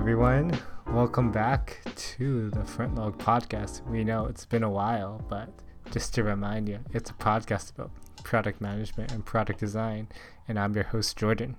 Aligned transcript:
Everyone, 0.00 0.58
welcome 0.86 1.30
back 1.30 1.82
to 1.94 2.48
the 2.52 2.64
Front 2.64 2.94
Log 2.94 3.18
Podcast. 3.18 3.86
We 3.86 4.02
know 4.02 4.24
it's 4.24 4.46
been 4.46 4.62
a 4.62 4.70
while, 4.70 5.22
but 5.28 5.50
just 5.92 6.14
to 6.14 6.24
remind 6.24 6.70
you, 6.70 6.78
it's 6.94 7.10
a 7.10 7.12
podcast 7.12 7.74
about 7.74 7.90
product 8.24 8.62
management 8.62 9.12
and 9.12 9.26
product 9.26 9.60
design, 9.60 10.08
and 10.48 10.58
I'm 10.58 10.74
your 10.74 10.84
host 10.84 11.18
Jordan. 11.18 11.56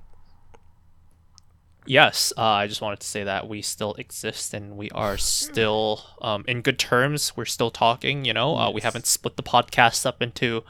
Yes, 1.85 2.33
uh, 2.35 2.41
I 2.41 2.65
just 2.65 2.81
wanted 2.81 3.01
to 3.01 3.07
say 3.07 3.23
that 3.23 3.47
we 3.47 3.61
still 3.61 3.93
exist 3.93 4.55
and 4.55 4.75
we 4.75 4.89
are 4.89 5.17
still 5.17 6.01
um, 6.19 6.43
in 6.47 6.63
good 6.63 6.79
terms. 6.79 7.37
We're 7.37 7.45
still 7.45 7.69
talking, 7.69 8.25
you 8.25 8.33
know. 8.33 8.57
Uh, 8.57 8.71
we 8.71 8.81
haven't 8.81 9.05
split 9.05 9.37
the 9.37 9.43
podcast 9.43 10.03
up 10.03 10.19
into 10.19 10.63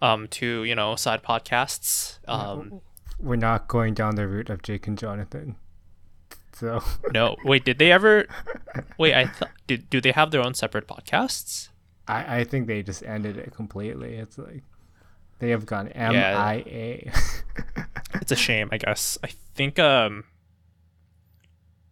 um, 0.00 0.28
two, 0.28 0.62
you 0.62 0.76
know, 0.76 0.94
side 0.94 1.24
podcasts. 1.24 2.20
Um, 2.28 2.80
We're 3.18 3.34
not 3.34 3.66
going 3.66 3.94
down 3.94 4.14
the 4.14 4.28
route 4.28 4.50
of 4.50 4.62
Jake 4.62 4.86
and 4.86 4.96
Jonathan. 4.96 5.56
So 6.58 6.82
no, 7.12 7.36
wait, 7.44 7.64
did 7.64 7.78
they 7.78 7.92
ever? 7.92 8.26
Wait, 8.98 9.14
I 9.14 9.26
thought 9.26 9.50
did 9.66 9.88
do 9.90 10.00
they 10.00 10.12
have 10.12 10.30
their 10.32 10.40
own 10.42 10.54
separate 10.54 10.86
podcasts? 10.88 11.68
I, 12.08 12.38
I 12.40 12.44
think 12.44 12.66
they 12.66 12.82
just 12.82 13.02
ended 13.04 13.36
it 13.36 13.52
completely. 13.54 14.14
It's 14.16 14.38
like 14.38 14.62
they 15.38 15.50
have 15.50 15.66
gone 15.66 15.90
Yeah. 15.94 16.62
MIA. 16.64 17.12
It's 18.20 18.32
a 18.32 18.36
shame, 18.36 18.68
I 18.72 18.78
guess. 18.78 19.18
I 19.22 19.28
think 19.54 19.78
um, 19.78 20.24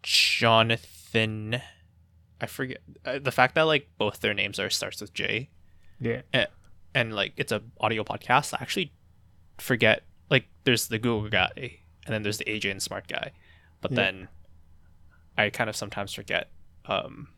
Jonathan, 0.03 1.61
I 2.41 2.47
forget 2.47 2.79
uh, 3.05 3.19
the 3.19 3.31
fact 3.31 3.55
that 3.55 3.63
like 3.63 3.89
both 3.99 4.21
their 4.21 4.35
names 4.35 4.59
are 4.59 4.71
starts 4.71 5.01
with 5.01 5.13
J. 5.15 5.51
yeah. 6.01 6.23
and, 6.33 6.47
and 6.95 7.15
like 7.15 7.33
it's 7.37 7.53
a 7.53 7.63
audio 7.81 8.03
podcast 8.05 8.55
i 8.55 8.59
actually 8.61 8.93
forget 9.59 10.03
like 10.31 10.47
there's 10.65 10.89
the 10.89 10.99
google 10.99 11.29
guy 11.31 11.79
and 12.05 12.13
then 12.15 12.23
there's 12.23 12.39
the 12.39 12.45
aj 12.47 12.71
and 12.71 12.83
smart 12.83 13.07
guy 13.09 13.31
but 13.81 13.91
Yeah. 13.93 13.97
then 13.97 14.29
i 15.39 15.51
kind 15.51 15.69
of 15.71 15.77
sometimes 15.77 16.13
forget 16.13 16.51
um 16.87 17.29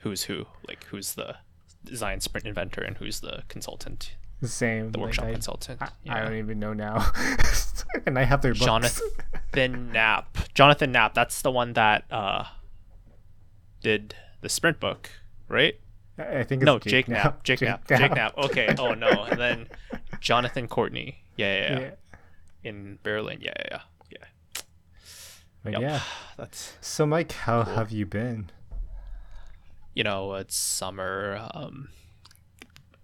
who's 0.00 0.24
who 0.24 0.44
like 0.66 0.84
who's 0.84 1.14
the 1.14 1.36
design 1.84 2.20
sprint 2.20 2.46
inventor 2.46 2.80
and 2.82 2.96
who's 2.98 3.20
the 3.20 3.42
consultant 3.48 4.14
The 4.40 4.48
same. 4.48 4.90
the 4.92 4.98
like, 4.98 5.06
workshop 5.06 5.24
I, 5.26 5.32
consultant 5.32 5.82
I, 5.82 5.88
I 6.08 6.20
don't 6.22 6.34
even 6.36 6.58
know 6.58 6.72
now. 6.72 7.10
and 8.06 8.18
I 8.18 8.24
have 8.24 8.42
their 8.42 8.52
books. 8.52 8.64
jonathan 8.64 9.92
knapp 9.92 10.36
jonathan 10.54 10.92
knapp 10.92 11.14
that's 11.14 11.42
the 11.42 11.50
one 11.50 11.72
that 11.74 12.04
uh 12.10 12.44
did 13.82 14.14
the 14.40 14.48
sprint 14.48 14.80
book 14.80 15.10
right 15.48 15.78
I 16.18 16.42
think 16.42 16.62
it's 16.62 16.66
no 16.66 16.78
Jake, 16.80 16.90
jake 16.90 17.08
knapp 17.08 17.44
jake 17.44 17.60
knapp 17.60 17.86
jake 17.88 18.12
knapp 18.12 18.36
okay 18.38 18.74
oh 18.78 18.94
no 18.94 19.08
and 19.24 19.40
then 19.40 19.68
jonathan 20.20 20.66
courtney 20.66 21.18
yeah 21.36 21.54
yeah, 21.54 21.72
yeah. 21.72 21.80
Yeah. 21.80 21.90
in 22.64 22.98
Berlin. 23.04 23.38
Yeah, 23.40 23.52
yeah, 23.56 23.64
yeah. 23.70 23.80
But 25.72 25.80
Yep. 25.80 25.90
yeah. 25.90 26.00
That's 26.36 26.76
So 26.80 27.06
Mike, 27.06 27.32
how 27.32 27.64
Cool. 27.64 27.74
have 27.74 27.90
you 27.90 28.06
been? 28.06 28.50
you 29.94 30.04
know, 30.04 30.34
it's 30.34 30.54
summer. 30.56 31.48
Um, 31.54 31.88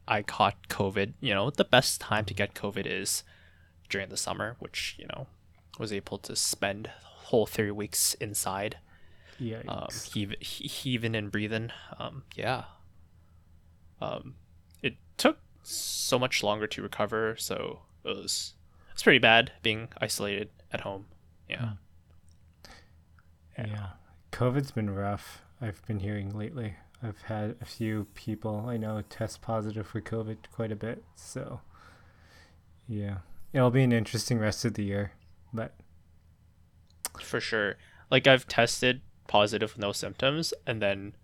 I 0.06 0.22
caught 0.22 0.68
COVID. 0.68 1.14
You 1.20 1.34
know, 1.34 1.50
the 1.50 1.64
best 1.64 2.00
time 2.00 2.24
to 2.26 2.34
get 2.34 2.54
COVID 2.54 2.86
is 2.86 3.24
during 3.88 4.10
the 4.10 4.16
summer, 4.16 4.54
which 4.60 4.94
you 4.98 5.06
know 5.08 5.26
was 5.78 5.92
able 5.92 6.18
to 6.18 6.36
spend 6.36 6.90
whole 7.02 7.46
three 7.46 7.70
weeks 7.72 8.14
inside, 8.14 8.76
Yeah. 9.40 9.62
um, 9.66 9.88
heave, 10.12 10.34
heaving 10.40 11.16
and 11.16 11.32
breathing. 11.32 11.72
Um, 11.98 12.22
yeah. 12.36 12.64
Um, 14.00 14.34
it 14.82 14.94
took 15.16 15.38
so 15.64 16.16
much 16.18 16.42
longer 16.44 16.66
to 16.68 16.82
recover, 16.82 17.34
so 17.36 17.80
it 18.04 18.08
was 18.16 18.54
it's 18.92 19.02
pretty 19.02 19.18
bad 19.18 19.50
being 19.62 19.88
isolated 20.00 20.50
at 20.70 20.82
home. 20.82 21.06
Yeah. 21.48 21.72
Yeah. 23.58 23.88
COVID's 24.32 24.70
been 24.72 24.90
rough. 24.90 25.42
I've 25.60 25.84
been 25.86 26.00
hearing 26.00 26.36
lately. 26.36 26.74
I've 27.02 27.22
had 27.22 27.56
a 27.60 27.64
few 27.64 28.06
people 28.14 28.64
I 28.68 28.76
know 28.76 29.02
test 29.08 29.42
positive 29.42 29.86
for 29.86 30.00
COVID 30.00 30.36
quite 30.52 30.72
a 30.72 30.76
bit. 30.76 31.04
So 31.14 31.60
yeah. 32.88 33.18
It'll 33.52 33.70
be 33.70 33.82
an 33.82 33.92
interesting 33.92 34.38
rest 34.38 34.64
of 34.64 34.74
the 34.74 34.84
year. 34.84 35.12
But 35.52 35.74
for 37.20 37.40
sure. 37.40 37.76
Like 38.10 38.26
I've 38.26 38.48
tested 38.48 39.02
positive 39.28 39.74
with 39.74 39.78
no 39.80 39.92
symptoms, 39.92 40.52
and 40.66 40.82
then 40.82 41.14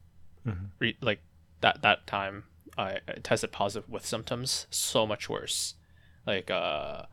Mhm. 0.47 0.71
re- 0.79 0.97
like 1.01 1.21
that 1.61 1.83
that 1.83 2.07
time 2.07 2.45
I 2.79 3.01
tested 3.23 3.53
positive 3.53 3.89
with 3.91 4.07
symptoms. 4.07 4.67
So 4.71 5.07
much 5.07 5.29
worse. 5.29 5.75
Like 6.27 6.51
uh, 6.51 7.07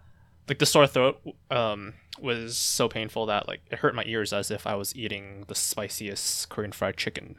like 0.47 0.59
the 0.59 0.65
sore 0.65 0.87
throat 0.87 1.19
um 1.51 1.93
was 2.19 2.57
so 2.57 2.87
painful 2.89 3.25
that 3.27 3.47
like 3.47 3.61
it 3.69 3.79
hurt 3.79 3.93
my 3.93 4.03
ears 4.05 4.33
as 4.33 4.49
if 4.49 4.65
I 4.65 4.75
was 4.75 4.95
eating 4.95 5.45
the 5.47 5.55
spiciest 5.55 6.49
Korean 6.49 6.71
fried 6.71 6.97
chicken 6.97 7.35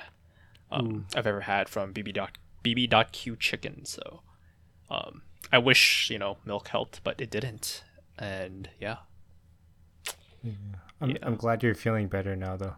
um, 0.70 1.06
I've 1.14 1.26
ever 1.26 1.42
had 1.42 1.68
from 1.68 1.92
BB 1.92 2.14
dot 2.14 2.38
BB 2.64 2.88
dot 2.90 3.12
Q 3.12 3.36
chicken. 3.36 3.84
So 3.84 4.22
um, 4.90 5.22
I 5.52 5.58
wish 5.58 6.10
you 6.10 6.18
know 6.18 6.38
milk 6.44 6.68
helped, 6.68 7.02
but 7.04 7.20
it 7.20 7.30
didn't. 7.30 7.84
And 8.18 8.68
yeah. 8.80 8.98
I'm 11.00 11.10
Yeah. 11.10 11.18
I'm 11.22 11.36
glad 11.36 11.62
you're 11.62 11.74
feeling 11.74 12.08
better 12.08 12.36
now 12.36 12.56
though. 12.56 12.76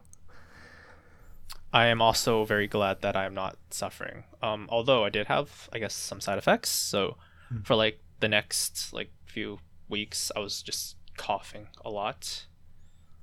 I 1.73 1.87
am 1.87 2.03
also 2.03 2.45
very 2.45 2.67
glad 2.67 3.01
that 3.03 3.17
I'm 3.17 3.35
not 3.35 3.57
suffering. 3.71 4.25
Um, 4.43 4.67
although 4.71 5.05
I 5.05 5.09
did 5.09 5.29
have, 5.29 5.69
I 5.73 5.79
guess, 5.79 5.95
some 5.95 6.21
side 6.21 6.37
effects. 6.37 6.69
So 6.69 7.17
for 7.65 7.77
like 7.77 8.01
the 8.21 8.29
next 8.29 8.93
like 8.93 9.11
few 9.25 9.59
weeks, 9.91 10.31
I 10.35 10.41
was 10.41 10.63
just 10.63 10.97
coughing 11.17 11.69
a 11.85 11.91
lot. 11.91 12.47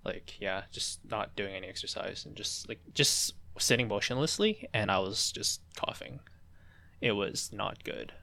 Like 0.03 0.35
yeah, 0.39 0.63
just 0.71 0.99
not 1.09 1.35
doing 1.35 1.55
any 1.55 1.67
exercise 1.67 2.25
and 2.25 2.35
just 2.35 2.69
like 2.69 2.79
just 2.93 3.33
sitting 3.59 3.87
motionlessly, 3.87 4.67
and 4.73 4.91
I 4.91 4.99
was 4.99 5.31
just 5.31 5.61
coughing. 5.75 6.19
It 7.01 7.13
was 7.13 7.51
not 7.51 7.83
good. 7.83 8.13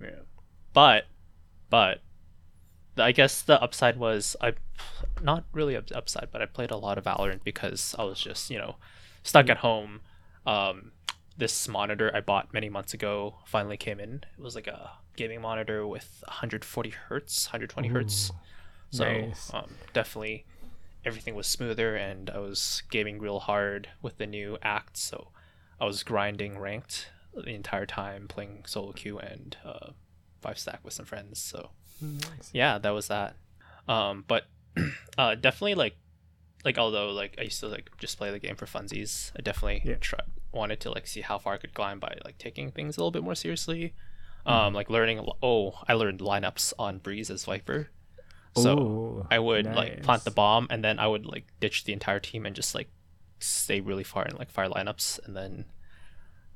Yeah, 0.00 0.22
but 0.72 1.04
but 1.70 2.00
I 2.96 3.12
guess 3.12 3.42
the 3.42 3.60
upside 3.62 3.96
was 3.96 4.36
I 4.40 4.54
not 5.22 5.44
really 5.52 5.76
up- 5.76 5.94
upside, 5.94 6.28
but 6.32 6.42
I 6.42 6.46
played 6.46 6.70
a 6.70 6.76
lot 6.76 6.98
of 6.98 7.04
Valorant 7.04 7.44
because 7.44 7.94
I 7.98 8.04
was 8.04 8.20
just 8.20 8.50
you 8.50 8.58
know 8.58 8.76
stuck 9.22 9.48
at 9.48 9.58
home. 9.58 10.00
Um, 10.44 10.92
this 11.36 11.68
monitor 11.68 12.10
I 12.14 12.20
bought 12.20 12.52
many 12.52 12.68
months 12.68 12.94
ago 12.94 13.36
finally 13.46 13.76
came 13.76 14.00
in. 14.00 14.24
It 14.36 14.42
was 14.42 14.54
like 14.54 14.66
a 14.66 14.90
gaming 15.16 15.40
monitor 15.40 15.86
with 15.86 16.22
140 16.26 16.90
hertz, 16.90 17.46
120 17.46 17.88
hertz. 17.88 18.32
So 18.90 19.04
nice. 19.04 19.50
um, 19.54 19.74
definitely 19.92 20.44
everything 21.04 21.34
was 21.34 21.46
smoother, 21.46 21.96
and 21.96 22.28
I 22.30 22.38
was 22.38 22.82
gaming 22.90 23.18
real 23.18 23.40
hard 23.40 23.88
with 24.02 24.18
the 24.18 24.26
new 24.26 24.58
act. 24.62 24.96
So 24.96 25.28
I 25.80 25.84
was 25.84 26.02
grinding 26.02 26.58
ranked 26.58 27.10
the 27.34 27.54
entire 27.54 27.86
time, 27.86 28.28
playing 28.28 28.64
solo 28.66 28.92
queue 28.92 29.18
and 29.18 29.56
uh, 29.64 29.90
five 30.40 30.58
stack 30.58 30.80
with 30.84 30.92
some 30.94 31.06
friends. 31.06 31.38
So 31.40 31.70
Nice. 32.00 32.50
yeah 32.52 32.78
that 32.78 32.90
was 32.90 33.06
that 33.06 33.36
um 33.86 34.24
but 34.26 34.46
uh 35.18 35.36
definitely 35.36 35.76
like 35.76 35.94
like 36.64 36.76
although 36.76 37.10
like 37.10 37.36
i 37.38 37.42
used 37.42 37.60
to 37.60 37.68
like 37.68 37.90
just 37.98 38.18
play 38.18 38.32
the 38.32 38.40
game 38.40 38.56
for 38.56 38.66
funsies 38.66 39.30
i 39.38 39.40
definitely 39.42 39.82
Yeah. 39.84 39.96
try, 40.00 40.18
wanted 40.52 40.80
to 40.80 40.90
like 40.90 41.06
see 41.06 41.20
how 41.20 41.38
far 41.38 41.54
i 41.54 41.56
could 41.58 41.74
climb 41.74 42.00
by 42.00 42.18
like 42.24 42.38
taking 42.38 42.72
things 42.72 42.96
a 42.96 43.00
little 43.00 43.12
bit 43.12 43.22
more 43.22 43.36
seriously 43.36 43.94
um 44.46 44.74
like 44.74 44.90
learning 44.90 45.26
oh 45.42 45.72
i 45.88 45.92
learned 45.92 46.20
lineups 46.20 46.72
on 46.78 46.98
breeze 46.98 47.30
as 47.30 47.44
viper 47.44 47.88
so 48.56 48.78
Ooh, 48.78 49.26
i 49.30 49.38
would 49.38 49.66
like 49.66 50.02
plant 50.02 50.24
the 50.24 50.30
bomb 50.30 50.66
and 50.70 50.82
then 50.84 50.98
i 50.98 51.06
would 51.06 51.24
like 51.26 51.46
ditch 51.60 51.84
the 51.84 51.92
entire 51.92 52.20
team 52.20 52.44
and 52.44 52.54
just 52.56 52.74
like 52.74 52.88
stay 53.38 53.80
really 53.80 54.04
far 54.04 54.24
in 54.26 54.36
like 54.36 54.50
fire 54.50 54.68
lineups 54.68 55.18
and 55.24 55.36
then 55.36 55.64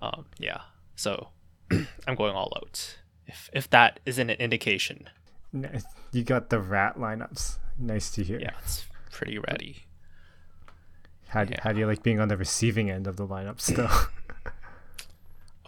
um 0.02 0.26
yeah 0.38 0.60
so 0.94 1.28
i'm 2.06 2.14
going 2.16 2.34
all 2.34 2.52
out 2.56 2.98
if 3.26 3.48
if 3.52 3.68
that 3.70 4.00
isn't 4.06 4.30
an 4.30 4.36
indication 4.38 5.08
Nice. 5.52 5.84
You 6.12 6.22
got 6.22 6.50
the 6.50 6.58
rat 6.60 6.98
lineups. 6.98 7.56
Nice 7.78 8.10
to 8.10 8.22
hear. 8.22 8.38
yeah 8.40 8.50
it's 8.62 8.84
pretty 9.10 9.38
ready 9.38 9.86
How, 11.28 11.44
do, 11.44 11.52
Yeah. 11.52 11.60
how 11.62 11.72
do 11.72 11.78
you 11.78 11.86
like 11.86 12.02
being 12.02 12.20
on 12.20 12.28
the 12.28 12.36
receiving 12.36 12.90
end 12.90 13.06
of 13.06 13.16
the 13.16 13.26
lineups 13.26 13.74
though? 13.74 14.50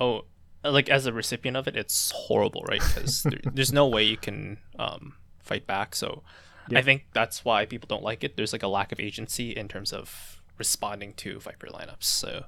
Oh, 0.00 0.24
like 0.64 0.88
as 0.88 1.06
a 1.06 1.12
recipient 1.12 1.56
of 1.56 1.66
it, 1.68 1.76
it's 1.76 2.10
horrible, 2.12 2.64
right? 2.68 2.80
Because 2.80 3.22
there, 3.30 3.40
there's 3.52 3.72
no 3.72 3.86
way 3.86 4.02
you 4.02 4.16
can 4.16 4.58
um, 4.78 5.14
fight 5.40 5.66
back. 5.66 5.94
So 5.94 6.22
Yeah. 6.68 6.78
I 6.80 6.82
think 6.82 7.06
that's 7.12 7.44
why 7.44 7.64
people 7.66 7.86
don't 7.86 8.02
like 8.02 8.24
it. 8.24 8.36
There's 8.36 8.52
like 8.52 8.62
a 8.62 8.68
lack 8.68 8.92
of 8.92 9.00
agency 9.00 9.50
in 9.52 9.68
terms 9.68 9.92
of 9.92 10.40
responding 10.58 11.14
to 11.14 11.38
Viper 11.40 11.68
lineups. 11.68 12.04
So, 12.04 12.44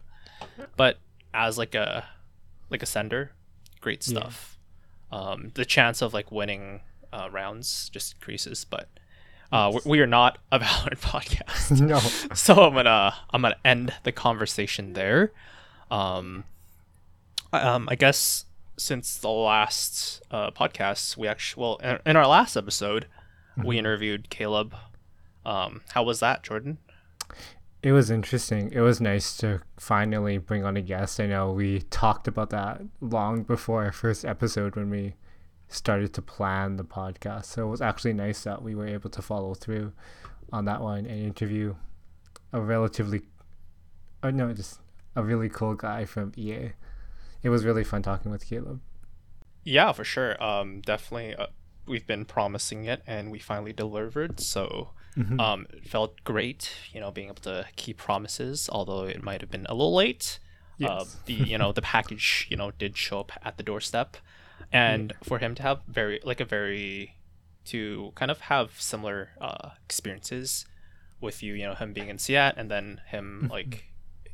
but 0.77 0.99
as 1.33 1.57
like 1.59 1.75
a 1.75 2.05
like 2.71 2.83
a 2.83 2.87
sender, 2.87 3.33
great 3.81 4.07
Yeah. 4.07 4.19
stuff. 4.21 4.59
Um, 5.13 5.51
the 5.55 5.65
chance 5.65 6.03
of 6.03 6.13
like 6.15 6.31
winning 6.31 6.81
uh, 7.13 7.29
rounds 7.31 7.89
just 7.91 8.15
increases, 8.15 8.65
but. 8.65 8.89
Uh, 9.53 9.73
we, 9.75 9.81
we 9.91 10.01
are 10.01 10.07
not 10.07 10.39
a 10.53 10.59
Valorant 10.61 11.01
podcast 11.01 11.81
no. 11.89 11.99
so 12.35 12.55
I'm 12.63 12.73
gonna 12.75 13.13
I'm 13.33 13.43
gonna 13.43 13.57
end 13.65 13.93
the 14.05 14.13
conversation 14.13 14.93
there. 14.93 15.33
Um, 15.91 16.45
um, 17.53 17.89
I 17.91 17.95
guess 17.95 18.45
since 18.77 19.19
the 19.19 19.29
last 19.29 20.23
uh, 20.31 20.51
podcast, 20.51 21.17
we 21.17 21.29
actually 21.29 21.63
well 21.63 21.77
in, 21.77 21.99
in 22.07 22.17
our 22.17 22.27
last 22.27 22.57
episode, 22.57 23.07
we 23.63 23.79
interviewed 23.79 24.31
Caleb. 24.31 24.75
Um, 25.45 25.83
how 25.93 26.03
was 26.03 26.21
that, 26.21 26.43
Jordan? 26.43 26.79
It 27.83 27.93
was 27.93 28.11
interesting. 28.11 28.71
It 28.73 28.81
was 28.81 29.01
nice 29.01 29.37
to 29.39 29.63
finally 29.79 30.37
bring 30.37 30.65
on 30.65 30.77
a 30.77 30.83
guest. 30.83 31.19
I 31.19 31.27
know 31.27 31.53
we 31.53 31.81
talked 31.81 32.29
about 32.29 32.51
that 32.51 32.83
long 33.01 33.43
before 33.43 33.85
our 33.85 33.93
first 33.93 34.25
episode 34.25 34.77
when 34.77 34.91
we 34.91 35.15
started 35.69 36.13
to 36.15 36.23
plan 36.23 36.77
the 36.77 36.85
podcast. 36.85 37.47
So 37.47 37.67
it 37.67 37.71
was 37.71 37.81
actually 37.81 38.13
nice 38.13 38.43
that 38.45 38.63
we 38.63 38.75
were 38.75 38.87
able 38.87 39.09
to 39.11 39.23
follow 39.23 39.55
through 39.55 39.93
on 40.53 40.67
that 40.67 40.83
one 40.83 41.07
and 41.07 41.25
interview 41.25 41.75
a 42.53 42.61
relatively, 42.61 43.23
oh 44.23 44.31
no, 44.31 44.53
just 44.53 44.81
a 45.17 45.23
really 45.23 45.49
cool 45.49 45.75
guy 45.75 46.05
from 46.05 46.33
EA. 46.37 46.73
It 47.43 47.49
was 47.49 47.65
really 47.65 47.85
fun 47.85 48.03
talking 48.03 48.31
with 48.31 48.47
Caleb. 48.47 48.81
Yeah, 49.65 49.93
for 49.93 50.05
sure. 50.05 50.43
Um, 50.43 50.81
definitely. 50.81 51.35
Uh, 51.35 51.47
we've 51.87 52.07
been 52.07 52.25
promising 52.25 52.85
it, 52.85 53.03
and 53.07 53.31
we 53.31 53.39
finally 53.39 53.73
delivered. 53.73 54.41
So, 54.41 54.91
mm-hmm. 55.17 55.41
um, 55.41 55.67
it 55.73 55.87
felt 55.87 56.23
great. 56.25 56.73
You 56.93 57.01
know, 57.01 57.11
being 57.11 57.29
able 57.29 57.43
to 57.43 57.67
keep 57.77 57.99
promises, 57.99 58.69
although 58.71 59.05
it 59.05 59.23
might 59.23 59.41
have 59.41 59.51
been 59.51 59.67
a 59.67 59.75
little 59.75 59.95
late. 59.95 60.39
Yes. 60.79 60.91
Uh, 60.91 61.05
the 61.27 61.35
you 61.35 61.59
know 61.59 61.73
the 61.73 61.83
package 61.83 62.47
you 62.49 62.57
know 62.57 62.71
did 62.71 62.97
show 62.97 63.21
up 63.21 63.33
at 63.43 63.59
the 63.59 63.63
doorstep, 63.63 64.17
and 64.73 65.13
for 65.23 65.39
him 65.39 65.55
to 65.57 65.63
have 65.63 65.81
very 65.87 66.21
like 66.25 66.41
a 66.41 66.45
very 66.45 67.17
to 67.67 68.13
kind 68.15 68.31
of 68.31 68.41
have 68.41 68.81
similar 68.81 69.31
uh, 69.41 69.71
experiences 69.85 70.67
with 71.21 71.43
you, 71.43 71.55
you 71.55 71.65
know, 71.65 71.75
him 71.75 71.93
being 71.93 72.09
in 72.09 72.19
Seattle 72.19 72.59
and 72.59 72.71
then 72.71 73.01
him 73.07 73.43
mm-hmm. 73.43 73.53
like 73.53 73.90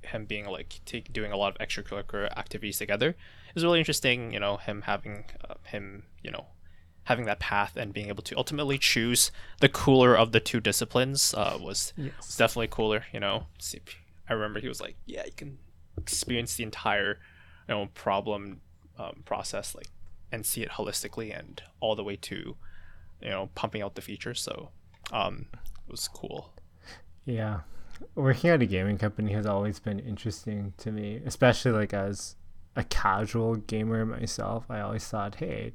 him 0.06 0.24
being 0.24 0.46
like 0.46 0.80
take, 0.84 1.12
doing 1.12 1.32
a 1.32 1.36
lot 1.36 1.54
of 1.54 1.66
extracurricular 1.66 2.30
activities 2.36 2.78
together 2.78 3.16
is 3.54 3.64
really 3.64 3.78
interesting. 3.78 4.32
You 4.32 4.40
know, 4.40 4.56
him 4.56 4.82
having 4.82 5.24
uh, 5.48 5.54
him, 5.64 6.04
you 6.22 6.30
know, 6.30 6.46
having 7.04 7.24
that 7.24 7.38
path 7.38 7.76
and 7.76 7.92
being 7.92 8.08
able 8.08 8.22
to 8.22 8.36
ultimately 8.36 8.78
choose 8.78 9.30
the 9.60 9.68
cooler 9.68 10.16
of 10.16 10.32
the 10.32 10.40
two 10.40 10.60
disciplines 10.60 11.32
uh, 11.34 11.56
was, 11.60 11.92
yes. 11.96 12.12
was 12.18 12.36
definitely 12.36 12.66
cooler. 12.66 13.04
You 13.12 13.20
know, 13.20 13.46
I 14.28 14.32
remember 14.32 14.60
he 14.60 14.68
was 14.68 14.80
like, 14.80 14.96
"Yeah, 15.06 15.24
you 15.24 15.32
can 15.36 15.58
experience 15.96 16.56
the 16.56 16.64
entire, 16.64 17.18
you 17.68 17.74
know, 17.74 17.88
problem 17.94 18.60
um, 18.98 19.22
process 19.24 19.74
like 19.74 19.88
and 20.32 20.44
see 20.44 20.62
it 20.62 20.70
holistically 20.70 21.36
and 21.36 21.62
all 21.80 21.94
the 21.94 22.02
way 22.02 22.16
to, 22.16 22.56
you 23.22 23.28
know, 23.28 23.50
pumping 23.54 23.82
out 23.82 23.94
the 23.94 24.02
features." 24.02 24.40
So, 24.40 24.70
um, 25.12 25.46
it 25.54 25.90
was 25.90 26.08
cool. 26.08 26.52
Yeah, 27.24 27.60
working 28.14 28.50
at 28.50 28.62
a 28.62 28.66
gaming 28.66 28.98
company 28.98 29.32
has 29.32 29.46
always 29.46 29.78
been 29.78 29.98
interesting 29.98 30.72
to 30.78 30.90
me, 30.90 31.20
especially 31.24 31.72
like 31.72 31.94
as 31.94 32.36
a 32.76 32.84
casual 32.84 33.56
gamer 33.56 34.04
myself. 34.04 34.66
I 34.68 34.80
always 34.80 35.06
thought, 35.06 35.36
hey, 35.36 35.72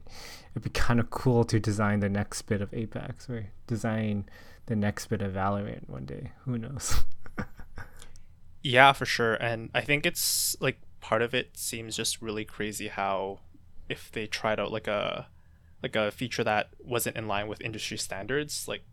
it'd 0.52 0.64
be 0.64 0.70
kind 0.70 1.00
of 1.00 1.10
cool 1.10 1.44
to 1.46 1.60
design 1.60 2.00
the 2.00 2.10
next 2.10 2.44
bit 2.44 2.62
of 2.62 2.74
Apex 2.74 3.30
or 3.30 3.48
design 3.68 4.30
the 4.68 4.76
next 4.76 5.08
bit 5.08 5.22
of 5.22 5.34
Valorant 5.34 5.90
one 5.90 6.06
day. 6.06 6.32
Who 6.46 6.58
knows? 6.58 7.04
yeah, 8.64 8.94
for 8.94 9.06
sure. 9.06 9.34
And 9.36 9.70
I 9.74 9.82
think 9.82 10.06
it's 10.06 10.56
like 10.60 10.80
part 11.00 11.24
of 11.24 11.34
it 11.34 11.58
seems 11.58 11.96
just 11.96 12.22
really 12.22 12.46
crazy 12.46 12.88
how 12.88 13.40
if 13.90 14.12
they 14.12 14.28
tried 14.28 14.60
out 14.60 14.72
like 14.72 14.88
a 14.88 15.28
like 15.82 15.96
a 15.96 16.12
feature 16.12 16.44
that 16.44 16.70
wasn't 16.80 17.18
in 17.18 17.28
line 17.28 17.48
with 17.48 17.60
industry 17.62 17.98
standards, 17.98 18.68
like 18.68 18.84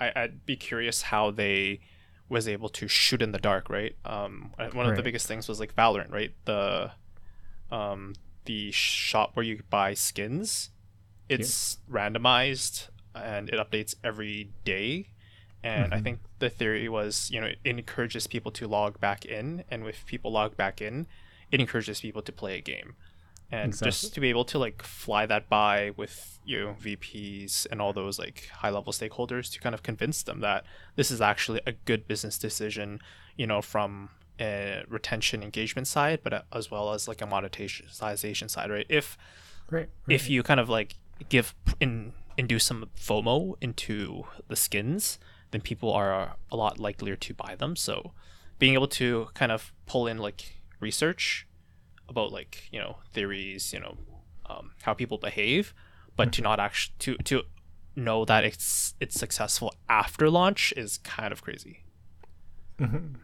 I, 0.00 0.10
I'd 0.16 0.46
be 0.46 0.56
curious 0.56 1.02
how 1.02 1.30
they 1.30 1.80
was 2.28 2.46
able 2.46 2.68
to 2.68 2.88
shoot 2.88 3.22
in 3.22 3.32
the 3.32 3.38
dark, 3.38 3.70
right? 3.70 3.96
Um, 4.04 4.52
one 4.56 4.70
right. 4.74 4.88
of 4.88 4.96
the 4.96 5.02
biggest 5.02 5.26
things 5.26 5.48
was 5.48 5.60
like 5.60 5.74
Valorant, 5.74 6.12
right? 6.12 6.32
The 6.44 6.92
um, 7.70 8.14
the 8.44 8.70
shop 8.70 9.30
where 9.34 9.44
you 9.44 9.62
buy 9.70 9.94
skins, 9.94 10.70
it's 11.28 11.78
yeah. 11.88 11.94
randomized 11.94 12.88
and 13.14 13.48
it 13.48 13.54
updates 13.56 13.94
every 14.02 14.50
day. 14.64 15.08
And 15.62 15.86
mm-hmm. 15.86 15.94
I 15.94 16.00
think 16.00 16.20
the 16.38 16.48
theory 16.48 16.88
was, 16.88 17.30
you 17.30 17.40
know, 17.40 17.48
it 17.48 17.58
encourages 17.64 18.26
people 18.26 18.52
to 18.52 18.68
log 18.68 19.00
back 19.00 19.24
in, 19.24 19.64
and 19.70 19.86
if 19.86 20.06
people 20.06 20.30
log 20.30 20.56
back 20.56 20.80
in, 20.80 21.06
it 21.50 21.60
encourages 21.60 22.00
people 22.00 22.22
to 22.22 22.32
play 22.32 22.56
a 22.56 22.60
game 22.60 22.94
and 23.50 23.68
exactly. 23.68 23.90
just 23.90 24.14
to 24.14 24.20
be 24.20 24.28
able 24.28 24.44
to 24.44 24.58
like 24.58 24.82
fly 24.82 25.24
that 25.26 25.48
by 25.48 25.92
with 25.96 26.38
you 26.44 26.60
know 26.60 26.76
VPs 26.80 27.66
and 27.70 27.80
all 27.80 27.92
those 27.92 28.18
like 28.18 28.48
high 28.48 28.70
level 28.70 28.92
stakeholders 28.92 29.50
to 29.52 29.60
kind 29.60 29.74
of 29.74 29.82
convince 29.82 30.22
them 30.22 30.40
that 30.40 30.64
this 30.96 31.10
is 31.10 31.20
actually 31.20 31.60
a 31.66 31.72
good 31.72 32.06
business 32.06 32.38
decision, 32.38 33.00
you 33.36 33.46
know, 33.46 33.62
from 33.62 34.10
a 34.40 34.84
retention 34.88 35.42
engagement 35.42 35.86
side, 35.86 36.20
but 36.22 36.32
uh, 36.32 36.42
as 36.52 36.70
well 36.70 36.92
as 36.92 37.08
like 37.08 37.20
a 37.20 37.26
monetization 37.26 38.48
side, 38.48 38.70
right? 38.70 38.86
If 38.88 39.16
right, 39.70 39.80
right. 39.80 39.88
if 40.08 40.28
you 40.28 40.42
kind 40.42 40.60
of 40.60 40.68
like 40.68 40.96
give 41.28 41.54
in 41.80 42.12
induce 42.36 42.64
some 42.64 42.88
FOMO 42.96 43.56
into 43.60 44.24
the 44.46 44.56
skins, 44.56 45.18
then 45.50 45.60
people 45.60 45.92
are 45.92 46.12
uh, 46.12 46.32
a 46.52 46.56
lot 46.56 46.78
likelier 46.78 47.16
to 47.16 47.34
buy 47.34 47.56
them. 47.56 47.74
So 47.74 48.12
being 48.58 48.74
able 48.74 48.88
to 48.88 49.28
kind 49.34 49.50
of 49.50 49.72
pull 49.86 50.06
in 50.06 50.18
like 50.18 50.60
research 50.80 51.47
about 52.08 52.32
like 52.32 52.68
you 52.70 52.80
know 52.80 52.96
theories, 53.12 53.72
you 53.72 53.80
know 53.80 53.96
um, 54.46 54.72
how 54.82 54.94
people 54.94 55.18
behave, 55.18 55.74
but 56.16 56.24
mm-hmm. 56.24 56.30
to 56.32 56.42
not 56.42 56.60
actually 56.60 56.94
to 57.00 57.16
to 57.24 57.42
know 57.96 58.24
that 58.24 58.44
it's 58.44 58.94
it's 59.00 59.18
successful 59.18 59.74
after 59.88 60.30
launch 60.30 60.72
is 60.76 60.98
kind 60.98 61.32
of 61.32 61.42
crazy. 61.42 61.84
Mm-hmm. 62.78 63.14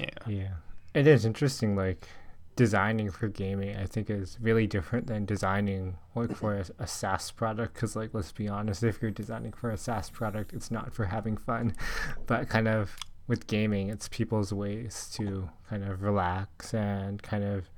Yeah, 0.00 0.08
yeah, 0.26 0.54
it 0.94 1.06
is 1.06 1.24
interesting. 1.24 1.76
Like 1.76 2.06
designing 2.54 3.10
for 3.10 3.28
gaming, 3.28 3.76
I 3.76 3.86
think 3.86 4.10
is 4.10 4.36
really 4.40 4.66
different 4.66 5.06
than 5.06 5.24
designing 5.24 5.96
like 6.14 6.36
for 6.36 6.54
a, 6.54 6.64
a 6.78 6.86
SaaS 6.86 7.30
product. 7.30 7.74
Because 7.74 7.96
like 7.96 8.10
let's 8.12 8.32
be 8.32 8.48
honest, 8.48 8.82
if 8.82 9.00
you're 9.00 9.10
designing 9.10 9.52
for 9.52 9.70
a 9.70 9.76
SaaS 9.76 10.10
product, 10.10 10.52
it's 10.52 10.70
not 10.70 10.92
for 10.92 11.06
having 11.06 11.36
fun, 11.36 11.74
but 12.26 12.48
kind 12.48 12.68
of 12.68 12.96
with 13.28 13.46
gaming, 13.46 13.88
it's 13.88 14.08
people's 14.08 14.52
ways 14.52 15.08
to 15.14 15.48
kind 15.68 15.84
of 15.84 16.02
relax 16.02 16.74
and 16.74 17.22
kind 17.22 17.44
of 17.44 17.70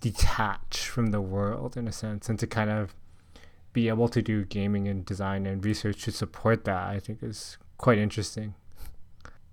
detach 0.00 0.88
from 0.88 1.08
the 1.08 1.20
world 1.20 1.76
in 1.76 1.88
a 1.88 1.92
sense 1.92 2.28
and 2.28 2.38
to 2.38 2.46
kind 2.46 2.70
of 2.70 2.94
be 3.72 3.88
able 3.88 4.08
to 4.08 4.22
do 4.22 4.44
gaming 4.44 4.88
and 4.88 5.04
design 5.04 5.46
and 5.46 5.64
research 5.64 6.02
to 6.04 6.12
support 6.12 6.64
that 6.64 6.88
i 6.88 6.98
think 6.98 7.22
is 7.22 7.58
quite 7.78 7.98
interesting. 7.98 8.54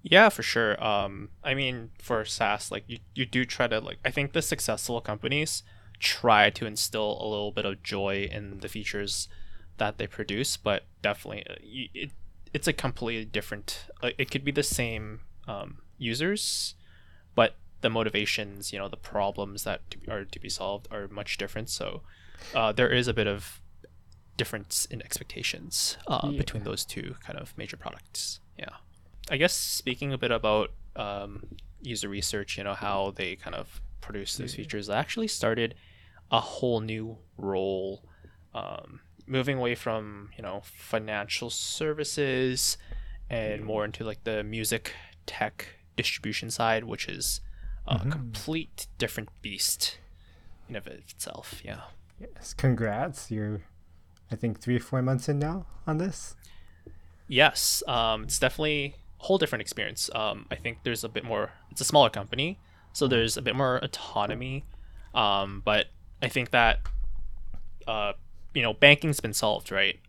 Yeah 0.01 0.30
for 0.30 0.44
sure. 0.44 0.81
Um 0.84 1.30
i 1.44 1.54
mean 1.54 1.92
for 1.98 2.25
saas 2.25 2.71
like 2.71 2.83
you, 2.88 3.00
you 3.16 3.26
do 3.26 3.45
try 3.45 3.68
to 3.68 3.80
like 3.80 4.00
i 4.04 4.12
think 4.12 4.33
the 4.33 4.42
successful 4.42 5.02
companies 5.02 5.64
try 6.00 6.50
to 6.50 6.66
instill 6.66 7.18
a 7.21 7.28
little 7.28 7.52
bit 7.52 7.66
of 7.66 7.81
joy 7.83 8.28
in 8.31 8.59
the 8.59 8.68
features 8.68 9.30
that 9.78 9.97
they 9.97 10.07
produce 10.07 10.57
but 10.57 10.83
definitely 11.02 11.45
uh, 11.50 11.56
it, 11.62 12.12
it's 12.54 12.68
a 12.68 12.73
completely 12.73 13.26
different 13.26 13.88
uh, 14.02 14.09
it 14.18 14.30
could 14.30 14.44
be 14.44 14.52
the 14.52 14.64
same 14.64 15.21
um, 15.47 15.78
users 15.97 16.76
but 17.35 17.56
the 17.83 17.90
motivations, 17.90 18.73
you 18.73 18.80
know, 18.80 18.87
the 18.87 18.97
problems 18.97 19.66
that 19.66 19.81
are 20.09 20.25
to 20.25 20.40
be 20.40 20.49
solved 20.49 20.87
are 20.90 21.07
much 21.09 21.37
different. 21.37 21.69
So 21.69 22.02
uh, 22.56 22.71
there 22.71 22.90
is 22.90 23.07
a 23.07 23.13
bit 23.13 23.28
of 23.28 23.61
difference 24.37 24.85
in 24.85 25.02
expectations 25.02 25.97
uh, 26.07 26.30
yeah. 26.31 26.37
between 26.37 26.63
those 26.63 26.83
two 26.85 27.16
kind 27.21 27.37
of 27.37 27.56
major 27.57 27.78
products. 27.78 28.40
Yeah. 28.57 28.78
I 29.30 29.37
guess 29.37 29.54
speaking 29.54 30.13
a 30.13 30.18
bit 30.18 30.31
about 30.31 30.71
um, 30.95 31.44
user 31.81 32.09
research, 32.09 32.57
you 32.57 32.63
know, 32.63 32.73
how 32.73 33.13
they 33.16 33.35
kind 33.35 33.56
of 33.56 33.81
produce 34.02 34.37
those 34.37 34.56
features, 34.56 34.90
I 34.90 34.97
actually 34.97 35.28
started 35.28 35.75
a 36.31 36.40
whole 36.40 36.80
new 36.80 37.18
role, 37.37 38.04
um, 38.56 39.02
moving 39.28 39.57
away 39.57 39.75
from, 39.75 40.30
you 40.37 40.42
know, 40.42 40.61
financial 40.63 41.49
services 41.49 42.78
and 43.30 43.63
more 43.63 43.85
into 43.85 44.04
like 44.04 44.23
the 44.23 44.44
music 44.44 44.94
tech 45.25 45.68
distribution 45.95 46.49
side, 46.49 46.83
which 46.83 47.07
is 47.07 47.42
a 47.87 47.95
mm-hmm. 47.95 48.09
complete 48.09 48.87
different 48.97 49.30
beast 49.42 49.97
in 50.69 50.75
of 50.75 50.87
itself. 50.87 51.61
Yeah. 51.63 51.81
Yes. 52.19 52.54
Congrats. 52.54 53.31
You're, 53.31 53.61
I 54.31 54.35
think, 54.35 54.59
three 54.59 54.78
or 54.78 54.80
four 54.80 55.02
months 55.02 55.28
in 55.28 55.40
now 55.40 55.66
on 55.85 55.97
this. 55.97 56.35
Yes. 57.28 57.83
Um, 57.87 58.23
it's 58.23 58.40
definitely 58.40 58.95
a 59.19 59.23
whole 59.23 59.37
different 59.37 59.61
experience. 59.61 60.09
Um, 60.16 60.45
I 60.52 60.56
think 60.56 60.80
there's 60.83 61.04
a 61.04 61.09
bit 61.09 61.23
more. 61.23 61.52
It's 61.71 61.81
a 61.81 61.85
smaller 61.85 62.09
company, 62.09 62.59
so 62.94 63.07
there's 63.07 63.37
a 63.37 63.42
bit 63.42 63.56
more 63.56 63.78
autonomy. 63.78 64.66
Um, 65.13 65.61
but 65.63 65.87
I 66.21 66.30
think 66.30 66.52
that, 66.52 66.80
uh, 67.87 68.13
you 68.54 68.61
know, 68.61 68.73
banking's 68.73 69.19
been 69.19 69.33
solved, 69.33 69.71
right? 69.71 69.99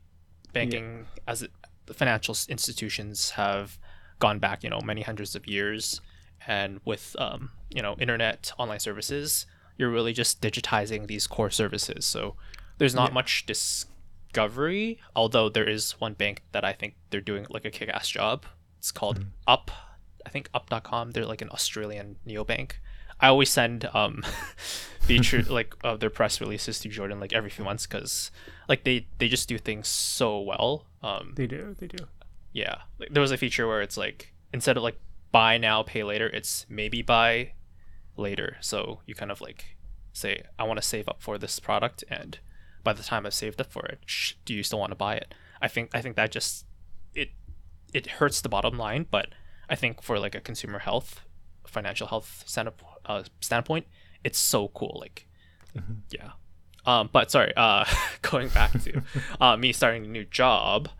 Banking 0.52 1.06
yeah. 1.16 1.20
as 1.26 1.42
it, 1.42 1.50
the 1.86 1.94
financial 1.94 2.36
institutions 2.48 3.30
have 3.30 3.78
gone 4.18 4.38
back, 4.38 4.62
you 4.62 4.70
know, 4.70 4.80
many 4.82 5.02
hundreds 5.02 5.34
of 5.34 5.46
years 5.46 6.00
and 6.46 6.80
with 6.84 7.16
um, 7.18 7.50
you 7.70 7.82
know 7.82 7.96
internet 7.98 8.52
online 8.58 8.80
services 8.80 9.46
you're 9.76 9.90
really 9.90 10.12
just 10.12 10.40
digitizing 10.40 11.06
these 11.06 11.26
core 11.26 11.50
services. 11.50 12.04
So 12.04 12.36
there's 12.78 12.94
not 12.94 13.10
yeah. 13.10 13.14
much 13.14 13.46
discovery 13.46 15.00
although 15.14 15.48
there 15.48 15.68
is 15.68 15.92
one 16.00 16.12
bank 16.12 16.42
that 16.50 16.64
i 16.64 16.72
think 16.72 16.96
they're 17.10 17.20
doing 17.20 17.46
like 17.50 17.64
a 17.64 17.70
kick-ass 17.70 18.08
job. 18.08 18.46
It's 18.78 18.90
called 18.90 19.20
mm-hmm. 19.20 19.28
up 19.46 19.70
i 20.26 20.28
think 20.28 20.48
up.com 20.52 21.12
they're 21.12 21.26
like 21.26 21.42
an 21.42 21.50
australian 21.50 22.16
neobank. 22.26 22.72
I 23.20 23.28
always 23.28 23.50
send 23.50 23.88
um 23.94 24.24
feature 25.00 25.42
like 25.48 25.74
uh, 25.84 25.96
their 25.96 26.10
press 26.10 26.40
releases 26.40 26.80
to 26.80 26.88
jordan 26.88 27.20
like 27.20 27.32
every 27.32 27.50
few 27.50 27.64
months 27.64 27.86
because 27.86 28.32
like 28.68 28.82
they 28.82 29.06
they 29.18 29.28
just 29.28 29.48
do 29.48 29.56
things 29.56 29.86
so 29.86 30.40
well 30.40 30.86
um 31.02 31.34
they 31.36 31.46
do 31.46 31.76
they 31.78 31.86
do. 31.86 32.04
yeah. 32.52 32.76
Like, 32.98 33.10
there 33.12 33.20
was 33.20 33.30
a 33.30 33.36
feature 33.36 33.68
where 33.68 33.82
it's 33.82 33.96
like 33.96 34.32
instead 34.52 34.76
of 34.76 34.82
like 34.82 34.98
buy 35.34 35.58
now, 35.58 35.82
pay 35.82 36.04
later. 36.04 36.28
It's 36.28 36.64
maybe 36.68 37.02
buy 37.02 37.54
later. 38.16 38.56
So 38.60 39.00
you 39.04 39.16
kind 39.16 39.32
of 39.32 39.40
like 39.40 39.76
say, 40.12 40.44
I 40.60 40.62
want 40.62 40.80
to 40.80 40.86
save 40.86 41.08
up 41.08 41.20
for 41.20 41.38
this 41.38 41.58
product, 41.58 42.04
and 42.08 42.38
by 42.84 42.92
the 42.92 43.02
time 43.02 43.26
I've 43.26 43.34
saved 43.34 43.60
up 43.60 43.72
for 43.72 43.84
it, 43.86 43.98
sh- 44.06 44.34
do 44.44 44.54
you 44.54 44.62
still 44.62 44.78
want 44.78 44.92
to 44.92 44.96
buy 44.96 45.16
it? 45.16 45.34
I 45.60 45.66
think 45.66 45.90
I 45.92 46.00
think 46.00 46.14
that 46.14 46.30
just 46.30 46.66
it 47.16 47.30
it 47.92 48.06
hurts 48.06 48.40
the 48.40 48.48
bottom 48.48 48.78
line, 48.78 49.06
but 49.10 49.30
I 49.68 49.74
think 49.74 50.02
for 50.02 50.20
like 50.20 50.36
a 50.36 50.40
consumer 50.40 50.78
health, 50.78 51.22
financial 51.66 52.06
health 52.06 52.44
standpoint, 52.46 52.98
uh, 53.04 53.24
standpoint 53.40 53.86
it's 54.22 54.38
so 54.38 54.68
cool. 54.68 54.98
Like, 55.00 55.26
mm-hmm. 55.76 55.94
yeah. 56.10 56.30
Um, 56.86 57.10
but 57.12 57.32
sorry, 57.32 57.52
uh, 57.56 57.84
going 58.22 58.50
back 58.50 58.70
to 58.84 59.02
uh, 59.40 59.56
me 59.56 59.72
starting 59.72 60.04
a 60.04 60.08
new 60.08 60.24
job, 60.24 60.90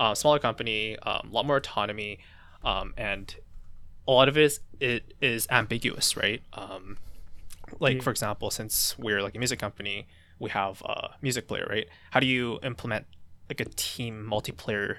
uh, 0.00 0.16
smaller 0.16 0.40
company, 0.40 0.98
um, 0.98 1.28
a 1.30 1.32
lot 1.32 1.46
more 1.46 1.58
autonomy, 1.58 2.18
um, 2.64 2.92
and 2.96 3.36
a 4.06 4.12
lot 4.12 4.28
of 4.28 4.36
it 4.36 4.44
is 4.44 4.60
it 4.80 5.14
is 5.20 5.46
ambiguous, 5.50 6.16
right? 6.16 6.42
Um, 6.52 6.98
like 7.80 8.02
for 8.02 8.10
example, 8.10 8.50
since 8.50 8.98
we're 8.98 9.22
like 9.22 9.34
a 9.34 9.38
music 9.38 9.58
company, 9.58 10.06
we 10.38 10.50
have 10.50 10.82
a 10.82 11.10
music 11.22 11.48
player, 11.48 11.66
right? 11.68 11.86
How 12.10 12.20
do 12.20 12.26
you 12.26 12.58
implement 12.62 13.06
like 13.48 13.60
a 13.60 13.64
team 13.64 14.28
multiplayer 14.30 14.98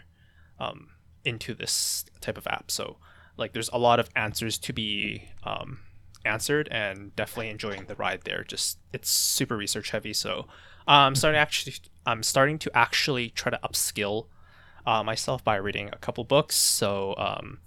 um, 0.60 0.90
into 1.24 1.54
this 1.54 2.06
type 2.22 2.38
of 2.38 2.48
app? 2.48 2.72
So 2.72 2.98
like, 3.38 3.54
there's 3.54 3.70
a 3.70 3.78
lot 3.78 4.00
of 4.00 4.10
answers 4.16 4.58
to 4.60 4.74
be 4.74 5.30
um, 5.44 5.80
answered, 6.24 6.68
and 6.72 7.16
definitely 7.16 7.50
enjoying 7.50 7.86
the 7.86 7.96
ride 7.96 8.22
there. 8.24 8.44
Just 8.44 8.80
it's 8.94 9.10
super 9.10 9.58
research 9.58 9.92
heavy, 9.92 10.14
so 10.14 10.48
I'm 10.88 11.08
um, 11.08 11.16
starting 11.16 11.40
actually 11.40 11.76
I'm 12.06 12.24
starting 12.24 12.60
to 12.60 12.72
actually 12.76 13.30
try 13.30 13.50
to 13.50 13.60
upskill 13.64 14.28
uh, 14.86 15.04
myself 15.04 15.44
by 15.44 15.56
reading 15.56 15.90
a 15.92 15.98
couple 15.98 16.24
books. 16.24 16.56
So 16.56 17.16
um, 17.18 17.60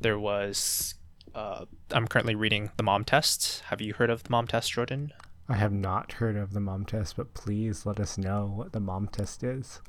there 0.00 0.18
was 0.18 0.94
uh, 1.34 1.64
I'm 1.90 2.08
currently 2.08 2.34
reading 2.34 2.70
The 2.76 2.82
Mom 2.82 3.04
Test. 3.04 3.62
Have 3.66 3.80
you 3.80 3.94
heard 3.94 4.10
of 4.10 4.24
The 4.24 4.30
Mom 4.30 4.46
Test, 4.46 4.72
Jordan? 4.72 5.12
I 5.48 5.56
have 5.56 5.72
not 5.72 6.12
heard 6.12 6.36
of 6.36 6.52
the 6.52 6.60
mom 6.60 6.84
test, 6.84 7.16
but 7.16 7.32
please 7.32 7.86
let 7.86 7.98
us 7.98 8.18
know 8.18 8.52
what 8.54 8.72
the 8.72 8.80
mom 8.80 9.08
test 9.08 9.42
is. 9.42 9.80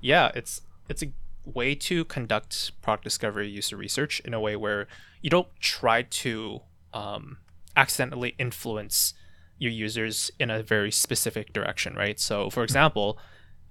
Yeah, 0.00 0.30
it's 0.34 0.60
it's 0.88 1.02
a 1.02 1.10
way 1.44 1.74
to 1.74 2.04
conduct 2.04 2.70
product 2.82 3.02
discovery 3.02 3.48
user 3.48 3.76
research 3.76 4.20
in 4.20 4.32
a 4.32 4.40
way 4.40 4.54
where 4.54 4.86
you 5.22 5.30
don't 5.30 5.48
try 5.58 6.02
to 6.02 6.60
um, 6.92 7.38
accidentally 7.74 8.36
influence 8.38 9.14
your 9.58 9.72
users 9.72 10.30
in 10.38 10.50
a 10.50 10.62
very 10.62 10.92
specific 10.92 11.52
direction, 11.52 11.94
right? 11.94 12.20
So, 12.20 12.50
for 12.50 12.62
example, 12.62 13.18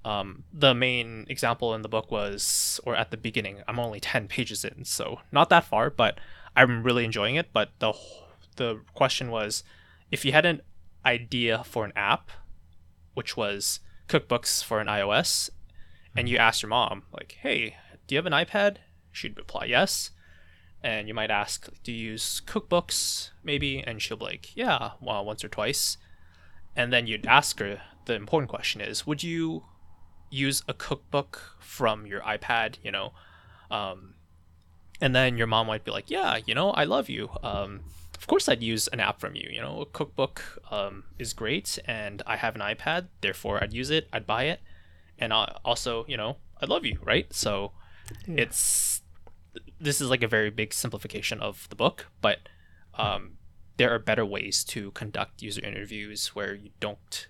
um, 0.06 0.44
the 0.54 0.76
main 0.76 1.26
example 1.30 1.74
in 1.74 1.82
the 1.82 1.90
book 1.90 2.12
was, 2.12 2.80
or 2.86 2.96
at 2.96 3.10
the 3.10 3.18
beginning, 3.18 3.64
I'm 3.68 3.80
only 3.80 4.00
10 4.00 4.28
pages 4.28 4.64
in, 4.64 4.86
so 4.86 5.22
not 5.32 5.50
that 5.50 5.66
far, 5.66 5.90
but 5.90 6.20
I'm 6.56 6.84
really 6.84 7.04
enjoying 7.04 7.36
it. 7.36 7.52
But 7.52 7.72
the 7.80 7.94
the 8.56 8.82
question 8.94 9.32
was, 9.32 9.64
if 10.12 10.24
you 10.24 10.32
had 10.32 10.46
an 10.46 10.62
idea 11.06 11.64
for 11.66 11.84
an 11.84 11.92
app, 11.96 12.32
which 13.16 13.36
was 13.36 13.80
cookbooks 14.08 14.64
for 14.64 14.80
an 14.80 14.88
iOS, 14.88 15.50
and 16.16 16.30
you 16.30 16.38
ask 16.38 16.62
your 16.62 16.70
mom, 16.70 17.04
like, 17.12 17.38
hey, 17.42 17.76
do 18.08 18.16
you 18.16 18.18
have 18.18 18.28
an 18.28 18.32
iPad? 18.32 18.78
She'd 19.12 19.38
reply, 19.38 19.66
yes. 19.66 20.12
And 20.84 21.08
you 21.08 21.14
might 21.14 21.32
ask, 21.32 21.68
do 21.84 21.92
you 21.92 22.12
use 22.12 22.42
cookbooks, 22.46 23.32
maybe? 23.44 23.84
And 23.86 24.02
she'll 24.02 24.18
be 24.18 24.26
like, 24.26 24.56
yeah, 24.56 24.92
well, 25.02 25.26
once 25.26 25.44
or 25.44 25.50
twice. 25.50 25.98
And 26.76 26.94
then 26.94 27.08
you'd 27.08 27.26
ask 27.26 27.60
her, 27.60 27.82
the 28.06 28.14
important 28.14 28.50
question 28.50 28.82
is, 28.82 29.08
would 29.08 29.24
you 29.24 29.64
use 30.36 30.64
a 30.68 30.74
cookbook 30.74 31.58
from 31.60 32.06
your 32.06 32.22
iPad, 32.22 32.78
you 32.84 32.92
know? 32.92 33.14
Um, 33.72 34.16
and 35.02 35.16
then 35.16 35.38
your 35.38 35.48
mom 35.48 35.68
might 35.68 35.84
be 35.84 35.92
like, 35.92 36.10
yeah, 36.10 36.40
you 36.46 36.54
know, 36.54 36.72
I 36.72 36.84
love 36.84 37.10
you. 37.10 37.30
Um, 37.44 37.82
of 38.16 38.28
course 38.28 38.48
I'd 38.48 38.64
use 38.64 38.88
an 38.88 39.00
app 39.00 39.20
from 39.20 39.36
you. 39.36 39.50
You 39.52 39.62
know, 39.62 39.82
a 39.82 39.86
cookbook 39.86 40.62
um, 40.72 41.04
is 41.20 41.34
great, 41.34 41.78
and 41.86 42.22
I 42.26 42.38
have 42.38 42.56
an 42.56 42.62
iPad, 42.62 43.08
therefore 43.22 43.64
I'd 43.64 43.74
use 43.74 43.90
it, 43.90 44.08
I'd 44.12 44.26
buy 44.26 44.44
it, 44.46 44.62
and 45.20 45.34
I 45.34 45.58
also, 45.64 46.06
you 46.08 46.18
know, 46.18 46.38
I 46.62 46.66
love 46.66 46.86
you, 46.86 46.98
right? 47.04 47.32
So 47.34 47.74
yeah. 48.28 48.36
it's 48.44 49.02
this 49.80 50.02
is 50.02 50.10
like 50.10 50.24
a 50.24 50.28
very 50.28 50.50
big 50.50 50.74
simplification 50.74 51.40
of 51.40 51.68
the 51.70 51.76
book, 51.76 52.08
but 52.22 52.40
um, 52.96 53.38
there 53.78 53.94
are 53.94 54.00
better 54.00 54.26
ways 54.26 54.64
to 54.66 54.92
conduct 54.92 55.42
user 55.42 55.64
interviews 55.64 56.30
where 56.30 56.54
you 56.54 56.72
don't, 56.80 57.28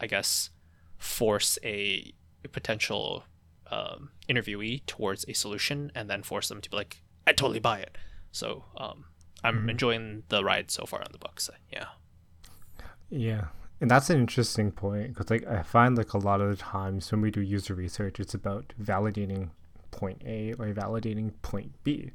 I 0.00 0.06
guess, 0.06 0.50
force 0.98 1.58
a, 1.64 1.66
a 1.66 2.14
potential 2.48 3.24
um, 3.70 4.10
interviewee 4.28 4.84
towards 4.86 5.24
a 5.28 5.32
solution 5.32 5.90
and 5.94 6.08
then 6.08 6.22
force 6.22 6.48
them 6.48 6.60
to 6.60 6.70
be 6.70 6.76
like, 6.76 7.02
I 7.26 7.32
totally 7.32 7.60
buy 7.60 7.80
it. 7.80 7.96
So 8.30 8.64
um, 8.76 9.04
I'm 9.44 9.58
mm-hmm. 9.58 9.70
enjoying 9.70 10.22
the 10.28 10.44
ride 10.44 10.70
so 10.70 10.84
far 10.84 11.00
on 11.00 11.08
the 11.12 11.18
books. 11.18 11.48
Yeah. 11.72 11.86
Yeah. 13.10 13.46
And 13.80 13.90
that's 13.90 14.10
an 14.10 14.20
interesting 14.20 14.70
point 14.70 15.08
because 15.08 15.30
like 15.30 15.46
I 15.46 15.62
find 15.62 15.96
like 15.96 16.12
a 16.12 16.18
lot 16.18 16.40
of 16.40 16.50
the 16.50 16.56
times 16.56 17.10
when 17.10 17.20
we 17.20 17.30
do 17.30 17.40
user 17.40 17.74
research, 17.74 18.20
it's 18.20 18.34
about 18.34 18.72
validating 18.80 19.50
point 19.90 20.22
A 20.24 20.52
or 20.52 20.66
validating 20.72 21.32
point 21.42 21.72
B. 21.82 22.12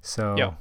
So 0.00 0.34
yeah. 0.38 0.52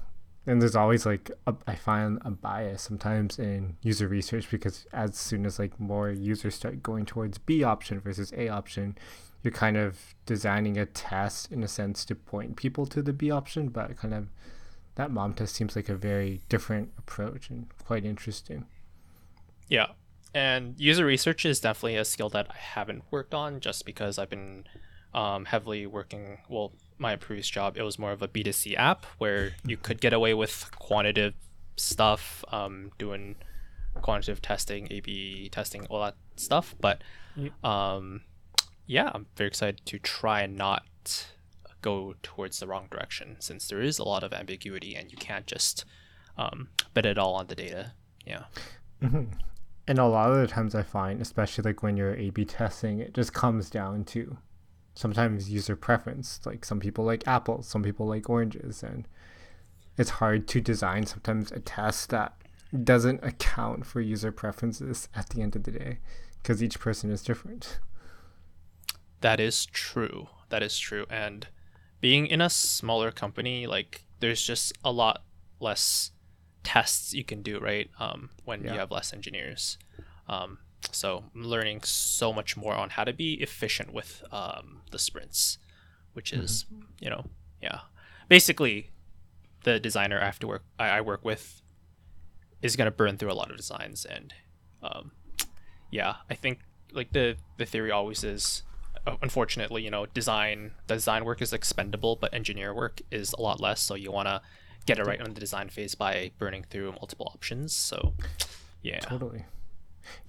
And 0.48 0.62
there's 0.62 0.76
always 0.76 1.06
like 1.06 1.30
a, 1.46 1.54
I 1.68 1.76
find 1.76 2.20
a 2.26 2.32
bias 2.32 2.82
sometimes 2.82 3.38
in 3.38 3.78
user 3.82 4.08
research 4.08 4.50
because 4.50 4.86
as 4.92 5.16
soon 5.16 5.46
as 5.46 5.60
like 5.60 5.80
more 5.80 6.10
users 6.10 6.56
start 6.56 6.82
going 6.82 7.06
towards 7.06 7.38
B 7.38 7.64
option 7.64 8.00
versus 8.00 8.34
A 8.36 8.50
option, 8.50 8.98
you're 9.44 9.52
kind 9.52 9.78
of 9.78 10.16
designing 10.26 10.78
a 10.78 10.86
test 10.86 11.52
in 11.52 11.64
a 11.64 11.68
sense 11.68 12.06
to 12.06 12.16
point 12.16 12.56
people 12.56 12.86
to 12.88 13.02
the 13.02 13.14
B 13.14 13.30
option, 13.30 13.70
but 13.70 13.96
kind 13.98 14.14
of 14.14 14.30
that 14.96 15.12
mom 15.12 15.34
test 15.34 15.56
seems 15.56 15.76
like 15.76 15.90
a 15.90 15.96
very 15.96 16.42
different 16.50 16.92
approach 16.98 17.50
and 17.50 17.68
quite 17.86 18.06
interesting. 18.06 18.66
Yeah. 19.68 19.88
And 20.34 20.80
user 20.80 21.06
research 21.06 21.46
is 21.46 21.60
definitely 21.60 21.98
a 21.98 22.06
skill 22.06 22.30
that 22.30 22.48
I 22.50 22.58
haven't 22.58 23.04
worked 23.12 23.34
on 23.34 23.60
just 23.60 23.86
because 23.86 24.18
I've 24.18 24.30
been 24.30 24.66
um, 25.14 25.46
heavily 25.46 25.86
working. 25.86 26.40
Well, 26.50 26.72
my 27.02 27.16
previous 27.16 27.50
job, 27.50 27.76
it 27.76 27.82
was 27.82 28.00
more 28.00 28.12
of 28.12 28.22
a 28.22 28.28
B2C 28.28 28.78
app 28.78 29.06
where 29.18 29.56
you 29.66 29.76
could 29.76 30.00
get 30.00 30.14
away 30.14 30.34
with 30.34 30.70
quantitative 30.78 31.34
stuff, 31.76 32.46
um, 32.50 32.92
doing 33.00 33.36
quantitative 34.02 34.42
testing, 34.42 34.88
A 34.92 35.00
B 35.02 35.50
testing, 35.50 35.86
all 35.88 36.02
that 36.02 36.16
stuff. 36.36 36.76
But 36.80 37.02
um, 37.64 38.22
yeah, 38.86 39.12
I'm 39.14 39.26
very 39.36 39.48
excited 39.48 39.82
to 39.86 40.00
try 40.00 40.42
and 40.42 40.56
not 40.56 40.86
go 41.82 42.14
towards 42.22 42.60
the 42.60 42.68
wrong 42.68 42.88
direction 42.92 43.38
since 43.40 43.68
there 43.68 43.82
is 43.82 43.98
a 43.98 44.04
lot 44.04 44.24
of 44.24 44.32
ambiguity 44.34 44.96
and 44.96 45.12
you 45.12 45.18
can't 45.18 45.48
just 45.48 45.84
um, 46.38 46.70
bet 46.94 47.08
it 47.08 47.18
all 47.18 47.34
on 47.34 47.48
the 47.48 47.56
data. 47.56 47.94
Yeah. 48.26 48.44
Mm-hmm. 49.02 49.34
And 49.88 49.98
a 49.98 50.06
lot 50.06 50.32
of 50.32 50.38
the 50.38 50.48
times 50.48 50.76
I 50.76 50.84
find, 50.84 51.20
especially 51.20 51.64
like 51.64 51.82
when 51.82 51.98
you're 51.98 52.16
A 52.16 52.30
B 52.30 52.46
testing, 52.46 53.00
it 53.00 53.16
just 53.16 53.34
comes 53.34 53.70
down 53.70 54.06
to 54.06 54.38
sometimes 54.94 55.50
user 55.50 55.76
preference. 55.76 56.40
Like 56.46 56.66
some 56.66 56.80
people 56.80 57.06
like 57.06 57.28
apples, 57.28 57.68
some 57.68 57.84
people 57.84 58.06
like 58.08 58.30
oranges. 58.30 58.84
And 58.84 59.08
it's 59.98 60.12
hard 60.12 60.48
to 60.50 60.62
design 60.62 61.06
sometimes 61.06 61.52
a 61.52 61.60
test 61.60 62.10
that 62.10 62.34
doesn't 62.84 63.24
account 63.24 63.86
for 63.86 64.00
user 64.00 64.32
preferences 64.32 65.10
at 65.14 65.30
the 65.30 65.42
end 65.42 65.56
of 65.56 65.64
the 65.64 65.72
day 65.72 66.00
because 66.42 66.64
each 66.64 66.80
person 66.80 67.12
is 67.12 67.22
different. 67.22 67.80
That 69.22 69.40
is 69.40 69.66
true. 69.66 70.28
That 70.50 70.64
is 70.64 70.78
true. 70.78 71.06
And 71.10 71.48
being 72.00 72.28
in 72.28 72.42
a 72.42 72.50
smaller 72.50 73.12
company, 73.12 73.68
like 73.68 74.04
there's 74.20 74.42
just 74.42 74.74
a 74.84 74.92
lot 74.92 75.24
less 75.60 76.12
tests 76.64 77.14
you 77.14 77.24
can 77.24 77.42
do, 77.42 77.60
right? 77.60 77.90
Um, 78.00 78.30
when 78.46 78.64
yeah. 78.64 78.74
you 78.74 78.80
have 78.80 78.92
less 78.92 79.14
engineers. 79.14 79.78
Um, 80.28 80.60
so 80.92 81.24
I'm 81.36 81.44
learning 81.44 81.82
so 81.84 82.32
much 82.34 82.56
more 82.56 82.74
on 82.74 82.92
how 82.92 83.04
to 83.04 83.14
be 83.14 83.34
efficient 83.36 83.94
with 83.94 84.24
um, 84.32 84.82
the 84.92 85.00
sprints, 85.00 85.58
which 86.14 86.34
is, 86.34 86.66
mm-hmm. 86.66 86.84
you 87.00 87.10
know, 87.10 87.26
yeah. 87.62 87.80
Basically, 88.28 88.92
the 89.64 89.80
designer 89.80 90.20
I 90.20 90.26
have 90.26 90.40
to 90.40 90.48
work 90.48 90.64
I, 90.80 90.88
I 90.88 91.02
work 91.02 91.24
with 91.24 91.62
is 92.62 92.76
gonna 92.76 92.92
burn 92.92 93.18
through 93.18 93.32
a 93.32 93.34
lot 93.34 93.52
of 93.52 93.58
designs, 93.58 94.06
and 94.06 94.34
um, 94.82 95.12
yeah, 95.92 96.16
I 96.30 96.36
think 96.36 96.60
like 96.94 97.12
the 97.12 97.36
the 97.58 97.66
theory 97.66 97.92
always 97.92 98.24
is 98.24 98.64
uh, 99.08 99.16
unfortunately, 99.22 99.84
you 99.84 99.90
know, 99.90 100.06
design 100.06 100.72
design 100.88 101.26
work 101.26 101.42
is 101.42 101.54
expendable, 101.54 102.16
but 102.16 102.34
engineer 102.34 102.74
work 102.74 103.02
is 103.12 103.34
a 103.34 103.42
lot 103.42 103.60
less. 103.60 103.82
So 103.82 103.96
you 103.96 104.12
want 104.12 104.28
to 104.28 104.42
get 104.86 105.00
it 105.00 105.06
right 105.06 105.22
on 105.22 105.34
the 105.34 105.40
design 105.40 105.70
phase 105.70 105.96
by 105.96 106.32
burning 106.38 106.66
through 106.70 106.92
multiple 106.94 107.32
options. 107.34 107.74
So, 107.74 108.14
yeah, 108.82 109.00
totally. 109.00 109.46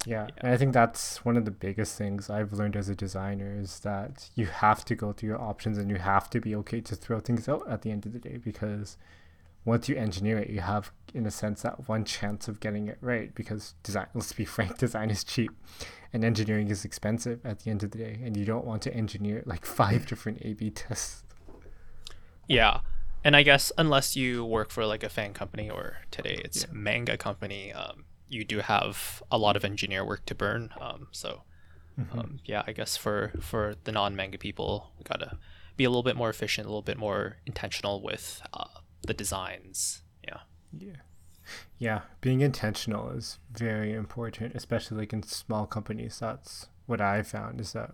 Yeah, 0.07 0.25
yeah. 0.25 0.29
and 0.39 0.53
I 0.53 0.57
think 0.57 0.73
that's 0.73 1.25
one 1.25 1.37
of 1.37 1.45
the 1.45 1.51
biggest 1.51 1.97
things 1.97 2.31
I've 2.31 2.53
learned 2.53 2.77
as 2.77 2.89
a 2.89 2.95
designer 2.95 3.55
is 3.59 3.81
that 3.81 4.31
you 4.35 4.47
have 4.47 4.85
to 4.87 4.95
go 4.95 5.13
through 5.13 5.31
your 5.31 5.41
options 5.41 5.79
and 5.79 5.91
you 5.91 5.97
have 5.97 6.29
to 6.31 6.41
be 6.41 6.55
okay 6.57 6.81
to 6.81 6.97
throw 6.97 7.21
things 7.21 7.49
out 7.49 7.69
at 7.69 7.83
the 7.83 7.91
end 7.91 8.07
of 8.07 8.13
the 8.13 8.19
day 8.19 8.39
because 8.39 8.97
once 9.65 9.89
you 9.89 9.97
engineer 9.97 10.39
it, 10.39 10.51
you 10.51 10.61
have, 10.61 10.91
in 11.15 11.25
a 11.25 11.31
sense, 11.31 11.63
that 11.63 11.89
one 11.89 12.05
chance 12.05 12.49
of 12.49 12.59
getting 12.61 12.89
it 12.89 12.99
right 13.01 13.35
because 13.35 13.75
design, 13.83 14.07
let's 14.15 14.33
be 14.33 14.45
frank, 14.45 14.79
design 14.79 15.11
is 15.11 15.23
cheap 15.23 15.53
and 16.13 16.25
engineering 16.25 16.69
is 16.69 16.85
expensive 16.85 17.45
at 17.45 17.61
the 17.61 17.71
end 17.71 17.83
of 17.83 17.93
the 17.93 17.99
day. 17.99 18.19
And 18.23 18.37
you 18.37 18.45
don't 18.45 18.65
want 18.65 18.83
to 18.83 18.95
engineer 18.95 19.43
like 19.47 19.65
five 19.65 20.07
different 20.07 20.39
A 20.43 20.55
B 20.55 20.71
tests. 20.71 21.23
Yeah. 22.49 22.81
and 23.25 23.37
I 23.37 23.45
guess 23.45 23.71
unless 23.79 24.17
you 24.17 24.45
work 24.45 24.71
for 24.71 24.85
like 24.85 25.05
a 25.05 25.09
FAANG 25.09 25.33
company 25.33 25.71
or 25.71 25.99
today 26.11 26.41
it's 26.45 26.63
yeah. 26.63 26.71
manga 26.73 27.17
company, 27.17 27.73
um, 27.73 28.05
you 28.33 28.45
do 28.45 28.59
have 28.61 29.23
a 29.31 29.39
lot 29.39 29.57
of 29.57 29.65
engineer 29.65 30.05
work 30.05 30.25
to 30.27 30.35
burn. 30.35 30.71
Um, 30.81 31.09
so 31.13 31.43
mm-hmm. 31.99 32.19
um, 32.19 32.41
yeah, 32.45 32.63
I 32.67 32.73
guess 32.73 32.97
for 32.97 33.33
for 33.41 33.75
the 33.85 33.93
non 33.93 34.17
manga 34.17 34.39
people, 34.39 34.93
we 34.99 35.05
gotta 35.05 35.39
be 35.77 35.85
a 35.85 35.91
little 35.91 36.03
bit 36.03 36.17
more 36.17 36.31
efficient, 36.31 36.67
a 36.67 36.71
little 36.71 36.83
bit 36.83 36.99
more 36.99 37.37
intentional 37.47 38.03
with 38.03 38.43
uh, 38.53 38.81
the 39.07 39.15
designs. 39.15 40.03
Yeah. 40.25 40.39
Yeah. 40.77 40.97
Yeah, 41.79 42.03
being 42.21 42.41
intentional 42.41 43.11
is 43.11 43.39
very 43.53 43.93
important, 43.93 44.55
especially 44.55 44.99
like 44.99 45.13
in 45.13 45.23
small 45.25 45.67
companies. 45.67 46.19
That's 46.21 46.69
what 46.87 47.01
I 47.01 47.23
found 47.23 47.61
is 47.61 47.73
that 47.73 47.91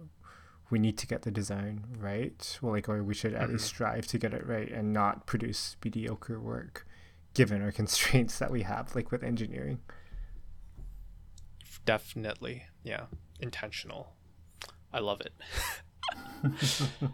we 0.70 0.78
need 0.78 0.98
to 0.98 1.06
get 1.06 1.22
the 1.22 1.30
design 1.30 1.84
right. 1.98 2.58
Well, 2.60 2.72
like, 2.72 2.88
or 2.88 3.02
we 3.02 3.14
should 3.14 3.32
at 3.34 3.44
mm-hmm. 3.44 3.52
least 3.52 3.66
strive 3.66 4.06
to 4.08 4.18
get 4.18 4.34
it 4.34 4.46
right 4.46 4.70
and 4.70 4.92
not 4.92 5.26
produce 5.26 5.76
mediocre 5.82 6.38
work, 6.38 6.86
given 7.34 7.62
our 7.62 7.72
constraints 7.80 8.38
that 8.38 8.50
we 8.50 8.62
have, 8.62 8.94
like 8.94 9.10
with 9.10 9.22
engineering. 9.22 9.80
Definitely, 11.84 12.64
yeah, 12.82 13.04
intentional. 13.40 14.14
I 14.92 15.00
love 15.00 15.20
it. 15.20 15.32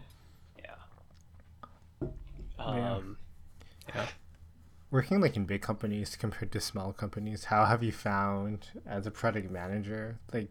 yeah. 0.57 2.07
Um, 2.57 3.17
yeah. 3.89 4.07
Working 4.91 5.19
like 5.19 5.35
in 5.35 5.45
big 5.45 5.61
companies 5.61 6.15
compared 6.15 6.51
to 6.53 6.59
small 6.61 6.93
companies, 6.93 7.45
how 7.45 7.65
have 7.65 7.83
you 7.83 7.91
found 7.91 8.67
as 8.85 9.05
a 9.05 9.11
product 9.11 9.51
manager, 9.51 10.19
like 10.33 10.49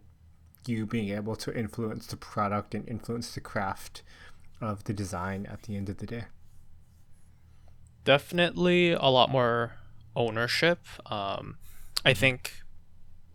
you 0.67 0.87
being 0.87 1.11
able 1.11 1.37
to 1.37 1.57
influence 1.57 2.07
the 2.07 2.17
product 2.17 2.75
and 2.75 2.89
influence 2.89 3.35
the 3.35 3.41
craft 3.41 4.03
of 4.61 4.85
the 4.85 4.93
design 4.93 5.47
at 5.51 5.63
the 5.63 5.77
end 5.77 5.89
of 5.89 5.99
the 5.99 6.07
day? 6.07 6.25
Definitely 8.05 8.93
a 8.93 9.07
lot 9.07 9.31
more 9.31 9.73
ownership. 10.15 10.81
Um, 11.07 11.57
I 12.05 12.13
think 12.13 12.64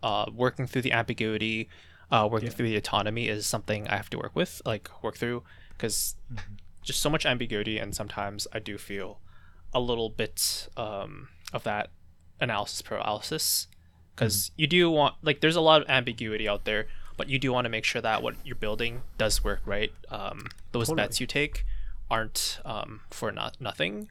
uh, 0.02 0.26
working 0.34 0.66
through 0.66 0.82
the 0.82 0.92
ambiguity, 0.92 1.68
uh, 2.10 2.28
working 2.30 2.48
yeah. 2.48 2.54
through 2.54 2.68
the 2.68 2.76
autonomy 2.76 3.28
is 3.28 3.46
something 3.46 3.88
I 3.88 3.96
have 3.96 4.10
to 4.10 4.18
work 4.18 4.34
with, 4.34 4.62
like 4.64 4.90
work 5.02 5.16
through, 5.16 5.42
because 5.76 6.16
mm-hmm. 6.32 6.54
just 6.82 7.00
so 7.00 7.10
much 7.10 7.26
ambiguity, 7.26 7.78
and 7.78 7.94
sometimes 7.94 8.46
I 8.52 8.58
do 8.58 8.78
feel 8.78 9.20
a 9.72 9.80
little 9.80 10.08
bit 10.08 10.68
um, 10.76 11.28
of 11.52 11.62
that 11.64 11.90
analysis 12.40 12.82
paralysis, 12.82 13.68
because 14.14 14.46
mm-hmm. 14.46 14.60
you 14.60 14.66
do 14.66 14.90
want 14.90 15.14
like 15.22 15.40
there's 15.40 15.56
a 15.56 15.60
lot 15.60 15.82
of 15.82 15.88
ambiguity 15.88 16.48
out 16.48 16.64
there 16.64 16.86
but 17.20 17.28
you 17.28 17.38
do 17.38 17.52
want 17.52 17.66
to 17.66 17.68
make 17.68 17.84
sure 17.84 18.00
that 18.00 18.22
what 18.22 18.34
you're 18.46 18.56
building 18.56 19.02
does 19.18 19.44
work 19.44 19.60
right. 19.66 19.92
Um, 20.08 20.46
those 20.72 20.86
totally. 20.86 21.06
bets 21.06 21.20
you 21.20 21.26
take 21.26 21.66
aren't 22.10 22.58
um, 22.64 23.02
for 23.10 23.30
not 23.30 23.60
nothing. 23.60 24.08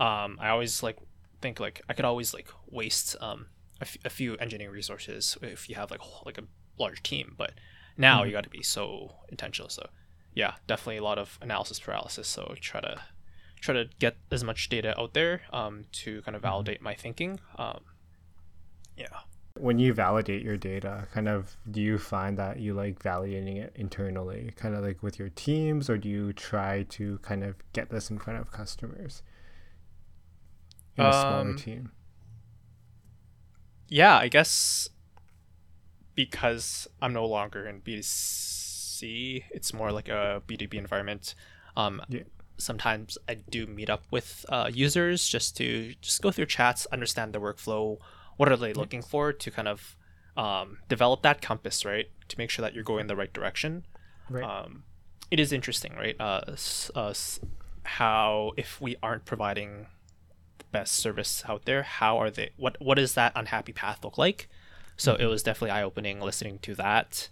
Um, 0.00 0.38
I 0.40 0.48
always 0.48 0.82
like 0.82 0.96
think 1.42 1.60
like 1.60 1.82
I 1.90 1.92
could 1.92 2.06
always 2.06 2.32
like 2.32 2.48
waste 2.70 3.16
um, 3.20 3.48
a, 3.80 3.84
f- 3.84 3.96
a 4.04 4.10
few 4.10 4.36
engineering 4.36 4.74
resources 4.74 5.36
if 5.42 5.68
you 5.68 5.74
have 5.74 5.90
like 5.90 6.00
like 6.24 6.38
a 6.38 6.44
large 6.78 7.02
team, 7.02 7.34
but 7.36 7.52
now 7.96 8.18
mm-hmm. 8.18 8.26
you 8.26 8.32
got 8.32 8.44
to 8.44 8.50
be 8.50 8.62
so 8.62 9.14
intentional. 9.28 9.68
So 9.68 9.88
yeah, 10.34 10.54
definitely 10.66 10.98
a 10.98 11.04
lot 11.04 11.18
of 11.18 11.38
analysis 11.40 11.80
paralysis. 11.80 12.28
So 12.28 12.54
try 12.60 12.80
to 12.80 13.00
try 13.60 13.74
to 13.74 13.88
get 13.98 14.16
as 14.30 14.44
much 14.44 14.68
data 14.68 14.98
out 15.00 15.14
there 15.14 15.42
um, 15.52 15.84
to 15.92 16.22
kind 16.22 16.34
of 16.34 16.42
mm-hmm. 16.42 16.50
validate 16.50 16.82
my 16.82 16.94
thinking. 16.94 17.40
Um, 17.56 17.80
yeah 18.98 19.06
when 19.54 19.78
you 19.78 19.92
validate 19.92 20.42
your 20.42 20.56
data 20.56 21.06
kind 21.12 21.28
of 21.28 21.56
do 21.70 21.80
you 21.80 21.98
find 21.98 22.38
that 22.38 22.58
you 22.58 22.74
like 22.74 22.98
validating 23.02 23.56
it 23.56 23.72
internally 23.76 24.52
kind 24.56 24.74
of 24.74 24.84
like 24.84 25.02
with 25.02 25.18
your 25.18 25.30
teams 25.30 25.88
or 25.88 25.96
do 25.96 26.08
you 26.08 26.32
try 26.32 26.84
to 26.84 27.18
kind 27.18 27.42
of 27.42 27.54
get 27.72 27.90
this 27.90 28.10
in 28.10 28.18
front 28.18 28.38
of 28.38 28.50
customers 28.50 29.22
in 30.96 31.04
a 31.04 31.08
um, 31.08 31.12
smaller 31.12 31.54
team 31.54 31.90
yeah 33.88 34.16
i 34.16 34.28
guess 34.28 34.88
because 36.14 36.88
i'm 37.00 37.12
no 37.12 37.26
longer 37.26 37.66
in 37.66 37.80
b2c 37.80 39.44
it's 39.50 39.72
more 39.72 39.92
like 39.92 40.08
a 40.08 40.42
b2b 40.46 40.74
environment 40.74 41.34
um 41.76 42.00
yeah. 42.08 42.22
sometimes 42.56 43.16
i 43.28 43.34
do 43.34 43.66
meet 43.66 43.88
up 43.88 44.02
with 44.10 44.44
uh, 44.48 44.70
users 44.72 45.26
just 45.26 45.56
to 45.56 45.94
just 46.00 46.20
go 46.22 46.30
through 46.30 46.46
chats 46.46 46.86
understand 46.92 47.32
the 47.32 47.40
workflow 47.40 47.98
what 48.36 48.50
are 48.50 48.56
they 48.56 48.72
looking 48.72 49.02
for 49.02 49.32
to 49.32 49.50
kind 49.50 49.68
of 49.68 49.96
um, 50.38 50.78
develop 50.88 51.22
that 51.22 51.42
compass, 51.42 51.84
right? 51.84 52.06
To 52.28 52.38
make 52.38 52.48
sure 52.48 52.62
that 52.62 52.72
you're 52.72 52.84
going 52.84 53.02
in 53.02 53.06
the 53.08 53.16
right 53.16 53.32
direction. 53.32 53.84
Right. 54.30 54.44
Um, 54.44 54.84
it 55.30 55.40
is 55.40 55.52
interesting, 55.52 55.94
right? 55.94 56.16
Uh, 56.18 56.56
uh, 56.94 57.14
how 57.82 58.52
if 58.56 58.80
we 58.80 58.96
aren't 59.02 59.24
providing 59.24 59.86
best 60.70 60.94
service 60.94 61.42
out 61.48 61.64
there, 61.64 61.82
how 61.82 62.18
are 62.18 62.30
they? 62.30 62.50
What 62.56 62.76
what 62.80 62.96
does 62.96 63.14
that 63.14 63.32
unhappy 63.34 63.72
path 63.72 64.04
look 64.04 64.18
like? 64.18 64.48
So 64.96 65.12
mm-hmm. 65.12 65.22
it 65.22 65.26
was 65.26 65.42
definitely 65.42 65.70
eye 65.70 65.82
opening 65.82 66.20
listening 66.20 66.58
to 66.60 66.74
that. 66.76 67.28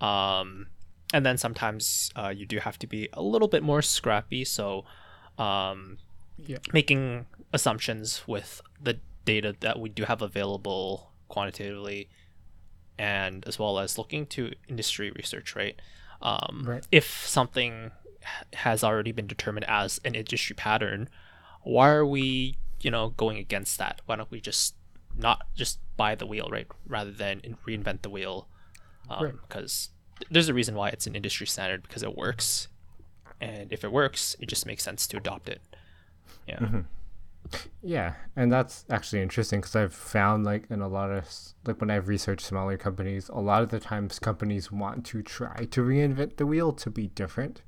Um, 0.00 0.68
and 1.14 1.24
then 1.24 1.36
sometimes 1.36 2.10
uh, 2.16 2.32
you 2.34 2.46
do 2.46 2.58
have 2.58 2.78
to 2.80 2.86
be 2.86 3.08
a 3.12 3.22
little 3.22 3.48
bit 3.48 3.62
more 3.62 3.82
scrappy. 3.82 4.44
So 4.44 4.84
um, 5.38 5.98
yeah. 6.38 6.58
making 6.72 7.26
assumptions 7.52 8.22
with 8.26 8.60
the 8.80 8.98
data 9.24 9.54
that 9.60 9.78
we 9.78 9.88
do 9.88 10.04
have 10.04 10.22
available 10.22 11.12
quantitatively 11.28 12.08
and 12.98 13.46
as 13.46 13.58
well 13.58 13.78
as 13.78 13.96
looking 13.98 14.26
to 14.26 14.52
industry 14.68 15.10
research 15.12 15.54
right 15.56 15.80
um, 16.20 16.64
right. 16.66 16.86
if 16.92 17.26
something 17.26 17.90
has 18.52 18.84
already 18.84 19.12
been 19.12 19.26
determined 19.26 19.64
as 19.68 20.00
an 20.04 20.14
industry 20.14 20.54
pattern 20.54 21.08
why 21.62 21.88
are 21.88 22.04
we 22.04 22.56
you 22.82 22.90
know 22.90 23.10
going 23.10 23.38
against 23.38 23.78
that. 23.78 24.00
Why 24.06 24.16
don't 24.16 24.30
we 24.30 24.40
just 24.40 24.74
not 25.16 25.46
just 25.54 25.78
buy 25.96 26.14
the 26.14 26.26
wheel 26.26 26.48
right 26.50 26.66
rather 26.86 27.12
than 27.12 27.40
reinvent 27.66 28.02
the 28.02 28.10
wheel 28.10 28.48
because 29.02 29.20
um, 29.20 29.40
right. 29.50 30.26
there's 30.30 30.48
a 30.48 30.54
reason 30.54 30.74
why 30.74 30.88
it's 30.88 31.06
an 31.06 31.14
industry 31.14 31.46
standard 31.46 31.82
because 31.82 32.02
it 32.02 32.16
works. 32.16 32.68
And 33.40 33.72
if 33.72 33.82
it 33.82 33.92
works 33.92 34.36
it 34.40 34.48
just 34.48 34.66
makes 34.66 34.82
sense 34.82 35.06
to 35.08 35.16
adopt 35.16 35.48
it. 35.48 35.60
Yeah. 36.46 36.58
Mm-hmm. 36.58 36.80
Yeah, 37.82 38.14
and 38.36 38.52
that's 38.52 38.84
actually 38.88 39.20
interesting 39.20 39.60
because 39.60 39.74
I've 39.74 39.94
found 39.94 40.44
like 40.44 40.70
in 40.70 40.80
a 40.80 40.88
lot 40.88 41.10
of 41.10 41.28
like 41.66 41.80
when 41.80 41.90
I've 41.90 42.08
researched 42.08 42.46
smaller 42.46 42.76
companies, 42.76 43.28
a 43.28 43.40
lot 43.40 43.62
of 43.62 43.70
the 43.70 43.80
times 43.80 44.18
companies 44.18 44.70
want 44.70 45.04
to 45.06 45.22
try 45.22 45.64
to 45.64 45.80
reinvent 45.82 46.36
the 46.36 46.46
wheel 46.46 46.72
to 46.72 46.88
be 46.88 47.08
different, 47.08 47.62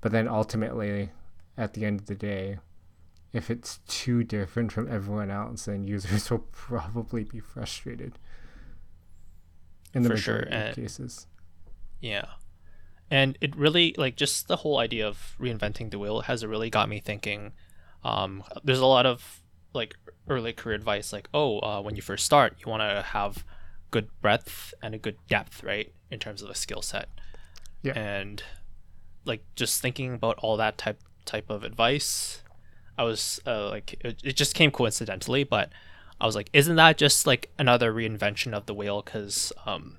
but 0.00 0.12
then 0.12 0.28
ultimately, 0.28 1.10
at 1.56 1.72
the 1.72 1.86
end 1.86 2.00
of 2.00 2.06
the 2.06 2.14
day, 2.14 2.58
if 3.36 3.50
it's 3.50 3.78
too 3.86 4.24
different 4.24 4.72
from 4.72 4.90
everyone 4.90 5.30
else, 5.30 5.66
then 5.66 5.86
users 5.86 6.30
will 6.30 6.46
probably 6.52 7.24
be 7.24 7.40
frustrated. 7.40 8.18
In 9.94 10.02
the 10.02 10.10
For 10.10 10.14
majority 10.14 10.50
sure. 10.50 10.60
and, 10.60 10.74
cases. 10.74 11.26
Yeah. 12.00 12.26
And 13.10 13.38
it 13.40 13.56
really 13.56 13.94
like 13.96 14.16
just 14.16 14.48
the 14.48 14.56
whole 14.56 14.78
idea 14.78 15.06
of 15.06 15.36
reinventing 15.40 15.90
the 15.90 15.98
wheel 15.98 16.22
has 16.22 16.44
really 16.44 16.70
got 16.70 16.88
me 16.88 17.00
thinking 17.00 17.52
um, 18.04 18.44
there's 18.62 18.78
a 18.78 18.86
lot 18.86 19.06
of 19.06 19.42
like 19.72 19.96
early 20.28 20.52
career 20.52 20.74
advice, 20.74 21.12
like 21.12 21.28
oh, 21.34 21.60
uh, 21.60 21.80
when 21.80 21.96
you 21.96 22.02
first 22.02 22.24
start, 22.24 22.56
you 22.58 22.70
want 22.70 22.82
to 22.82 23.02
have 23.02 23.44
good 23.90 24.08
breadth 24.20 24.74
and 24.82 24.94
a 24.94 24.98
good 24.98 25.16
depth, 25.28 25.62
right, 25.62 25.92
in 26.10 26.18
terms 26.18 26.42
of 26.42 26.50
a 26.50 26.54
skill 26.54 26.82
set. 26.82 27.08
Yeah. 27.82 27.98
And 27.98 28.42
like 29.24 29.44
just 29.54 29.80
thinking 29.80 30.14
about 30.14 30.38
all 30.38 30.56
that 30.56 30.78
type 30.78 31.00
type 31.24 31.50
of 31.50 31.64
advice, 31.64 32.42
I 32.98 33.04
was 33.04 33.40
uh, 33.46 33.68
like, 33.68 34.00
it, 34.04 34.20
it 34.24 34.36
just 34.36 34.54
came 34.54 34.70
coincidentally, 34.70 35.44
but 35.44 35.70
I 36.20 36.26
was 36.26 36.34
like, 36.34 36.48
isn't 36.52 36.76
that 36.76 36.96
just 36.96 37.26
like 37.26 37.50
another 37.58 37.92
reinvention 37.92 38.54
of 38.54 38.66
the 38.66 38.74
wheel? 38.74 39.02
Because 39.02 39.52
um, 39.66 39.98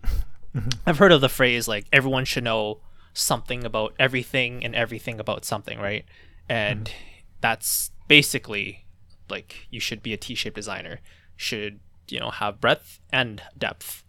mm-hmm. 0.56 0.70
I've 0.86 0.98
heard 0.98 1.12
of 1.12 1.22
the 1.22 1.30
phrase 1.30 1.68
like 1.68 1.86
everyone 1.94 2.26
should 2.26 2.44
know 2.44 2.80
something 3.14 3.64
about 3.64 3.94
everything 4.00 4.64
and 4.64 4.76
everything 4.76 5.20
about 5.20 5.46
something, 5.46 5.80
right? 5.80 6.06
And 6.50 6.86
mm-hmm. 6.86 6.98
that's 7.42 7.92
basically 8.08 8.86
like 9.30 9.68
you 9.70 9.80
should 9.80 10.02
be 10.02 10.14
a 10.14 10.18
T-shaped 10.18 10.56
designer, 10.56 11.00
should 11.36 11.80
you 12.08 12.20
know 12.20 12.32
have 12.32 12.62
breadth 12.62 13.00
and 13.12 13.42
depth, 13.58 14.04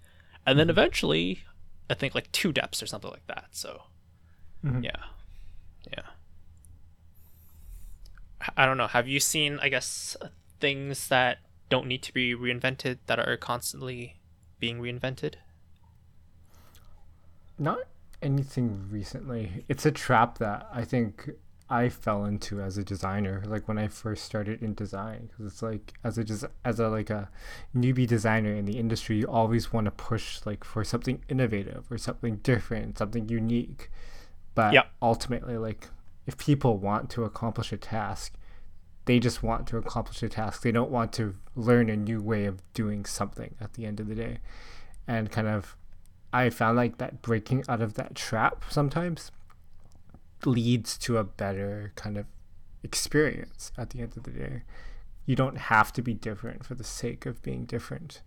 and 0.46 0.58
then 0.58 0.64
mm-hmm. 0.64 0.70
eventually, 0.70 1.44
I 1.90 1.94
think 1.94 2.14
like 2.14 2.30
two 2.32 2.52
depths 2.52 2.82
or 2.82 2.86
something 2.86 3.10
like 3.10 3.26
that. 3.26 3.46
So, 3.50 3.82
mm-hmm. 4.64 4.84
yeah, 4.84 5.02
yeah. 5.90 6.02
I 8.56 8.66
don't 8.66 8.76
know. 8.76 8.86
Have 8.86 9.08
you 9.08 9.20
seen, 9.20 9.58
I 9.60 9.68
guess, 9.68 10.16
things 10.60 11.08
that 11.08 11.38
don't 11.68 11.86
need 11.86 12.02
to 12.02 12.14
be 12.14 12.34
reinvented 12.34 12.98
that 13.06 13.18
are 13.18 13.36
constantly 13.36 14.20
being 14.58 14.80
reinvented? 14.80 15.34
Not 17.58 17.80
anything 18.22 18.88
recently. 18.90 19.64
It's 19.68 19.86
a 19.86 19.90
trap 19.90 20.38
that 20.38 20.68
I 20.72 20.84
think 20.84 21.30
I 21.70 21.90
fell 21.90 22.24
into 22.24 22.60
as 22.62 22.78
a 22.78 22.84
designer, 22.84 23.42
like 23.46 23.68
when 23.68 23.76
I 23.76 23.88
first 23.88 24.24
started 24.24 24.62
in 24.62 24.74
design, 24.74 25.28
because 25.28 25.52
it's 25.52 25.62
like 25.62 25.92
as 26.02 26.16
a 26.16 26.24
des- 26.24 26.48
as 26.64 26.80
a 26.80 26.88
like 26.88 27.10
a 27.10 27.28
newbie 27.76 28.06
designer 28.06 28.54
in 28.54 28.64
the 28.64 28.78
industry, 28.78 29.18
you 29.18 29.26
always 29.26 29.72
want 29.72 29.84
to 29.84 29.90
push 29.90 30.40
like 30.46 30.64
for 30.64 30.82
something 30.82 31.22
innovative 31.28 31.84
or 31.90 31.98
something 31.98 32.36
different, 32.36 32.98
something 32.98 33.28
unique. 33.28 33.90
But 34.54 34.72
yep. 34.72 34.90
ultimately, 35.02 35.58
like 35.58 35.88
if 36.26 36.38
people 36.38 36.78
want 36.78 37.10
to 37.10 37.24
accomplish 37.24 37.70
a 37.72 37.76
task, 37.76 38.34
they 39.08 39.18
just 39.18 39.42
want 39.42 39.66
to 39.66 39.78
accomplish 39.78 40.22
a 40.22 40.28
task. 40.28 40.60
They 40.60 40.70
don't 40.70 40.90
want 40.90 41.14
to 41.14 41.34
learn 41.56 41.88
a 41.88 41.96
new 41.96 42.20
way 42.20 42.44
of 42.44 42.60
doing 42.74 43.06
something 43.06 43.54
at 43.58 43.72
the 43.72 43.86
end 43.86 44.00
of 44.00 44.06
the 44.06 44.14
day. 44.14 44.40
And 45.06 45.32
kind 45.32 45.48
of, 45.48 45.76
I 46.30 46.50
found 46.50 46.76
like 46.76 46.98
that 46.98 47.22
breaking 47.22 47.64
out 47.70 47.80
of 47.80 47.94
that 47.94 48.14
trap 48.14 48.64
sometimes 48.68 49.32
leads 50.44 50.98
to 50.98 51.16
a 51.16 51.24
better 51.24 51.92
kind 51.94 52.18
of 52.18 52.26
experience 52.82 53.72
at 53.78 53.90
the 53.90 54.00
end 54.00 54.14
of 54.14 54.24
the 54.24 54.30
day. 54.30 54.62
You 55.24 55.34
don't 55.34 55.56
have 55.56 55.90
to 55.94 56.02
be 56.02 56.12
different 56.12 56.66
for 56.66 56.74
the 56.74 56.84
sake 56.84 57.24
of 57.24 57.40
being 57.42 57.64
different. 57.64 58.20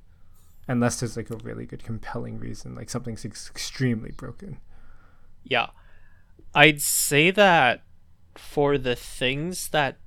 Unless 0.68 1.00
there's 1.00 1.16
like 1.16 1.30
a 1.30 1.38
really 1.38 1.68
good 1.68 1.84
compelling 1.84 2.40
reason, 2.40 2.74
like 2.74 2.90
something's 2.90 3.24
ex- 3.24 3.52
extremely 3.52 4.10
broken. 4.10 4.60
Yeah. 5.44 5.68
I'd 6.56 6.82
say 6.82 7.30
that 7.30 7.84
for 8.36 8.80
the 8.80 8.96
things 8.96 9.68
that 9.70 9.98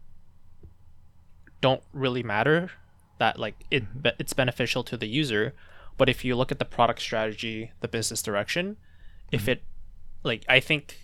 don't 1.65 1.83
really 1.95 2.23
matter 2.23 2.71
that 3.17 3.39
like 3.39 3.65
it 3.71 3.85
mm-hmm. 3.85 4.09
it's 4.19 4.35
beneficial 4.35 4.85
to 4.85 4.99
the 4.99 5.07
user 5.07 5.55
but 5.97 6.11
if 6.11 6.23
you 6.23 6.37
look 6.37 6.53
at 6.53 6.59
the 6.59 6.65
product 6.67 7.01
strategy 7.01 7.73
the 7.81 7.89
business 7.89 8.21
direction 8.21 8.67
mm-hmm. 8.75 9.37
if 9.37 9.49
it 9.49 9.63
like 10.23 10.45
i 10.47 10.61
think 10.61 10.99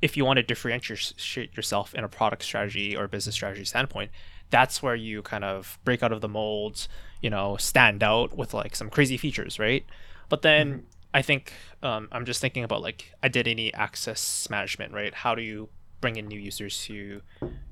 if 0.00 0.16
you 0.16 0.24
want 0.24 0.38
to 0.38 0.42
differentiate 0.42 1.54
yourself 1.54 1.94
in 1.94 2.04
a 2.04 2.08
product 2.08 2.42
strategy 2.42 2.96
or 2.96 3.06
business 3.06 3.34
strategy 3.34 3.66
standpoint 3.66 4.10
that's 4.48 4.82
where 4.82 4.94
you 4.94 5.20
kind 5.20 5.44
of 5.44 5.78
break 5.84 6.02
out 6.02 6.10
of 6.10 6.22
the 6.22 6.28
molds 6.28 6.88
you 7.20 7.28
know 7.28 7.58
stand 7.58 8.02
out 8.02 8.34
with 8.34 8.54
like 8.54 8.74
some 8.74 8.88
crazy 8.88 9.18
features 9.18 9.58
right 9.58 9.84
but 10.30 10.40
then 10.40 10.66
mm-hmm. 10.68 10.86
i 11.12 11.20
think 11.20 11.52
um, 11.82 12.08
i'm 12.12 12.24
just 12.24 12.40
thinking 12.40 12.64
about 12.64 12.80
like 12.80 13.12
identity 13.22 13.74
access 13.74 14.48
management 14.48 14.90
right 14.94 15.12
how 15.12 15.34
do 15.34 15.42
you 15.42 15.68
bring 16.00 16.16
in 16.16 16.28
new 16.28 16.40
users 16.40 16.82
to 16.84 17.20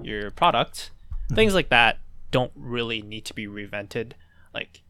your 0.02 0.30
product 0.30 0.90
things 1.34 1.54
like 1.54 1.68
that 1.70 1.98
don't 2.30 2.52
really 2.54 3.02
need 3.02 3.24
to 3.24 3.34
be 3.34 3.46
reinvented 3.46 4.12
like 4.54 4.82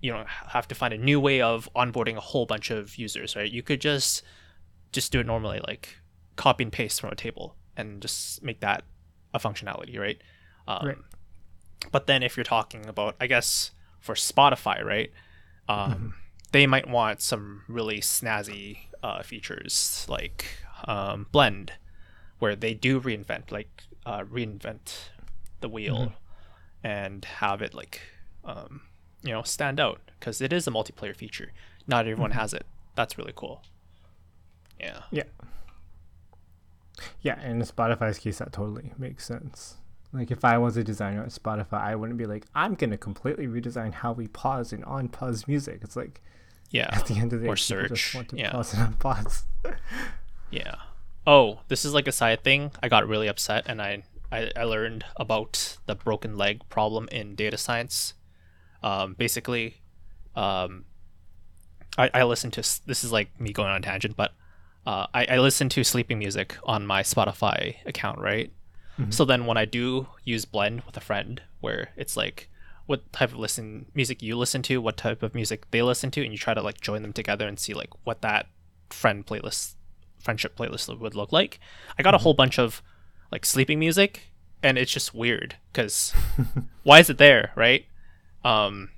you 0.00 0.12
don't 0.12 0.28
have 0.28 0.66
to 0.68 0.74
find 0.74 0.94
a 0.94 0.98
new 0.98 1.20
way 1.20 1.40
of 1.40 1.68
onboarding 1.74 2.16
a 2.16 2.20
whole 2.20 2.46
bunch 2.46 2.70
of 2.70 2.96
users 2.96 3.36
right 3.36 3.50
you 3.50 3.62
could 3.62 3.80
just 3.80 4.22
just 4.92 5.12
do 5.12 5.20
it 5.20 5.26
normally 5.26 5.60
like 5.66 5.96
copy 6.36 6.64
and 6.64 6.72
paste 6.72 7.00
from 7.00 7.10
a 7.10 7.14
table 7.14 7.56
and 7.76 8.00
just 8.00 8.42
make 8.42 8.60
that 8.60 8.84
a 9.32 9.38
functionality 9.38 9.98
right, 9.98 10.20
um, 10.66 10.86
right. 10.86 10.96
but 11.92 12.06
then 12.06 12.22
if 12.22 12.36
you're 12.36 12.44
talking 12.44 12.86
about 12.86 13.14
i 13.20 13.26
guess 13.26 13.70
for 14.00 14.14
spotify 14.14 14.82
right 14.84 15.10
um, 15.68 15.92
mm-hmm. 15.92 16.08
they 16.52 16.66
might 16.66 16.88
want 16.88 17.20
some 17.20 17.62
really 17.68 18.00
snazzy 18.00 18.78
uh, 19.02 19.22
features 19.22 20.06
like 20.08 20.46
um, 20.84 21.26
blend 21.30 21.72
where 22.38 22.56
they 22.56 22.74
do 22.74 23.00
reinvent 23.00 23.50
like 23.52 23.84
uh, 24.06 24.20
reinvent 24.24 25.10
the 25.60 25.68
wheel 25.68 25.96
mm-hmm. 25.96 26.86
and 26.86 27.24
have 27.24 27.62
it 27.62 27.74
like 27.74 28.00
um, 28.44 28.82
you 29.22 29.32
know 29.32 29.42
stand 29.42 29.80
out 29.80 30.00
because 30.18 30.40
it 30.40 30.52
is 30.52 30.66
a 30.66 30.70
multiplayer 30.70 31.14
feature. 31.14 31.52
Not 31.86 32.06
everyone 32.06 32.30
mm-hmm. 32.30 32.40
has 32.40 32.54
it. 32.54 32.66
That's 32.94 33.18
really 33.18 33.32
cool. 33.34 33.62
Yeah. 34.78 35.00
Yeah. 35.10 35.24
Yeah, 37.22 37.42
in 37.42 37.60
Spotify's 37.62 38.18
case, 38.18 38.38
that 38.38 38.52
totally 38.52 38.92
makes 38.98 39.24
sense. 39.24 39.76
Like 40.12 40.30
if 40.30 40.44
I 40.44 40.58
was 40.58 40.76
a 40.76 40.84
designer 40.84 41.22
at 41.22 41.30
Spotify, 41.30 41.80
I 41.80 41.94
wouldn't 41.94 42.18
be 42.18 42.26
like, 42.26 42.46
I'm 42.54 42.74
gonna 42.74 42.98
completely 42.98 43.46
redesign 43.46 43.92
how 43.92 44.12
we 44.12 44.26
pause 44.28 44.72
and 44.72 44.84
on 44.84 45.08
pause 45.08 45.46
music. 45.46 45.80
It's 45.82 45.96
like, 45.96 46.20
yeah, 46.70 46.88
at 46.92 47.06
the 47.06 47.14
end 47.14 47.32
of 47.32 47.40
the 47.40 47.46
day, 47.46 47.50
or 47.50 47.56
search. 47.56 47.88
just 47.88 48.14
want 48.14 48.28
to 48.30 48.38
yeah. 48.38 48.50
pause 48.50 48.74
and 48.74 48.98
unpause. 48.98 49.42
yeah. 50.50 50.74
Oh, 51.26 51.60
this 51.68 51.84
is 51.84 51.94
like 51.94 52.08
a 52.08 52.12
side 52.12 52.42
thing. 52.42 52.72
I 52.82 52.88
got 52.88 53.06
really 53.06 53.28
upset 53.28 53.64
and 53.66 53.80
I 53.80 54.02
I, 54.32 54.50
I 54.56 54.64
learned 54.64 55.04
about 55.16 55.78
the 55.86 55.94
broken 55.94 56.36
leg 56.36 56.62
problem 56.68 57.08
in 57.10 57.34
data 57.34 57.56
science. 57.56 58.14
Um, 58.82 59.14
basically, 59.14 59.82
um, 60.36 60.84
I, 61.98 62.10
I 62.14 62.22
listen 62.24 62.50
to 62.52 62.60
this 62.60 63.04
is 63.04 63.12
like 63.12 63.38
me 63.40 63.52
going 63.52 63.68
on 63.68 63.76
a 63.76 63.80
tangent, 63.80 64.16
but 64.16 64.32
uh, 64.86 65.06
I, 65.12 65.26
I 65.26 65.38
listen 65.38 65.68
to 65.70 65.84
sleeping 65.84 66.18
music 66.18 66.56
on 66.64 66.86
my 66.86 67.02
Spotify 67.02 67.76
account, 67.84 68.20
right? 68.20 68.52
Mm-hmm. 68.98 69.10
So 69.10 69.24
then 69.24 69.46
when 69.46 69.56
I 69.56 69.64
do 69.64 70.08
use 70.24 70.44
Blend 70.44 70.82
with 70.82 70.96
a 70.96 71.00
friend, 71.00 71.42
where 71.60 71.90
it's 71.96 72.16
like 72.16 72.48
what 72.86 73.12
type 73.12 73.32
of 73.32 73.38
listen 73.38 73.86
music 73.94 74.22
you 74.22 74.36
listen 74.36 74.62
to, 74.62 74.80
what 74.80 74.96
type 74.96 75.22
of 75.22 75.34
music 75.34 75.70
they 75.70 75.82
listen 75.82 76.10
to, 76.12 76.22
and 76.22 76.32
you 76.32 76.38
try 76.38 76.54
to 76.54 76.62
like 76.62 76.80
join 76.80 77.02
them 77.02 77.12
together 77.12 77.46
and 77.46 77.58
see 77.58 77.74
like 77.74 77.90
what 78.04 78.22
that 78.22 78.46
friend 78.90 79.26
playlist, 79.26 79.74
friendship 80.18 80.56
playlist 80.56 80.98
would 80.98 81.14
look 81.14 81.32
like. 81.32 81.60
I 81.98 82.02
got 82.02 82.10
mm-hmm. 82.10 82.16
a 82.16 82.22
whole 82.22 82.34
bunch 82.34 82.58
of 82.58 82.82
like 83.30 83.44
sleeping 83.44 83.78
music 83.78 84.30
and 84.62 84.78
it's 84.78 84.92
just 84.92 85.14
weird 85.14 85.56
because 85.72 86.12
why 86.82 86.98
is 86.98 87.10
it 87.10 87.18
there 87.18 87.52
right 87.54 87.86
um 88.44 88.90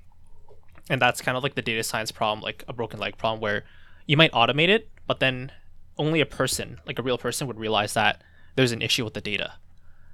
and 0.89 1.01
that's 1.01 1.21
kind 1.21 1.37
of 1.37 1.43
like 1.43 1.55
the 1.55 1.61
data 1.61 1.83
science 1.83 2.11
problem 2.11 2.41
like 2.41 2.63
a 2.67 2.73
broken 2.73 2.99
leg 2.99 3.17
problem 3.17 3.39
where 3.39 3.63
you 4.05 4.17
might 4.17 4.31
automate 4.31 4.69
it 4.69 4.89
but 5.07 5.19
then 5.19 5.51
only 5.97 6.21
a 6.21 6.25
person 6.25 6.79
like 6.85 6.99
a 6.99 7.03
real 7.03 7.17
person 7.17 7.47
would 7.47 7.59
realize 7.59 7.93
that 7.93 8.21
there's 8.55 8.71
an 8.71 8.81
issue 8.81 9.03
with 9.03 9.13
the 9.13 9.21
data 9.21 9.53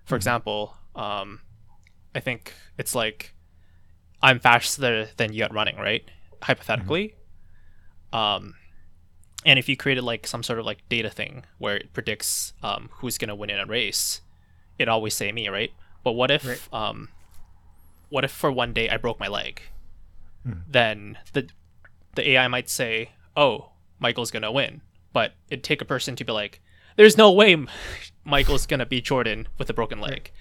for 0.06 0.14
mm-hmm. 0.14 0.18
example 0.18 0.76
um 0.96 1.40
i 2.14 2.20
think 2.20 2.54
it's 2.78 2.94
like 2.94 3.34
i'm 4.22 4.40
faster 4.40 5.08
than 5.18 5.34
you 5.34 5.44
at 5.44 5.54
running 5.54 5.78
right 5.78 6.04
hypothetically 6.42 7.16
mm-hmm. 8.14 8.18
um 8.18 8.56
and 9.46 9.58
if 9.58 9.70
you 9.70 9.78
created 9.78 10.04
like 10.04 10.28
some 10.28 10.44
sort 10.44 10.60
of 10.60 10.66
like 10.66 10.88
data 10.90 11.10
thing 11.10 11.46
where 11.58 11.78
it 11.78 11.94
predicts 11.94 12.54
um, 12.62 12.90
who's 12.94 13.18
going 13.18 13.30
to 13.30 13.36
win 13.36 13.50
in 13.50 13.60
a 13.60 13.66
race 13.66 14.22
it 14.80 14.88
always 14.88 15.14
say 15.14 15.32
me 15.32 15.48
right? 15.50 15.72
But 16.04 16.14
what 16.14 16.32
if 16.32 16.48
right. 16.48 16.62
um 16.74 17.10
what 18.08 18.24
if 18.24 18.32
for 18.32 18.52
one 18.52 18.74
day 18.74 18.90
i 18.90 18.98
broke 18.98 19.20
my 19.20 19.28
leg? 19.28 19.62
Mm. 20.48 20.62
then 20.70 21.18
the 21.34 21.50
the 22.16 22.30
ai 22.30 22.48
might 22.48 22.70
say 22.70 23.12
oh 23.36 23.72
michael's 24.00 24.32
going 24.32 24.44
to 24.44 24.52
win. 24.52 24.82
But 25.12 25.34
it'd 25.50 25.64
take 25.64 25.82
a 25.82 25.86
person 25.86 26.16
to 26.16 26.24
be 26.24 26.32
like 26.32 26.62
there's 26.96 27.18
no 27.18 27.32
way 27.32 27.56
michael's 28.24 28.66
going 28.66 28.80
to 28.80 28.86
beat 28.86 29.06
jordan 29.06 29.48
with 29.58 29.70
a 29.70 29.74
broken 29.74 30.00
leg. 30.00 30.12
Right. 30.12 30.32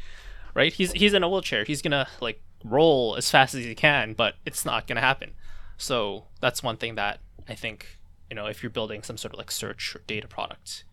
right 0.55 0.73
he's 0.73 0.93
he's 0.93 1.15
in 1.15 1.25
a 1.25 1.29
wheelchair. 1.29 1.65
He's 1.65 1.83
going 1.83 1.93
to 1.93 2.07
like 2.21 2.41
roll 2.65 3.17
as 3.17 3.31
fast 3.31 3.55
as 3.55 3.65
he 3.65 3.75
can 3.75 4.15
but 4.15 4.37
it's 4.47 4.65
not 4.65 4.87
going 4.87 4.97
to 4.97 5.03
happen. 5.03 5.33
So 5.77 6.25
that's 6.41 6.63
one 6.63 6.77
thing 6.77 6.95
that 6.95 7.21
i 7.49 7.55
think 7.55 7.98
you 8.31 8.37
know 8.37 8.47
if 8.47 8.63
you're 8.63 8.71
building 8.71 9.03
some 9.03 9.17
sort 9.17 9.33
of 9.33 9.39
like 9.39 9.51
search 9.51 9.95
or 9.95 10.01
data 10.07 10.29
product 10.29 10.85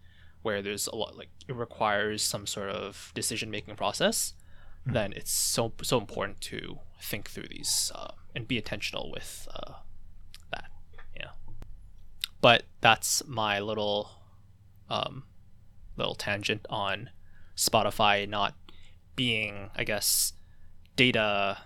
where 0.42 0.62
there's 0.62 0.88
a 0.88 0.96
lot 0.96 1.18
like 1.18 1.30
it 1.48 1.56
requires 1.56 2.22
some 2.22 2.46
sort 2.46 2.70
of 2.70 3.12
decision 3.16 3.50
making 3.50 3.76
process 3.76 4.34
mm-hmm. 4.82 4.94
then 4.94 5.14
it's 5.14 5.32
so 5.32 5.74
so 5.82 6.00
important 6.00 6.40
to 6.42 6.80
think 7.02 7.30
through 7.30 7.48
these 7.50 7.92
uh, 7.96 8.12
and 8.36 8.48
be 8.48 8.58
intentional 8.58 9.12
with 9.12 9.48
uh, 9.54 9.74
that 10.52 10.66
yeah 11.18 11.30
but 12.42 12.64
that's 12.82 13.24
my 13.28 13.60
little 13.60 14.12
um, 14.90 15.24
little 15.98 16.16
tangent 16.16 16.66
on 16.70 17.10
spotify 17.58 18.28
not 18.28 18.54
being 19.16 19.70
i 19.76 19.84
guess 19.84 20.34
data 20.96 21.58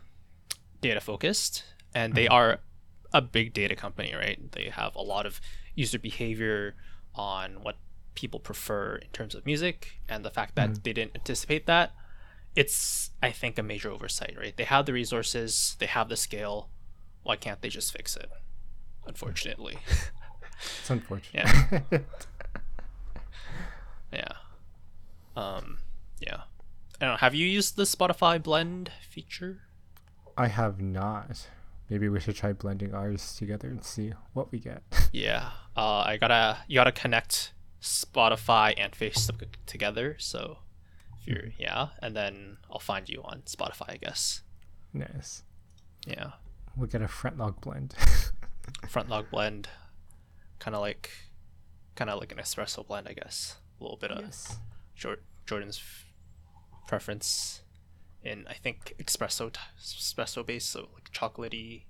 data 0.81 1.01
focused 1.01 1.63
and 1.93 2.13
they 2.13 2.25
mm-hmm. 2.25 2.33
are 2.33 2.59
a 3.11 3.21
big 3.21 3.53
data 3.53 3.75
company 3.75 4.13
right 4.15 4.51
they 4.51 4.69
have 4.71 4.95
a 4.95 5.01
lot 5.01 5.25
of 5.25 5.41
user 5.79 5.99
behavior 5.99 6.75
on 7.15 7.63
what 7.63 7.77
people 8.15 8.39
prefer 8.39 8.95
in 8.95 9.07
terms 9.09 9.33
of 9.33 9.45
music 9.45 10.01
and 10.07 10.25
the 10.25 10.29
fact 10.29 10.55
that 10.55 10.69
mm. 10.69 10.83
they 10.83 10.93
didn't 10.93 11.15
anticipate 11.15 11.65
that 11.67 11.93
it's 12.55 13.11
i 13.21 13.31
think 13.31 13.57
a 13.57 13.63
major 13.63 13.89
oversight 13.89 14.35
right? 14.37 14.55
They 14.57 14.63
have 14.63 14.85
the 14.85 14.93
resources 14.93 15.75
they 15.79 15.85
have 15.85 16.09
the 16.09 16.17
scale. 16.17 16.69
Why 17.23 17.35
can't 17.35 17.61
they 17.61 17.69
just 17.69 17.91
fix 17.91 18.15
it? 18.15 18.29
Unfortunately. 19.05 19.77
It's 20.79 20.89
unfortunate. 20.89 21.45
Yeah. 21.91 21.99
Yeah. 24.11 24.33
Um 25.35 25.77
yeah. 26.19 26.41
I 26.99 27.05
don't 27.05 27.13
know 27.13 27.17
have 27.17 27.35
you 27.35 27.45
used 27.45 27.75
the 27.75 27.83
spotify 27.83 28.41
blend 28.41 28.91
feature? 29.07 29.61
I 30.35 30.47
have 30.47 30.81
not 30.81 31.47
maybe 31.89 32.09
we 32.09 32.19
should 32.19 32.35
try 32.35 32.53
blending 32.53 32.93
ours 32.93 33.35
together 33.35 33.67
and 33.67 33.83
see 33.83 34.13
what 34.33 34.51
we 34.51 34.59
get. 34.59 34.83
yeah, 35.11 35.51
uh, 35.75 36.03
I 36.05 36.17
gotta 36.17 36.57
you 36.67 36.75
gotta 36.75 36.91
connect 36.91 37.53
Spotify 37.81 38.73
and 38.77 38.93
Facebook 38.93 39.55
together. 39.65 40.15
So 40.19 40.59
if 41.19 41.27
you're 41.27 41.37
mm-hmm. 41.37 41.61
yeah, 41.61 41.87
and 42.01 42.15
then 42.15 42.57
I'll 42.71 42.79
find 42.79 43.07
you 43.09 43.21
on 43.23 43.41
Spotify, 43.45 43.89
I 43.89 43.97
guess. 43.97 44.43
Nice. 44.93 45.43
Yeah. 46.07 46.31
We'll 46.75 46.87
get 46.87 47.01
a 47.01 47.07
front 47.07 47.37
log 47.37 47.61
blend. 47.61 47.95
front 48.89 49.09
log 49.09 49.29
blend, 49.29 49.69
kind 50.59 50.75
of 50.75 50.81
like, 50.81 51.09
kind 51.95 52.09
of 52.09 52.19
like 52.19 52.31
an 52.31 52.37
espresso 52.37 52.85
blend, 52.87 53.07
I 53.07 53.13
guess. 53.13 53.57
A 53.79 53.83
little 53.83 53.97
bit 53.97 54.11
yes. 54.15 54.57
of 55.03 55.17
Jordan's 55.45 55.81
preference 56.87 57.61
in 58.23 58.45
I 58.49 58.53
think 58.53 58.95
espresso 58.99 59.51
t- 59.51 59.59
espresso 59.79 60.45
base, 60.45 60.65
so 60.65 60.89
like 60.93 61.11
chocolatey. 61.11 61.83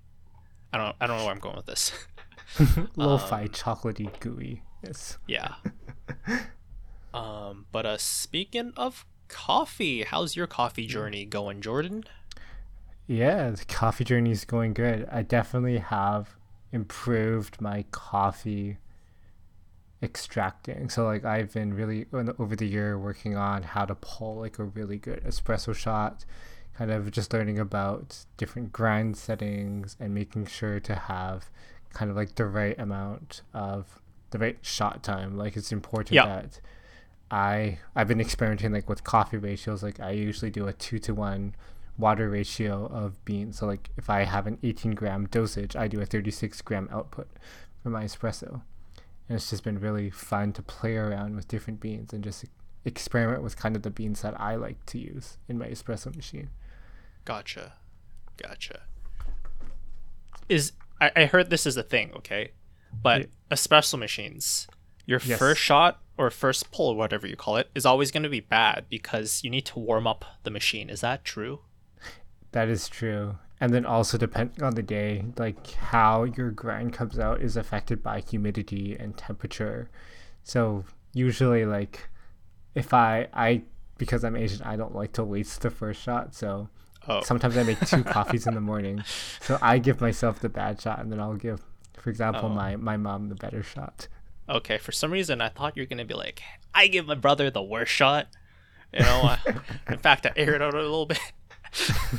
I 0.72 0.78
don't 0.78 0.96
I 1.00 1.06
don't 1.06 1.18
know 1.18 1.24
where 1.24 1.34
I'm 1.34 1.40
going 1.40 1.56
with 1.56 1.66
this. 1.66 1.92
Lo-fi, 2.96 3.42
um, 3.42 3.48
chocolatey, 3.48 4.18
gooey. 4.20 4.62
Yes. 4.84 5.18
Yeah. 5.26 5.54
um, 7.14 7.66
but 7.70 7.86
uh, 7.86 7.98
speaking 7.98 8.72
of 8.76 9.04
coffee. 9.30 10.02
How's 10.02 10.36
your 10.36 10.46
coffee 10.46 10.86
journey 10.86 11.24
going, 11.24 11.60
Jordan? 11.62 12.04
Yeah, 13.06 13.50
the 13.50 13.64
coffee 13.64 14.04
journey 14.04 14.30
is 14.32 14.44
going 14.44 14.74
good. 14.74 15.08
I 15.10 15.22
definitely 15.22 15.78
have 15.78 16.36
improved 16.72 17.60
my 17.60 17.84
coffee 17.90 18.78
extracting. 20.02 20.88
So 20.88 21.04
like 21.04 21.24
I've 21.24 21.52
been 21.52 21.74
really 21.74 22.06
over 22.38 22.56
the 22.56 22.66
year 22.66 22.98
working 22.98 23.36
on 23.36 23.62
how 23.62 23.84
to 23.84 23.94
pull 23.94 24.36
like 24.36 24.58
a 24.58 24.64
really 24.64 24.98
good 24.98 25.22
espresso 25.24 25.74
shot, 25.74 26.24
kind 26.74 26.90
of 26.90 27.10
just 27.10 27.32
learning 27.32 27.58
about 27.58 28.24
different 28.36 28.72
grind 28.72 29.16
settings 29.16 29.96
and 30.00 30.14
making 30.14 30.46
sure 30.46 30.80
to 30.80 30.94
have 30.94 31.50
kind 31.92 32.10
of 32.10 32.16
like 32.16 32.34
the 32.36 32.46
right 32.46 32.78
amount 32.78 33.42
of 33.52 34.00
the 34.30 34.38
right 34.38 34.58
shot 34.62 35.02
time. 35.02 35.36
Like 35.36 35.56
it's 35.56 35.72
important 35.72 36.12
Yeah. 36.12 36.26
that 36.26 36.60
I 37.30 37.78
I've 37.94 38.08
been 38.08 38.20
experimenting 38.20 38.72
like 38.72 38.88
with 38.88 39.04
coffee 39.04 39.36
ratios. 39.36 39.82
Like 39.82 40.00
I 40.00 40.10
usually 40.12 40.50
do 40.50 40.66
a 40.66 40.72
two 40.72 40.98
to 41.00 41.14
one 41.14 41.54
water 41.98 42.30
ratio 42.30 42.86
of 42.86 43.22
beans. 43.26 43.58
So 43.58 43.66
like 43.66 43.90
if 43.98 44.08
I 44.08 44.22
have 44.22 44.46
an 44.46 44.58
18 44.62 44.92
gram 44.92 45.26
dosage, 45.26 45.76
I 45.76 45.86
do 45.88 46.00
a 46.00 46.06
36 46.06 46.62
gram 46.62 46.88
output 46.90 47.28
for 47.82 47.90
my 47.90 48.04
espresso. 48.04 48.62
And 49.30 49.36
it's 49.36 49.48
just 49.48 49.62
been 49.62 49.78
really 49.78 50.10
fun 50.10 50.52
to 50.54 50.62
play 50.62 50.96
around 50.96 51.36
with 51.36 51.46
different 51.46 51.78
beans 51.78 52.12
and 52.12 52.24
just 52.24 52.46
experiment 52.84 53.44
with 53.44 53.56
kind 53.56 53.76
of 53.76 53.82
the 53.82 53.90
beans 53.90 54.22
that 54.22 54.34
I 54.40 54.56
like 54.56 54.84
to 54.86 54.98
use 54.98 55.38
in 55.48 55.56
my 55.56 55.68
espresso 55.68 56.12
machine. 56.16 56.50
Gotcha. 57.24 57.74
Gotcha. 58.36 58.80
Is 60.48 60.72
I, 61.00 61.12
I 61.14 61.24
heard 61.26 61.48
this 61.48 61.64
is 61.64 61.76
a 61.76 61.84
thing, 61.84 62.10
okay? 62.16 62.50
But 63.04 63.20
Yeah. 63.20 63.26
espresso 63.52 63.96
machines, 63.96 64.66
your 65.06 65.20
Yes. 65.24 65.38
first 65.38 65.60
shot 65.60 66.02
or 66.18 66.28
first 66.30 66.72
pull, 66.72 66.96
whatever 66.96 67.28
you 67.28 67.36
call 67.36 67.56
it, 67.56 67.70
is 67.72 67.86
always 67.86 68.10
going 68.10 68.24
to 68.24 68.28
be 68.28 68.40
bad 68.40 68.86
because 68.90 69.44
you 69.44 69.50
need 69.50 69.64
to 69.66 69.78
warm 69.78 70.08
up 70.08 70.24
the 70.42 70.50
machine. 70.50 70.90
Is 70.90 71.02
that 71.02 71.24
true? 71.24 71.60
That 72.50 72.68
is 72.68 72.88
true. 72.88 73.38
And 73.60 73.74
then 73.74 73.84
also 73.84 74.16
depending 74.16 74.62
on 74.62 74.74
the 74.74 74.82
day, 74.82 75.24
like 75.36 75.72
how 75.72 76.24
your 76.24 76.50
grind 76.50 76.92
comes 76.94 77.18
out 77.18 77.42
is 77.42 77.56
affected 77.56 78.02
by 78.02 78.20
humidity 78.20 78.96
and 78.98 79.16
temperature. 79.16 79.90
So 80.44 80.84
usually 81.12 81.64
like 81.66 82.08
if 82.74 82.94
I 82.94 83.28
I 83.34 83.62
because 83.98 84.24
I'm 84.24 84.34
Asian, 84.36 84.62
I 84.62 84.76
don't 84.76 84.94
like 84.94 85.12
to 85.14 85.24
waste 85.24 85.60
the 85.60 85.70
first 85.70 86.00
shot. 86.02 86.34
So 86.34 86.68
Oh, 87.08 87.22
sometimes 87.22 87.56
I 87.56 87.62
make 87.62 87.80
two 87.86 88.04
coffees 88.16 88.46
in 88.46 88.54
the 88.54 88.60
morning. 88.60 89.02
So 89.40 89.58
I 89.62 89.78
give 89.78 90.00
myself 90.00 90.40
the 90.40 90.48
bad 90.50 90.80
shot 90.80 90.98
and 91.00 91.10
then 91.12 91.18
I'll 91.20 91.34
give 91.34 91.60
for 91.98 92.08
example 92.10 92.46
Oh. 92.46 92.48
my 92.50 92.76
my 92.76 92.96
mom 92.96 93.28
the 93.28 93.34
better 93.34 93.62
shot. 93.62 94.08
okay. 94.48 94.78
For 94.78 94.92
some 94.92 95.10
reason, 95.10 95.40
I 95.42 95.48
thought 95.50 95.76
you 95.76 95.82
were 95.82 95.86
going 95.86 95.98
to 95.98 96.04
be 96.04 96.14
like, 96.14 96.42
I 96.74 96.86
give 96.88 97.06
my 97.06 97.14
brother 97.14 97.50
the 97.50 97.62
worst 97.62 97.92
shot. 97.92 98.26
You 98.92 99.00
know, 99.00 99.20
I, 99.22 99.38
uh, 99.46 99.52
in 99.88 99.98
fact, 99.98 100.26
I 100.26 100.32
aired 100.36 100.60
out 100.62 100.74
a 100.74 100.78
little 100.80 101.06
bit. 101.06 101.20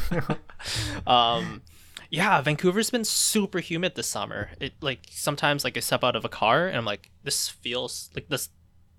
um 1.08 1.62
yeah 2.10 2.42
vancouver's 2.42 2.90
been 2.90 3.04
super 3.06 3.60
humid 3.60 3.96
this 3.96 4.08
summer. 4.08 4.50
It 4.60 4.74
like 4.82 5.08
sometimes 5.12 5.64
like 5.64 5.78
i 5.78 5.80
step 5.80 6.04
out 6.04 6.16
of 6.16 6.26
a 6.26 6.30
car 6.30 6.68
and 6.68 6.78
i'm 6.78 6.86
like 6.86 7.10
this 7.24 7.50
feels 7.50 8.10
like 8.16 8.28
this 8.30 8.50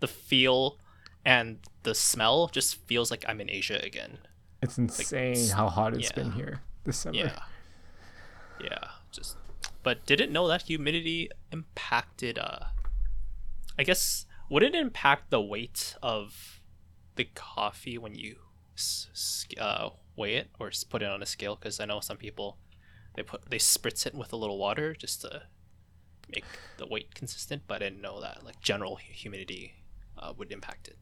the 0.00 0.08
feel 0.08 0.78
and 1.24 1.58
the 1.84 1.94
smell 1.94 2.48
just 2.48 2.76
feels 2.86 3.10
like 3.10 3.24
i'm 3.28 3.40
in 3.40 3.50
asia 3.50 3.80
again. 3.82 4.18
It's 4.60 4.78
insane 4.78 5.32
s- 5.32 5.50
how 5.50 5.68
hot 5.68 5.94
it's 5.94 6.12
been 6.12 6.32
here 6.32 6.62
this 6.84 6.96
summer. 6.98 7.16
yeah. 7.16 7.38
Yeah 8.60 8.78
just 9.10 9.36
but 9.82 10.04
didn't 10.06 10.32
know 10.32 10.48
that 10.48 10.62
humidity 10.62 11.28
impacted 11.52 12.38
uh 12.38 12.66
i 13.78 13.82
guess 13.82 14.26
would 14.48 14.62
it 14.62 14.74
impact 14.74 15.30
the 15.30 15.40
weight 15.40 15.94
of 16.02 16.60
the 17.16 17.24
coffee 17.34 17.98
when 17.98 18.14
you 18.14 18.36
uh, 19.60 19.90
weigh 20.16 20.34
it 20.36 20.50
or 20.58 20.68
s- 20.68 20.84
put 20.84 21.02
it 21.02 21.08
on 21.08 21.22
a 21.22 21.26
scale 21.26 21.56
because 21.56 21.80
i 21.80 21.84
know 21.84 22.00
some 22.00 22.16
people 22.16 22.58
they 23.14 23.22
put 23.22 23.48
they 23.50 23.58
spritz 23.58 24.06
it 24.06 24.14
with 24.14 24.32
a 24.32 24.36
little 24.36 24.58
water 24.58 24.94
just 24.94 25.20
to 25.22 25.42
make 26.34 26.44
the 26.78 26.86
weight 26.86 27.14
consistent 27.14 27.62
but 27.66 27.76
i 27.76 27.78
didn't 27.86 28.00
know 28.02 28.20
that 28.20 28.44
like 28.44 28.60
general 28.60 28.96
humidity 28.96 29.74
uh, 30.18 30.32
would 30.36 30.50
impact 30.52 30.88
it 30.88 30.96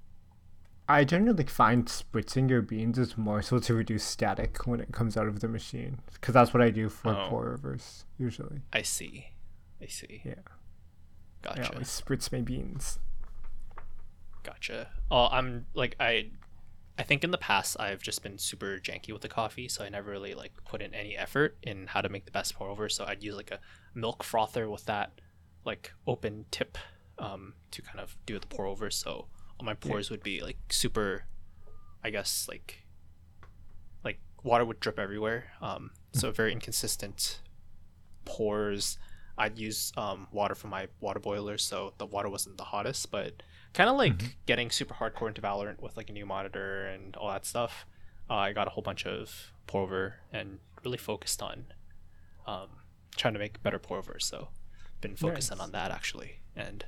I 0.88 1.05
generally 1.05 1.44
find 1.44 1.87
spritzing 1.87 2.51
your 2.51 2.62
beans 2.62 2.99
is 2.99 3.16
more 3.16 3.42
so 3.42 3.61
to 3.61 3.75
reduce 3.75 4.03
static 4.03 4.66
when 4.66 4.81
it 4.81 4.90
comes 4.90 5.16
out 5.16 5.29
of 5.29 5.38
the 5.38 5.46
machine 5.46 6.01
because 6.14 6.35
that's 6.35 6.53
what 6.53 6.61
I 6.64 6.70
do 6.70 6.88
for 6.88 7.14
Oh. 7.14 7.27
pour 7.29 7.53
overs 7.53 8.07
usually. 8.18 8.62
i 8.73 8.83
see 8.83 9.27
i 9.81 9.87
see 9.87 10.20
Yeah. 10.25 10.35
I 11.44 11.55
gotcha 11.55 11.73
always 11.75 11.87
spritz 11.88 12.33
my 12.33 12.40
beans. 12.40 12.99
Gotcha. 14.42 14.88
Oh, 15.11 15.29
I'm 15.31 15.66
like 15.75 15.96
I 16.01 16.31
I 17.01 17.03
think 17.03 17.25
in 17.25 17.31
the 17.31 17.39
past 17.39 17.79
I've 17.81 18.03
just 18.03 18.23
been 18.23 18.37
super 18.37 18.79
janky 18.79 19.11
with 19.11 19.23
the 19.23 19.29
coffee, 19.29 19.69
so 19.69 19.83
I 19.83 19.89
never 19.89 20.11
really 20.11 20.35
like 20.35 20.53
put 20.67 20.83
in 20.83 20.93
any 20.93 21.17
effort 21.17 21.57
in 21.63 21.87
how 21.87 22.03
to 22.03 22.11
make 22.11 22.27
the 22.27 22.31
best 22.31 22.55
pour 22.55 22.69
over. 22.69 22.91
So 22.91 23.07
I'd 23.07 23.23
use 23.23 23.35
like 23.35 23.51
a 23.51 23.59
milk 23.95 24.23
frother 24.23 24.69
with 24.69 24.85
that 24.85 25.19
like 25.65 25.95
open 26.07 26.45
tip 26.51 26.77
um 27.19 27.55
to 27.71 27.81
kind 27.81 28.01
of 28.01 28.19
do 28.27 28.39
the 28.39 28.47
pour 28.47 28.67
over. 28.67 28.91
So 28.91 29.29
all 29.59 29.65
my 29.65 29.73
pours 29.73 30.11
would 30.11 30.23
be 30.23 30.43
like 30.43 30.59
super 30.69 31.25
I 32.05 32.11
guess 32.11 32.47
like 32.47 32.85
like 34.05 34.19
water 34.43 34.67
would 34.67 34.81
drip 34.81 34.99
everywhere. 34.99 35.53
Um 35.63 35.93
so 36.13 36.31
very 36.31 36.53
inconsistent 36.53 37.41
pours. 38.27 38.99
I'd 39.39 39.59
use 39.59 39.91
um, 39.97 40.27
water 40.33 40.55
from 40.55 40.69
my 40.69 40.89
water 41.01 41.19
boiler, 41.19 41.57
so 41.57 41.95
the 41.97 42.05
water 42.05 42.29
wasn't 42.29 42.59
the 42.59 42.65
hottest, 42.65 43.11
but 43.11 43.43
kind 43.74 43.88
of 43.88 43.96
like 43.96 44.37
getting 44.46 44.70
super 44.70 44.94
hardcore 44.94 45.28
into 45.28 45.40
Valorant 45.40 45.80
with 45.80 45.96
like 45.96 46.11
a 46.11 46.12
new 46.12 46.26
monitor 46.26 46.87
and 46.87 47.16
all 47.16 47.28
that 47.28 47.44
stuff. 47.46 47.87
Uh, 48.28 48.35
I 48.35 48.52
got 48.52 48.66
a 48.66 48.70
whole 48.70 48.83
bunch 48.83 49.06
of 49.06 49.52
pour 49.66 49.83
over 49.83 50.14
and 50.33 50.59
really 50.85 50.98
focused 50.98 51.42
on 51.42 51.66
um, 52.46 52.68
trying 53.16 53.35
to 53.35 53.38
make 53.40 53.62
better 53.62 53.78
pour 53.78 53.98
overs. 53.98 54.24
So 54.24 54.48
been 55.00 55.16
focusing 55.16 55.59
Nice. 55.59 55.66
on 55.66 55.72
that 55.72 55.90
actually, 55.90 56.40
and 56.54 56.85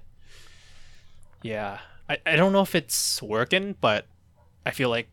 yeah, 1.42 1.78
I, 2.08 2.18
I 2.26 2.36
don't 2.36 2.52
know 2.52 2.62
if 2.62 2.74
it's 2.74 3.22
working, 3.22 3.76
but 3.80 4.06
I 4.64 4.70
feel 4.70 4.90
like 4.90 5.08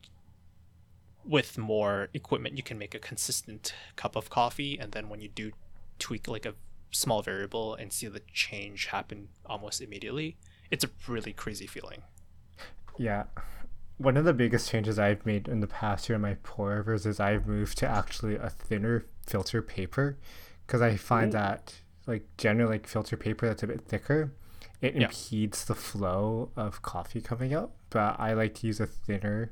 with 1.25 1.57
more 1.57 2.09
equipment 2.13 2.57
you 2.57 2.63
can 2.63 2.77
make 2.77 2.95
a 2.95 2.99
consistent 2.99 3.73
cup 3.95 4.15
of 4.15 4.29
coffee 4.29 4.79
and 4.79 4.93
then 4.93 5.09
when 5.09 5.21
you 5.21 5.27
do 5.29 5.51
tweak 5.99 6.27
like 6.27 6.45
a 6.45 6.55
small 6.91 7.21
variable 7.21 7.75
and 7.75 7.93
see 7.93 8.07
the 8.07 8.21
change 8.33 8.87
happen 8.87 9.27
almost 9.45 9.79
immediately 9.81 10.37
it's 10.71 10.83
a 10.83 10.89
really 11.07 11.33
crazy 11.33 11.67
feeling 11.67 12.01
Yeah. 12.97 13.23
One 13.97 14.15
of 14.17 14.23
the 14.25 14.33
biggest 14.33 14.69
changes 14.69 14.97
I've 14.97 15.25
made 15.25 15.47
in 15.49 15.59
the 15.59 15.67
past 15.67 16.07
year 16.07 16.15
in 16.15 16.21
my 16.21 16.35
pour 16.43 16.73
overs 16.77 17.05
is 17.05 17.19
I've 17.19 17.47
moved 17.47 17.77
to 17.79 17.87
actually 17.87 18.35
a 18.35 18.49
thinner 18.49 19.05
filter 19.27 19.61
paper 19.61 20.17
because 20.65 20.81
I 20.81 20.95
find 20.95 21.29
Ooh. 21.29 21.37
that 21.37 21.75
like 22.07 22.25
generally 22.37 22.73
like 22.77 22.87
filter 22.87 23.17
paper 23.17 23.47
that's 23.47 23.63
a 23.63 23.67
bit 23.67 23.81
thicker, 23.81 24.31
it 24.81 24.95
Yeah. 24.95 25.03
impedes 25.07 25.65
the 25.65 25.75
flow 25.75 26.51
of 26.55 26.81
coffee 26.81 27.19
coming 27.21 27.53
out. 27.53 27.71
But 27.89 28.19
I 28.19 28.33
like 28.33 28.55
to 28.55 28.67
use 28.67 28.79
a 28.79 28.85
thinner 28.85 29.51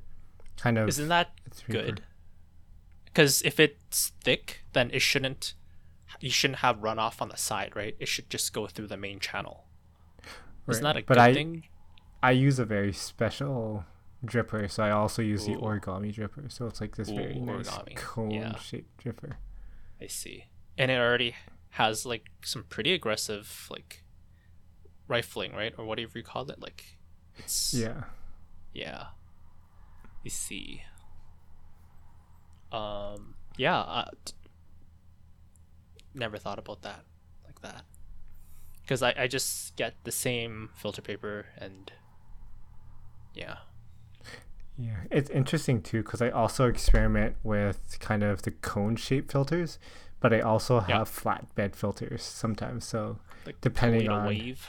kind 0.58 0.78
of 0.78 0.88
isn't 0.90 1.10
that 1.10 1.32
paper. 1.46 1.72
good 1.72 2.02
because 3.06 3.42
if 3.44 3.60
it's 3.60 4.14
thick 4.24 4.64
then 4.74 4.90
it 4.92 5.02
shouldn't 5.02 5.54
you 6.20 6.30
shouldn't 6.32 6.60
have 6.60 6.78
runoff 6.78 7.22
on 7.22 7.30
the 7.30 7.38
side 7.38 7.76
right 7.76 7.96
it 8.00 8.08
should 8.08 8.28
just 8.30 8.54
go 8.54 8.66
through 8.66 8.88
the 8.88 8.98
main 8.98 9.20
channel 9.20 9.67
Right. 10.76 10.84
not 10.84 10.98
a 10.98 11.02
but 11.02 11.08
good 11.16 11.18
I, 11.18 11.34
thing 11.34 11.64
I 12.22 12.32
use 12.32 12.60
a 12.60 12.66
very 12.66 12.92
special 12.94 13.86
dripper, 14.26 14.70
so 14.70 14.84
I 14.84 14.92
also 14.92 15.22
use 15.22 15.46
the 15.46 15.54
Ooh. 15.54 15.60
origami 15.62 16.14
dripper. 16.14 16.52
So 16.52 16.66
it's 16.68 16.82
like 16.82 16.96
this 16.96 17.10
very 17.10 17.38
Ooh, 17.38 17.46
nice 17.46 17.70
origami. 17.70 17.96
cone 17.96 18.32
Yeah. 18.32 18.56
shaped 18.58 19.04
dripper. 19.04 19.34
i 20.02 20.08
see 20.08 20.46
and 20.78 20.92
it 20.92 20.96
already 21.00 21.36
has 21.72 22.06
like 22.06 22.26
some 22.44 22.64
pretty 22.70 22.94
aggressive 22.94 23.68
like 23.72 24.04
rifling 25.08 25.54
right 25.54 25.74
or 25.78 25.86
whatever 25.86 26.18
you 26.18 26.24
call 26.24 26.50
it 26.52 26.60
like 26.60 26.98
it's 27.38 27.74
Yeah. 27.74 28.04
Yeah. 28.74 29.08
You 30.24 30.30
see. 30.32 30.84
Um. 32.72 33.36
Yeah. 33.58 33.80
Uh, 33.80 34.06
t- 34.26 34.34
never 36.14 36.38
thought 36.38 36.60
about 36.60 36.82
that 36.82 37.04
like 37.46 37.62
that. 37.62 37.84
Because 38.88 39.04
I, 39.04 39.14
I 39.18 39.28
just 39.28 39.76
get 39.76 39.96
the 40.06 40.14
same 40.14 40.70
filter 40.74 41.02
paper 41.02 41.48
and. 41.58 41.92
Yeah. 43.34 43.58
Yeah, 44.78 44.96
it's 45.12 45.30
interesting 45.30 45.82
too 45.82 46.04
because 46.04 46.22
I 46.22 46.30
also 46.30 46.68
experiment 46.68 47.36
with 47.44 47.98
kind 48.00 48.24
of 48.24 48.44
the 48.44 48.52
cone 48.52 48.96
shaped 48.96 49.32
filters, 49.32 49.78
but 50.22 50.32
I 50.34 50.40
also 50.40 50.80
have 50.80 50.90
Yeah. 50.90 51.04
flat 51.04 51.54
bed 51.56 51.76
filters 51.76 52.24
sometimes. 52.24 52.86
So 52.86 53.20
Like 53.46 53.60
Depending 53.60 54.08
on- 54.10 54.28
wave. 54.28 54.68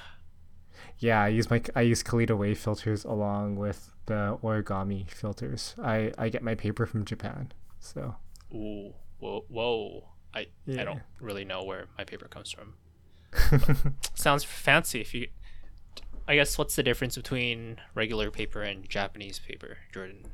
yeah, 0.99 1.23
I 1.23 1.29
use 1.29 1.49
my 1.51 1.63
I 1.77 1.83
use 1.83 2.03
Kalita 2.03 2.37
Wave 2.37 2.59
filters 2.59 3.05
along 3.05 3.57
with 3.57 3.93
the 4.07 4.39
origami 4.43 5.09
filters. 5.11 5.75
I 5.81 6.13
I 6.19 6.29
get 6.29 6.43
my 6.43 6.55
paper 6.55 6.87
from 6.87 7.05
Japan, 7.05 7.53
so 7.79 8.17
Ooh. 8.53 8.95
Whoa. 9.21 9.45
Whoa. 9.49 10.09
I 10.35 10.47
I 10.69 10.85
don't 10.85 11.03
really 11.21 11.45
know 11.45 11.63
where 11.65 11.87
my 11.97 12.05
paper 12.05 12.27
comes 12.29 12.51
from. 12.51 12.75
Sounds 14.15 14.45
fancy. 14.45 15.01
If 15.01 15.15
you. 15.15 15.29
I 16.27 16.35
guess 16.35 16.59
what's 16.59 16.77
the 16.77 16.83
difference 16.83 17.17
between 17.17 17.79
regular 17.95 18.31
paper 18.31 18.61
and 18.63 18.87
Japanese 18.89 19.39
paper, 19.39 19.79
Jordan? 19.93 20.27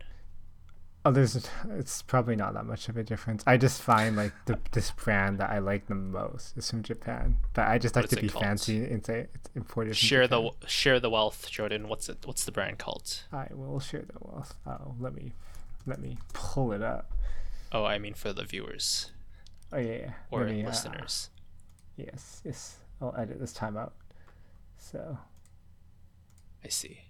Oh, 1.06 1.12
there's 1.12 1.48
it's 1.70 2.02
probably 2.02 2.34
not 2.34 2.54
that 2.54 2.64
much 2.64 2.88
of 2.88 2.96
a 2.96 3.04
difference. 3.04 3.44
I 3.46 3.58
just 3.58 3.80
find 3.82 4.16
like 4.16 4.32
the 4.46 4.58
this 4.72 4.90
brand 4.90 5.38
that 5.38 5.50
I 5.50 5.58
like 5.58 5.86
the 5.86 5.94
most 5.94 6.56
is 6.56 6.68
from 6.70 6.82
Japan, 6.82 7.36
but 7.52 7.68
I 7.68 7.78
just 7.78 7.94
What 7.94 8.04
like 8.04 8.10
to 8.10 8.16
be 8.16 8.28
called? 8.28 8.42
fancy 8.42 8.84
and 8.84 9.04
say 9.04 9.26
it's 9.34 9.50
imported. 9.54 9.96
Share 9.96 10.26
the 10.26 10.50
share 10.66 10.98
the 10.98 11.10
wealth, 11.10 11.48
Jordan. 11.50 11.88
What's 11.88 12.08
it? 12.08 12.18
What's 12.24 12.44
the 12.44 12.52
brand 12.52 12.78
called? 12.78 13.22
I 13.32 13.48
will 13.52 13.78
share 13.80 14.02
the 14.02 14.18
wealth. 14.20 14.54
Oh, 14.66 14.94
let 14.98 15.14
me 15.14 15.32
let 15.86 16.00
me 16.00 16.16
pull 16.32 16.72
it 16.72 16.82
up. 16.82 17.12
Oh, 17.70 17.84
I 17.84 17.98
mean 17.98 18.14
for 18.14 18.32
the 18.32 18.44
viewers 18.44 19.10
Oh 19.72 19.78
yeah, 19.78 19.92
yeah. 19.96 20.12
or 20.30 20.44
me, 20.44 20.64
uh, 20.64 20.68
listeners. 20.68 21.28
yes, 21.96 22.40
yes. 22.44 22.78
I'll 23.00 23.14
edit 23.18 23.38
this 23.40 23.52
time 23.52 23.76
out. 23.76 23.94
So 24.78 25.18
I 26.64 26.68
see. 26.68 27.00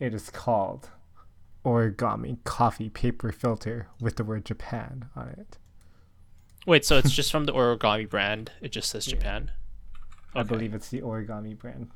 it 0.00 0.14
is 0.14 0.30
called 0.30 0.88
origami 1.64 2.42
coffee 2.44 2.88
paper 2.88 3.30
filter 3.30 3.86
with 4.00 4.16
the 4.16 4.24
word 4.24 4.46
Japan 4.46 5.04
on 5.14 5.28
it. 5.28 5.58
Wait, 6.66 6.84
so 6.86 6.96
it's 6.96 7.10
just 7.14 7.30
from 7.30 7.44
the 7.44 7.52
origami 7.52 8.08
brand. 8.08 8.50
It 8.62 8.72
just 8.72 8.90
says 8.90 9.06
Yeah. 9.06 9.14
Japan. 9.14 9.50
I 10.34 10.42
believe 10.42 10.72
it's 10.74 10.88
the 10.88 11.02
origami 11.02 11.56
brand. 11.58 11.90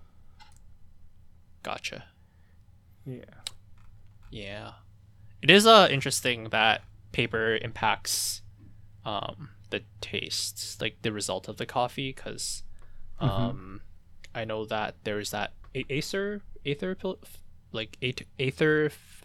Gotcha. 1.63 2.05
Yeah. 3.07 3.25
Yeah, 4.31 4.73
it 5.41 5.51
is 5.51 5.67
uh 5.67 5.89
interesting 5.91 6.49
that 6.51 6.83
paper 7.13 7.57
impacts 7.63 8.43
um 9.07 9.51
the 9.79 9.85
taste, 10.01 10.81
like 10.81 10.97
the 11.03 11.13
result 11.13 11.49
of 11.49 11.57
the 11.57 11.67
coffee, 11.67 12.13
because 12.13 12.63
Mhm. 13.21 13.29
um 13.29 13.81
I 14.35 14.45
know 14.45 14.65
that 14.65 14.97
there's 15.05 15.31
that 15.31 15.53
A- 15.75 15.87
Acer 15.93 16.43
Aether 16.67 16.97
like 17.73 17.97
Aether, 18.03 18.25
Aether 18.39 18.87
f- 18.87 19.25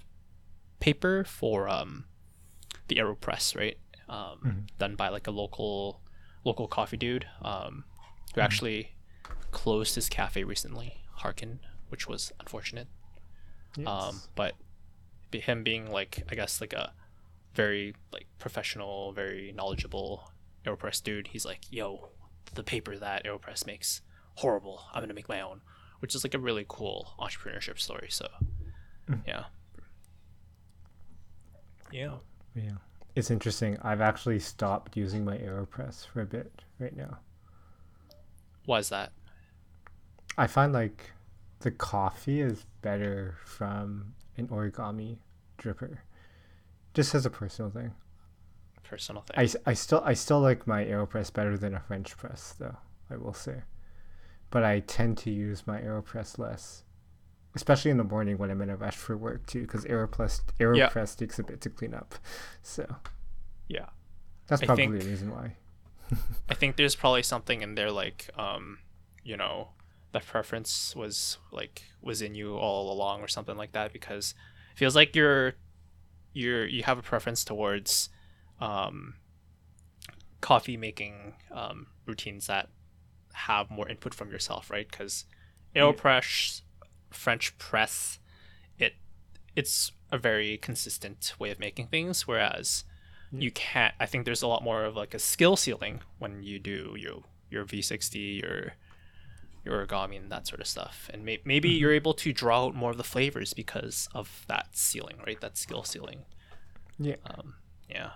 paper 0.80 1.24
for 1.24 1.68
um 1.70 2.06
the 2.88 2.96
Aeropress, 2.98 3.56
right? 3.56 3.78
Um, 4.08 4.40
Mhm. 4.44 4.78
done 4.80 4.96
by 4.96 5.10
like 5.10 5.28
a 5.28 5.32
local 5.32 6.02
local 6.44 6.68
coffee 6.68 6.98
dude 6.98 7.28
um 7.42 7.86
who 8.34 8.42
Mhm. 8.42 8.46
actually 8.46 8.96
closed 9.52 9.96
his 9.96 10.10
cafe 10.10 10.44
recently, 10.44 11.04
Harkin, 11.24 11.60
which 11.90 12.08
was 12.08 12.32
unfortunate 12.40 12.88
Yes. 13.78 13.88
um 13.88 14.22
but 14.36 14.56
him 15.32 15.64
being 15.64 15.92
like 15.92 16.24
i 16.32 16.34
guess 16.36 16.60
like 16.60 16.74
a 16.74 16.92
very 17.54 17.94
like 18.12 18.26
professional 18.40 19.12
very 19.14 19.52
knowledgeable 19.52 20.32
aeropress 20.65 21.02
dude 21.04 21.28
he's 21.28 21.45
like 21.45 21.62
yo 21.72 22.10
the 22.54 22.63
paper 22.63 22.98
that 22.98 23.24
aeropress 23.26 23.65
makes 23.65 24.02
horrible 24.36 24.84
i'm 24.93 25.02
gonna 25.02 25.13
make 25.13 25.30
my 25.30 25.41
own 25.41 25.62
which 26.00 26.15
is 26.15 26.24
like 26.24 26.34
a 26.34 26.39
really 26.39 26.65
cool 26.67 27.13
entrepreneurship 27.19 27.80
story 27.80 28.08
so 28.10 28.28
Mm. 29.10 29.22
yeah 29.26 29.45
yeah 31.91 32.15
yeah. 32.56 32.78
It's 33.15 33.32
interesting. 33.32 33.78
I've 33.82 34.02
actually 34.02 34.39
stopped 34.39 34.95
using 34.95 35.26
my 35.26 35.38
AeroPress 35.38 36.06
for 36.08 36.22
a 36.22 36.26
bit 36.26 36.62
right 36.80 36.95
now. 36.95 37.17
why 38.65 38.78
is 38.80 38.89
that 38.89 39.12
I 40.38 40.48
find 40.48 40.74
like 40.74 41.12
the 41.62 41.72
coffee 41.72 42.39
is 42.41 42.65
better 42.82 43.36
from 43.43 44.13
an 44.38 44.48
origami 44.50 45.17
dripper. 45.58 45.98
Just 46.93 47.13
as 47.15 47.26
a 47.26 47.30
personal 47.30 47.72
thing. 47.72 47.91
Personal 48.89 49.21
thing 49.21 49.36
I, 49.38 49.69
I 49.69 49.73
still 49.73 50.02
I 50.04 50.13
still 50.13 50.41
like 50.41 50.65
my 50.65 50.84
AeroPress 50.84 51.32
better 51.34 51.58
than 51.58 51.75
a 51.75 51.80
French 51.80 52.17
press 52.17 52.56
though, 52.58 52.78
I 53.10 53.17
will 53.17 53.34
say. 53.34 53.62
But 54.49 54.63
I 54.63 54.80
tend 54.80 55.17
to 55.19 55.30
use 55.30 55.67
my 55.67 55.80
AeroPress 55.80 56.39
less. 56.39 56.84
Especially 57.56 57.91
in 57.91 57.97
the 57.97 58.04
morning 58.04 58.38
when 58.38 58.49
I'm 58.52 58.62
in 58.62 58.69
a 58.69 58.75
rush 58.75 58.95
for 58.95 59.15
work 59.17 59.45
too, 59.45 59.62
because 59.62 59.86
AeroPress 59.86 60.41
AeroPress 60.60 61.15
takes 61.15 61.38
a 61.39 61.43
bit 61.43 61.62
to 61.62 61.69
clean 61.69 61.93
up. 61.93 62.15
So 62.63 62.95
yeah 63.67 63.86
that's 64.47 64.63
probably 64.63 64.88
think- 64.88 64.99
the 64.99 65.10
reason 65.10 65.32
why. 65.32 65.56
i 66.49 66.56
think 66.56 66.75
there's 66.75 66.95
probably 67.04 67.21
something 67.21 67.62
in 67.62 67.75
there 67.75 67.91
like 67.91 68.30
um 68.36 68.80
you 69.23 69.38
know 69.38 69.69
that 70.12 70.25
preference 70.25 70.95
was 70.95 71.38
like 71.52 71.84
was 72.02 72.21
in 72.23 72.34
you 72.34 72.56
all 72.56 72.91
along 72.91 73.21
or 73.21 73.28
something 73.28 73.56
like 73.56 73.73
that 73.73 73.93
because 73.93 74.34
it 74.71 74.78
feels 74.80 74.95
like 74.95 75.15
you're 75.15 75.54
you're 76.34 76.65
you 76.65 76.82
have 76.82 76.97
a 76.97 77.04
preference 77.04 77.43
towards 77.43 78.10
um 78.62 79.15
coffee 80.41 80.78
making 80.78 81.34
um 81.52 81.88
routines 82.06 82.48
that 82.48 82.69
have 83.34 83.69
more 83.69 83.88
input 83.89 84.13
from 84.13 84.32
yourself 84.32 84.69
right 84.69 84.88
because 84.89 85.26
aeropress 85.76 86.62
french 87.12 87.58
press 87.58 88.19
it 88.78 88.93
it's 89.56 89.91
a 90.12 90.17
very 90.17 90.58
consistent 90.58 91.34
way 91.39 91.52
of 91.52 91.60
making 91.60 91.88
things 91.88 92.28
whereas 92.28 92.84
Yeah. 93.32 93.41
you 93.41 93.52
can't 93.52 93.93
i 94.00 94.06
think 94.06 94.26
there's 94.26 94.41
a 94.41 94.48
lot 94.48 94.63
more 94.63 94.86
of 94.86 94.95
like 94.95 95.13
a 95.13 95.19
skill 95.19 95.56
ceiling 95.56 96.02
when 96.17 96.41
you 96.43 96.58
do 96.60 96.95
your 96.98 97.24
your 97.52 97.65
v60 97.65 98.41
your 98.41 98.74
your 99.65 99.86
origami 99.86 100.17
and 100.17 100.32
that 100.32 100.48
sort 100.48 100.62
of 100.62 100.67
stuff 100.67 101.10
and 101.13 101.26
may- 101.26 101.41
maybe 101.43 101.69
Mm-hmm. 101.69 101.80
you're 101.82 101.93
able 101.93 102.13
to 102.15 102.32
draw 102.34 102.65
out 102.65 102.76
more 102.76 102.91
of 102.91 102.98
the 102.98 103.04
flavors 103.04 103.54
because 103.54 104.08
of 104.15 104.45
that 104.48 104.67
ceiling 104.76 105.17
right 105.26 105.39
that 105.41 105.58
skill 105.58 105.84
ceiling 105.84 106.22
Yeah. 106.98 107.17
um 107.26 107.56
yeah 107.89 107.95
yeah 107.98 108.12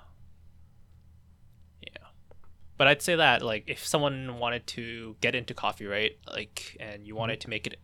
but 2.77 2.87
i'd 2.87 3.01
say 3.01 3.15
that 3.15 3.41
like 3.41 3.63
if 3.67 3.85
someone 3.85 4.39
wanted 4.39 4.65
to 4.67 5.15
get 5.21 5.35
into 5.35 5.53
coffee 5.53 5.85
right 5.85 6.17
like 6.27 6.77
and 6.79 7.05
you 7.07 7.15
wanted 7.15 7.39
to 7.39 7.49
make 7.49 7.67
it 7.67 7.77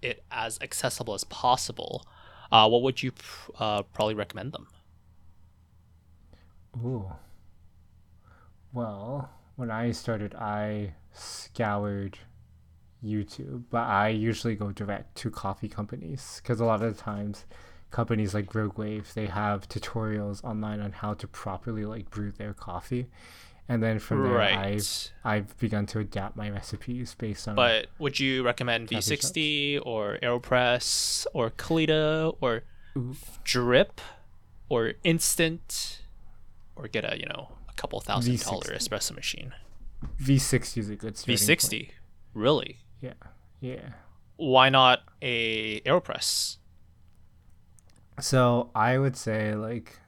it 0.00 0.24
as 0.30 0.58
accessible 0.60 1.14
as 1.14 1.24
possible 1.24 2.04
uh 2.50 2.68
what 2.68 2.82
would 2.82 3.02
you 3.02 3.12
pr- 3.12 3.50
uh, 3.58 3.82
probably 3.82 4.14
recommend 4.14 4.52
them 4.52 4.66
Ooh. 6.76 7.12
Well, 8.72 9.30
when 9.56 9.70
I 9.70 9.92
started, 9.92 10.34
I 10.34 10.94
scoured 11.12 12.18
YouTube, 13.04 13.64
but 13.70 13.82
I 13.82 14.08
usually 14.08 14.54
go 14.54 14.72
direct 14.72 15.14
to 15.18 15.30
coffee 15.30 15.68
companies 15.68 16.40
because 16.42 16.60
a 16.60 16.64
lot 16.64 16.82
of 16.82 16.96
the 16.96 17.02
times, 17.02 17.44
companies 17.90 18.32
like 18.32 18.54
Rogue 18.54 18.78
Wave 18.78 19.12
they 19.14 19.26
have 19.26 19.68
tutorials 19.68 20.42
online 20.42 20.80
on 20.80 20.92
how 20.92 21.12
to 21.14 21.26
properly 21.28 21.84
like 21.84 22.08
brew 22.10 22.32
their 22.32 22.54
coffee, 22.54 23.08
and 23.72 23.82
then 23.82 23.98
from 23.98 24.22
there 24.22 24.32
right 24.32 24.54
I've 24.54 25.10
I've 25.24 25.58
begun 25.58 25.86
to 25.86 25.98
adapt 26.00 26.36
my 26.36 26.50
recipes 26.50 27.14
based 27.16 27.48
on. 27.48 27.54
But 27.54 27.86
would 27.98 28.20
you 28.20 28.42
recommend 28.42 28.88
V60 28.88 29.80
or 29.82 30.18
AeroPress 30.22 31.26
or 31.32 31.50
Kalita 31.50 32.36
or 32.42 32.64
Ooh. 32.98 33.16
Drip 33.44 34.00
or 34.68 34.92
Instant 35.04 36.02
or 36.76 36.86
get 36.86 37.10
a 37.10 37.18
you 37.18 37.24
know 37.24 37.52
a 37.66 37.72
couple 37.72 37.98
thousand 38.00 38.38
dollar 38.40 38.60
V60. 38.60 38.76
espresso 38.76 39.14
machine? 39.14 39.54
V60 40.20 40.78
is 40.78 40.90
a 40.90 40.96
good. 40.96 41.14
V60, 41.14 41.90
really? 42.34 42.78
Yeah, 43.00 43.14
yeah. 43.60 43.90
Why 44.36 44.68
not 44.68 45.00
a 45.22 45.80
AeroPress? 45.80 46.58
So 48.20 48.70
I 48.74 48.98
would 48.98 49.16
say 49.16 49.54
like 49.54 49.98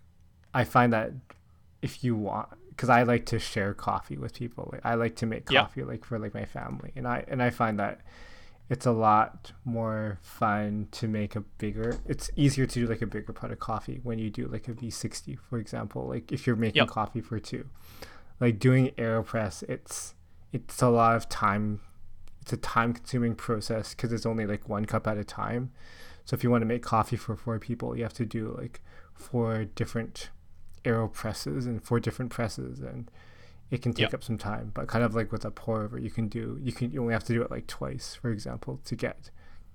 I 0.53 0.64
find 0.64 0.92
that 0.92 1.12
if 1.81 2.05
you 2.05 2.14
want 2.14 2.48
because 2.76 2.88
I 2.88 3.02
like 3.04 3.26
to 3.26 3.38
share 3.38 3.72
coffee 3.74 4.16
with 4.16 4.34
people. 4.34 4.68
Like 4.72 4.80
I 4.84 4.94
like 4.94 5.16
to 5.16 5.26
make 5.26 5.46
coffee 5.62 5.82
like 5.84 6.04
for 6.04 6.18
like 6.18 6.34
my 6.34 6.44
family. 6.44 6.92
And 6.96 7.06
I 7.06 7.24
and 7.28 7.42
I 7.42 7.50
find 7.50 7.78
that 7.78 8.00
it's 8.70 8.87
a 8.87 8.92
lot 8.92 9.52
more 9.64 10.18
fun 10.22 10.88
to 10.92 11.06
make 11.06 11.37
a 11.37 11.40
bigger 11.58 11.98
it's 12.06 12.31
easier 12.35 12.64
to 12.66 12.81
do 12.81 12.87
like 12.87 13.02
a 13.02 13.06
bigger 13.06 13.33
pot 13.33 13.52
of 13.52 13.58
coffee 13.60 14.00
when 14.02 14.18
you 14.18 14.31
do 14.31 14.46
like 14.46 14.68
a 14.68 14.72
V60 14.72 15.38
for 15.38 15.58
example. 15.58 16.08
Like 16.08 16.33
if 16.33 16.46
you're 16.46 16.56
making 16.56 16.81
Yep. 16.83 16.88
coffee 16.88 17.20
for 17.20 17.38
two. 17.38 17.66
Like 18.40 18.58
doing 18.58 18.88
AeroPress 18.98 19.62
it's 19.64 20.14
it's 20.52 20.81
a 20.83 20.88
lot 20.88 21.14
of 21.16 21.29
time 21.29 21.81
it's 22.40 22.52
a 22.52 22.56
time 22.58 22.92
consuming 22.92 23.35
process 23.35 23.94
because 23.94 24.12
it's 24.12 24.27
only 24.27 24.46
like 24.46 24.68
one 24.68 24.85
cup 24.85 25.06
at 25.06 25.16
a 25.16 25.25
time. 25.25 25.70
So 26.25 26.35
if 26.35 26.42
you 26.42 26.50
want 26.50 26.62
to 26.62 26.66
make 26.66 26.83
coffee 26.83 27.16
for 27.16 27.37
four 27.37 27.58
people, 27.58 27.96
you 27.96 28.02
have 28.02 28.14
to 28.14 28.25
do 28.27 28.54
like 28.58 28.81
four 29.14 29.64
different 29.64 30.31
aero 30.85 31.08
presses 31.08 31.66
and 31.66 31.82
four 31.82 32.00
different 32.00 32.30
presses, 32.30 32.80
and 32.80 33.10
it 33.70 33.82
can 33.82 33.92
take 33.92 34.02
Yep. 34.04 34.14
up 34.14 34.22
some 34.24 34.38
time. 34.38 34.70
But 34.74 34.88
kind 34.88 35.04
of 35.04 35.14
like 35.14 35.32
with 35.32 35.44
a 35.44 35.50
pour 35.50 35.82
over, 35.82 35.98
you 35.98 36.10
can 36.10 36.28
do 36.28 36.58
you 36.62 36.72
can 36.72 36.90
you 36.92 37.00
only 37.00 37.12
have 37.12 37.24
to 37.24 37.32
do 37.32 37.42
it 37.42 37.50
like 37.50 37.66
twice, 37.66 38.14
for 38.14 38.30
example, 38.30 38.80
to 38.85 38.94
get 38.96 39.30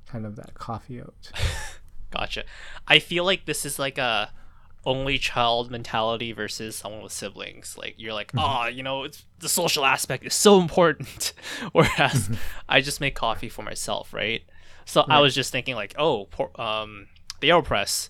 kind 0.07 0.25
of 0.25 0.35
that 0.37 0.53
coffee 0.53 1.01
out. 1.01 1.31
Gotcha. 2.11 2.43
I 2.87 2.99
feel 2.99 3.23
like 3.23 3.45
this 3.45 3.65
is 3.65 3.77
like 3.77 3.97
a 3.97 4.31
only 4.85 5.17
child 5.17 5.69
mentality 5.69 6.31
versus 6.31 6.75
someone 6.75 7.03
with 7.03 7.11
siblings. 7.11 7.77
Like 7.77 7.95
you're 7.97 8.13
like, 8.13 8.31
oh, 8.37 8.67
you 8.67 8.81
know, 8.81 9.03
it's 9.03 9.25
the 9.39 9.49
social 9.49 9.85
aspect 9.85 10.25
is 10.25 10.33
so 10.33 10.59
important. 10.61 11.33
Whereas 11.73 12.29
I 12.67 12.81
just 12.81 13.01
make 13.01 13.13
coffee 13.13 13.49
for 13.49 13.61
myself, 13.61 14.13
right? 14.13 14.41
So 14.85 15.05
I 15.07 15.19
was 15.19 15.35
just 15.35 15.51
thinking 15.51 15.75
like, 15.75 15.93
oh, 15.99 16.25
pour, 16.31 16.49
um, 16.59 17.07
the 17.41 17.49
Aeropress, 17.49 18.09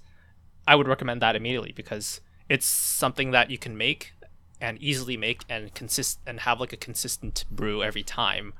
I 0.65 0.75
would 0.75 0.87
recommend 0.87 1.21
that 1.21 1.35
immediately 1.35 1.73
because 1.73 2.21
it's 2.49 2.65
something 2.65 3.31
that 3.31 3.49
you 3.51 3.57
can 3.57 3.77
make 3.77 4.13
and 4.59 4.77
easily 4.81 5.15
make 5.15 5.43
and 5.47 5.73
consist 5.73 6.19
and 6.27 6.41
have 6.41 6.59
like 6.59 6.73
a 6.73 6.77
consistent 6.77 7.45
brew 7.49 7.81
every 7.83 8.03
time. 8.03 8.53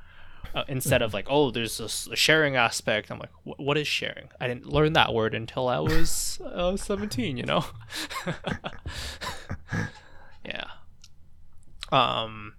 uh, 0.56 0.64
instead 0.68 1.02
of 1.02 1.14
like 1.14 1.28
oh 1.30 1.52
there's 1.52 1.80
a, 1.80 2.14
a 2.14 2.16
sharing 2.16 2.56
aspect. 2.56 3.12
I'm 3.12 3.20
like 3.20 3.32
what 3.44 3.78
is 3.78 3.88
sharing? 3.88 4.30
I 4.40 4.48
didn't 4.48 4.66
learn 4.68 4.94
that 4.94 5.14
word 5.14 5.34
until 5.36 5.68
i 5.68 5.80
was 5.80 6.40
uh, 6.46 6.78
17 6.78 7.36
you 7.38 7.44
know? 7.46 7.66
Yeah. 10.46 10.66
Um 11.92 12.54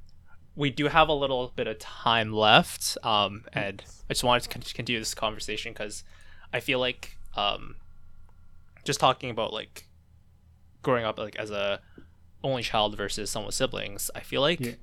we 0.56 0.70
do 0.70 0.88
have 0.88 1.08
a 1.08 1.12
little 1.14 1.52
bit 1.56 1.66
of 1.66 1.78
time 1.78 2.32
left 2.32 2.98
um 3.02 3.44
and 3.52 3.82
i 4.08 4.12
just 4.12 4.24
wanted 4.24 4.42
to 4.42 4.74
continue 4.74 4.98
this 4.98 5.14
conversation 5.14 5.72
because 5.72 6.04
i 6.52 6.60
feel 6.60 6.78
like 6.78 7.16
um 7.36 7.76
just 8.84 9.00
talking 9.00 9.30
about 9.30 9.52
like 9.52 9.86
growing 10.82 11.04
up 11.04 11.18
like 11.18 11.36
as 11.36 11.50
a 11.50 11.80
only 12.42 12.62
child 12.62 12.96
versus 12.96 13.30
someone 13.30 13.46
with 13.46 13.54
siblings 13.54 14.10
i 14.14 14.20
feel 14.20 14.40
like 14.40 14.60
Yeah. 14.60 14.74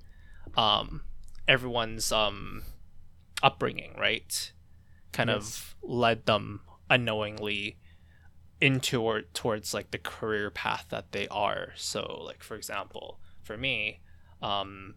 um 0.56 1.02
everyone's 1.48 2.12
um 2.12 2.64
upbringing, 3.44 3.96
right? 3.98 4.52
Kind 5.12 5.30
Yes. 5.30 5.38
of 5.38 5.76
led 5.84 6.26
them 6.26 6.62
unknowingly 6.90 7.78
into 8.60 9.02
or 9.02 9.22
towards 9.34 9.74
like 9.74 9.92
the 9.92 9.98
career 10.00 10.50
path 10.50 10.88
that 10.90 11.12
they 11.12 11.28
are. 11.30 11.74
So 11.76 12.22
like 12.26 12.44
for 12.44 12.56
example, 12.56 13.20
for 13.44 13.56
me, 13.58 14.00
um 14.42 14.96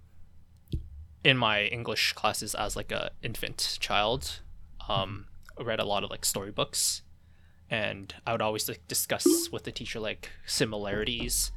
in 1.23 1.37
my 1.37 1.65
English 1.65 2.15
classes 2.15 2.55
as 2.55 2.77
like 2.77 2.91
a 2.91 3.11
infant 3.23 3.77
child, 3.81 4.41
um 4.89 5.27
I 5.59 5.63
read 5.63 5.81
a 5.81 5.85
lot 5.85 6.03
of 6.03 6.11
like 6.11 6.25
storybooks 6.25 7.03
and 7.71 8.13
I 8.27 8.33
would 8.33 8.43
always 8.43 8.69
like 8.69 8.87
discuss 8.89 9.49
with 9.53 9.63
the 9.65 9.73
teacher 9.73 10.01
like 10.01 10.31
similarities 10.47 11.53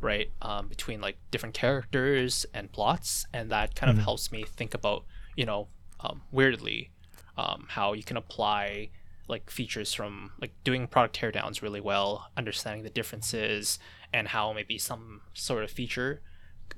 right 0.00 0.30
um, 0.42 0.66
between 0.68 1.00
like 1.00 1.16
different 1.30 1.54
characters 1.54 2.44
and 2.52 2.72
plots 2.72 3.24
and 3.32 3.50
that 3.50 3.74
kind 3.76 3.90
of 3.90 3.96
Mhm. 3.96 4.02
helps 4.02 4.32
me 4.32 4.42
think 4.44 4.74
about 4.74 5.04
you 5.36 5.46
know 5.46 5.68
um, 6.00 6.22
weirdly 6.32 6.90
um, 7.36 7.66
how 7.70 7.92
you 7.92 8.02
can 8.02 8.16
apply 8.16 8.90
like 9.28 9.48
features 9.50 9.94
from 9.94 10.32
like 10.40 10.52
doing 10.64 10.88
product 10.88 11.16
teardowns 11.18 11.62
really 11.62 11.80
well 11.80 12.28
understanding 12.36 12.82
the 12.82 12.90
differences 12.90 13.78
and 14.12 14.28
how 14.28 14.52
maybe 14.52 14.76
some 14.78 15.22
sort 15.32 15.62
of 15.62 15.70
feature 15.70 16.20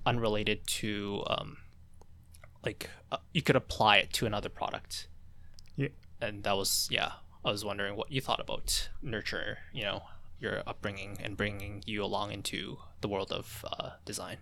unrelated 0.05 0.67
to 0.67 1.25
um, 1.29 1.57
like 2.65 2.91
uh, 3.11 3.17
you 3.33 3.41
could 3.43 3.57
apply 3.57 3.97
it 3.97 4.13
to 4.13 4.27
another 4.27 4.51
product 4.51 5.09
Yeah. 5.77 5.89
and 6.21 6.45
that 6.45 6.57
was 6.57 6.89
yeah 6.91 7.13
i 7.45 7.51
was 7.51 7.65
wondering 7.65 7.97
what 7.97 8.11
you 8.11 8.21
thought 8.21 8.41
about 8.41 8.89
nurture 9.03 9.59
you 9.73 9.83
know 9.83 10.03
your 10.41 10.63
upbringing 10.67 11.17
and 11.23 11.37
bringing 11.37 11.83
you 11.87 12.05
along 12.05 12.33
into 12.33 12.77
the 13.01 13.09
world 13.09 13.33
of 13.33 13.65
uh, 13.79 13.91
design 14.05 14.39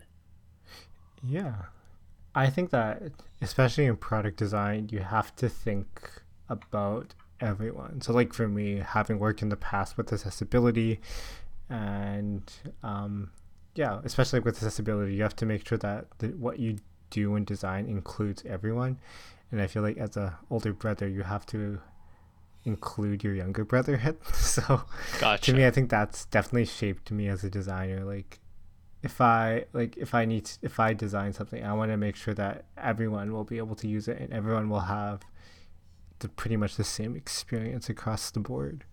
Yeah. 1.23 1.55
I 2.35 2.49
think 2.49 2.71
that 2.71 3.03
especially 3.41 3.85
in 3.87 3.97
product 3.97 4.39
design, 4.39 4.89
you 4.91 5.01
have 5.01 5.37
to 5.37 5.49
think 5.49 6.11
about 6.49 7.15
everyone. 7.41 8.01
So 8.01 8.13
like 8.13 8.33
for 8.33 8.49
me, 8.49 8.79
having 8.79 9.19
worked 9.19 9.43
in 9.43 9.49
the 9.51 9.57
past 9.57 9.97
with 9.97 10.13
accessibility 10.13 11.01
and 11.69 12.43
um 12.83 13.31
yeah, 13.75 14.01
especially 14.05 14.41
with 14.41 14.57
accessibility, 14.57 15.15
you 15.15 15.23
have 15.23 15.37
to 15.37 15.47
make 15.47 15.67
sure 15.67 15.79
that 15.79 16.07
the, 16.19 16.29
what 16.29 16.59
you 16.59 16.77
do 17.11 17.37
in 17.37 17.45
design 17.45 17.87
includes 17.87 18.43
everyone. 18.47 18.99
And 19.51 19.61
I 19.63 19.67
feel 19.67 19.83
like 19.83 19.97
as 19.99 20.17
a 20.17 20.39
older 20.51 20.73
brother, 20.73 21.09
you 21.09 21.23
have 21.23 21.47
to 21.47 21.81
include 22.65 23.25
your 23.25 23.35
younger 23.35 23.65
brother. 23.65 24.17
so 24.35 24.83
gotcha 25.21 25.51
to 25.51 25.57
me 25.57 25.67
i 25.67 25.71
think 25.71 25.91
that's 25.91 26.27
definitely 26.27 26.65
shaped 26.65 27.11
me 27.11 27.29
as 27.29 27.45
a 27.45 27.51
designer. 27.51 28.05
Like 28.05 28.41
if 29.03 29.21
i 29.21 29.65
like 29.73 29.97
if 29.97 30.15
i 30.15 30.25
need 30.25 30.45
to, 30.45 30.59
if 30.63 30.79
i 30.79 30.95
design 30.95 31.33
something 31.33 31.65
i 31.65 31.73
want 31.73 31.91
to 31.91 31.97
make 31.97 32.15
sure 32.15 32.35
that 32.35 32.67
everyone 32.79 33.33
will 33.33 33.43
be 33.43 33.59
able 33.59 33.75
to 33.75 33.89
use 33.89 34.07
it 34.07 34.21
and 34.21 34.33
everyone 34.33 34.69
will 34.69 34.81
have 34.81 35.23
the 36.21 36.29
pretty 36.29 36.57
much 36.57 36.77
the 36.77 36.85
same 36.85 37.17
experience 37.17 37.89
across 37.89 38.31
the 38.31 38.39
board. 38.39 38.85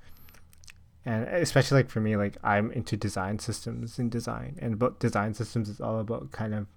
And 1.05 1.25
especially 1.27 1.77
like 1.77 1.89
for 1.89 2.01
me 2.01 2.17
like 2.17 2.37
i'm 2.43 2.71
into 2.71 2.97
design 2.97 3.39
systems 3.39 3.97
and 3.99 4.11
design 4.11 4.57
and 4.61 4.73
about 4.73 4.99
design 4.99 5.33
systems 5.33 5.69
is 5.69 5.79
all 5.79 5.99
about 5.99 6.31
kind 6.31 6.53
of 6.53 6.67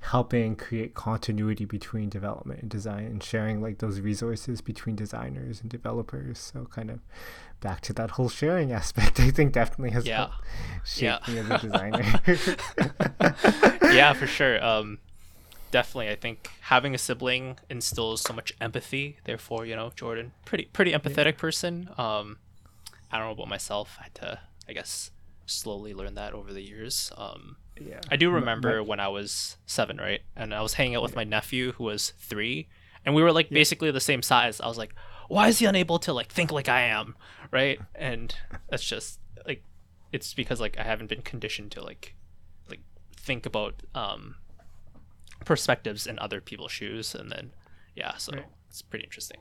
helping 0.00 0.54
create 0.56 0.94
continuity 0.94 1.64
between 1.64 2.08
development 2.08 2.60
and 2.62 2.70
design 2.70 3.04
and 3.06 3.22
sharing 3.22 3.60
like 3.60 3.78
those 3.78 4.00
resources 4.00 4.60
between 4.60 4.94
designers 4.94 5.60
and 5.60 5.68
developers. 5.70 6.38
So 6.38 6.66
kind 6.66 6.90
of 6.90 7.00
back 7.60 7.80
to 7.80 7.92
that 7.94 8.12
whole 8.12 8.28
sharing 8.28 8.70
aspect 8.80 9.18
i 9.18 9.30
think 9.30 9.52
definitely 9.54 9.90
has 9.90 10.06
Yeah. 10.06 10.16
helped 10.16 10.34
shape 10.84 11.20
Yeah. 11.26 11.32
me 11.32 11.38
as 11.38 11.50
a 11.50 11.58
designer. 11.58 12.20
Yeah 13.94 14.12
for 14.12 14.26
sure. 14.26 14.62
Um 14.64 14.98
definitely 15.72 16.08
i 16.10 16.14
think 16.14 16.48
having 16.60 16.94
a 16.94 16.98
sibling 16.98 17.58
instills 17.68 18.20
so 18.20 18.32
much 18.32 18.52
empathy. 18.60 19.18
Therefore 19.24 19.66
you 19.66 19.74
know 19.74 19.90
jordan 19.96 20.32
pretty 20.44 20.66
pretty 20.66 20.92
empathetic 20.92 21.36
person. 21.38 21.88
Um 21.98 22.38
i 23.10 23.16
don't 23.18 23.26
know 23.26 23.32
about 23.32 23.48
myself. 23.48 23.96
I 23.98 24.04
had 24.04 24.14
to 24.16 24.38
i 24.68 24.72
guess 24.72 25.10
slowly 25.46 25.94
learn 25.94 26.14
that 26.14 26.32
over 26.34 26.52
the 26.52 26.62
years. 26.62 27.10
Um 27.16 27.56
yeah 27.80 28.00
I 28.10 28.16
do 28.16 28.30
remember 28.30 28.82
when 28.82 29.00
I 29.00 29.08
was 29.08 29.56
seven, 29.66 29.96
right? 29.98 30.20
And 30.34 30.54
I 30.54 30.62
was 30.62 30.74
hanging 30.74 30.96
out 30.96 31.02
with 31.02 31.16
my 31.16 31.24
nephew 31.24 31.72
who 31.72 31.84
was 31.84 32.12
three, 32.18 32.68
and 33.04 33.14
we 33.14 33.22
were 33.22 33.32
like 33.32 33.50
basically 33.50 33.90
the 33.90 34.00
same 34.00 34.22
size. 34.22 34.60
I 34.60 34.66
was 34.68 34.78
like, 34.78 34.94
why 35.28 35.48
is 35.48 35.58
he 35.58 35.66
unable 35.66 35.98
to 36.00 36.12
like 36.12 36.30
think 36.32 36.50
like 36.52 36.68
I 36.68 36.82
am, 36.82 37.16
right? 37.50 37.78
And 37.94 38.34
that's 38.68 38.84
just 38.84 39.20
like, 39.46 39.62
it's 40.12 40.34
because 40.34 40.60
like 40.60 40.78
I 40.78 40.82
haven't 40.84 41.08
been 41.08 41.22
conditioned 41.22 41.72
to 41.72 41.82
like, 41.82 42.14
like 42.70 42.80
think 43.16 43.44
about 43.46 43.82
um, 43.94 44.36
perspectives 45.44 46.06
in 46.06 46.18
other 46.18 46.40
people's 46.40 46.72
shoes, 46.72 47.14
and 47.14 47.30
then 47.30 47.52
yeah, 47.94 48.16
so 48.16 48.32
Right. 48.32 48.46
it's 48.68 48.82
pretty 48.82 49.04
interesting. 49.04 49.40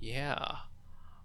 Yeah, 0.00 0.56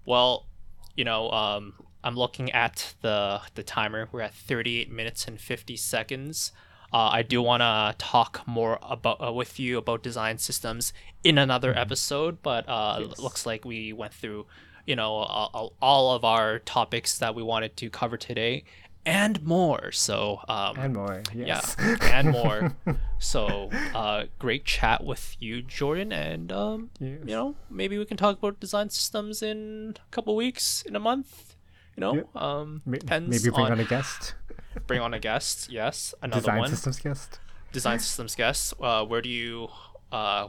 well, 0.05 0.47
you 0.95 1.03
know, 1.03 1.30
um, 1.30 1.74
I'm 2.04 2.16
looking 2.16 2.51
at 2.51 2.93
the 3.01 3.41
the 3.56 3.64
timer. 3.64 4.10
We're 4.12 4.22
at 4.22 4.34
38 4.34 4.91
minutes 4.91 5.28
and 5.28 5.39
50 5.39 5.76
seconds. 5.78 6.51
Uh, 6.91 7.10
I 7.12 7.24
do 7.24 7.41
want 7.41 7.62
to 7.62 7.95
talk 7.97 8.41
more 8.45 8.78
about 8.84 9.18
uh, 9.26 9.32
with 9.34 9.60
you 9.60 9.78
about 9.80 10.04
design 10.04 10.38
systems 10.38 10.93
in 11.24 11.38
another 11.39 11.76
episode, 11.78 12.41
but 12.43 12.68
uh, 12.70 12.97
Yes. 13.01 13.14
it 13.14 13.20
looks 13.20 13.45
like 13.47 13.66
we 13.66 13.93
went 13.93 14.14
through, 14.14 14.45
you 14.86 14.95
know, 14.95 15.12
all, 15.12 15.74
all 15.82 16.14
of 16.14 16.24
our 16.24 16.60
topics 16.60 17.18
that 17.18 17.34
we 17.34 17.41
wanted 17.41 17.76
to 17.78 17.89
cover 17.89 18.16
today, 18.16 18.64
and 19.08 19.41
more. 19.43 19.91
So 19.91 20.41
um, 20.47 20.78
and 20.78 20.93
more 20.93 21.24
yes 21.34 21.76
yeah, 21.80 21.97
and 22.14 22.30
more. 22.30 22.76
So 23.18 23.72
uh, 23.95 24.26
great 24.38 24.64
chat 24.66 25.04
with 25.04 25.36
you, 25.39 25.62
Jordan, 25.64 26.12
and 26.12 26.51
um, 26.51 26.89
Yes. 26.99 27.20
you 27.26 27.34
know, 27.36 27.56
maybe 27.72 27.97
we 27.97 28.06
can 28.06 28.18
talk 28.18 28.38
about 28.38 28.60
design 28.60 28.89
systems 28.91 29.41
in 29.41 29.95
a 29.97 30.12
couple 30.12 30.36
weeks, 30.36 30.84
in 30.86 30.95
a 30.95 30.99
month. 30.99 31.53
You 31.96 32.02
know, 32.02 32.30
um, 32.36 32.82
depends 32.89 33.30
maybe 33.44 33.54
bring 33.54 33.66
on, 33.68 33.72
on 33.74 33.80
a 33.80 33.84
guest 33.86 34.34
bring 34.88 35.00
on 35.02 35.14
a 35.14 35.20
guest. 35.20 35.70
Yes, 35.72 36.14
another 36.22 36.41
design 36.41 36.60
one. 36.60 36.70
systems 36.70 37.00
guest 37.00 37.39
Design 37.72 38.00
systems 38.00 38.36
guest. 38.36 38.74
Uh, 38.82 39.04
where 39.06 39.22
do 39.22 39.30
you 39.30 39.68
uh, 40.12 40.48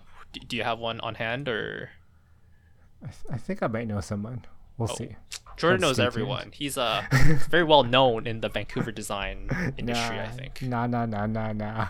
do 0.49 0.57
you 0.57 0.63
have 0.65 0.79
one 0.79 1.01
on 1.01 1.15
hand 1.17 1.49
or? 1.49 1.91
I, 3.03 3.07
th- 3.09 3.27
I 3.33 3.37
think 3.37 3.63
i 3.63 3.67
might 3.67 3.87
know 3.87 4.01
someone 4.01 4.47
we'll 4.79 4.89
Oh, 4.91 4.95
see 4.95 5.17
Jordan 5.59 5.83
knows 5.83 5.97
stay 5.97 6.05
tuned. 6.05 6.13
everyone. 6.15 6.51
He's 6.53 6.79
uh 6.79 7.03
very 7.51 7.65
well 7.65 7.85
known 7.85 8.27
in 8.27 8.41
the 8.41 8.49
Vancouver 8.49 8.91
design 8.93 9.49
industry. 9.77 10.19
I 10.21 10.29
think. 10.29 10.63
nah 10.63 10.87
nah 10.87 11.05
nah 11.07 11.27
nah 11.27 11.53
nah 11.53 11.89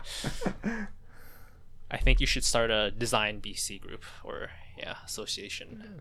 I 1.91 1.99
think 1.99 2.21
you 2.21 2.27
should 2.27 2.45
start 2.45 2.71
a 2.71 2.91
design 2.91 3.41
BC 3.41 3.81
group 3.81 4.03
or 4.25 4.51
yeah 4.77 4.97
association. 5.05 6.01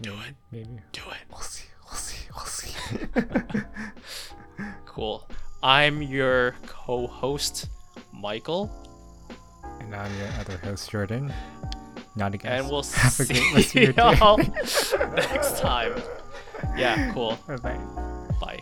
Do 0.00 0.14
it. 0.14 0.34
maybe 0.50 0.68
Do 0.92 1.02
it. 1.10 1.24
we'll 1.30 1.40
see 1.40 1.66
we'll 1.90 1.98
see 1.98 2.28
we'll 2.34 2.44
see 2.44 2.74
Cool. 4.86 5.28
I'm 5.62 6.02
your 6.02 6.54
co-host, 6.66 7.68
Michael, 8.12 8.70
and 9.80 9.94
i'm 9.94 10.12
your 10.18 10.28
other 10.40 10.56
host 10.58 10.90
jordan 10.90 11.32
not 12.16 12.34
again. 12.34 12.52
and 12.60 12.68
we'll 12.70 12.82
have 12.94 13.18
a 13.20 13.24
great 13.24 13.54
rest 13.54 13.76
of 13.76 13.82
see 13.82 13.92
y'all 13.96 14.38
next 15.14 15.60
time. 15.60 16.00
Yeah, 16.76 17.12
cool. 17.12 17.38
bye 17.46 17.78
bye 18.40 18.60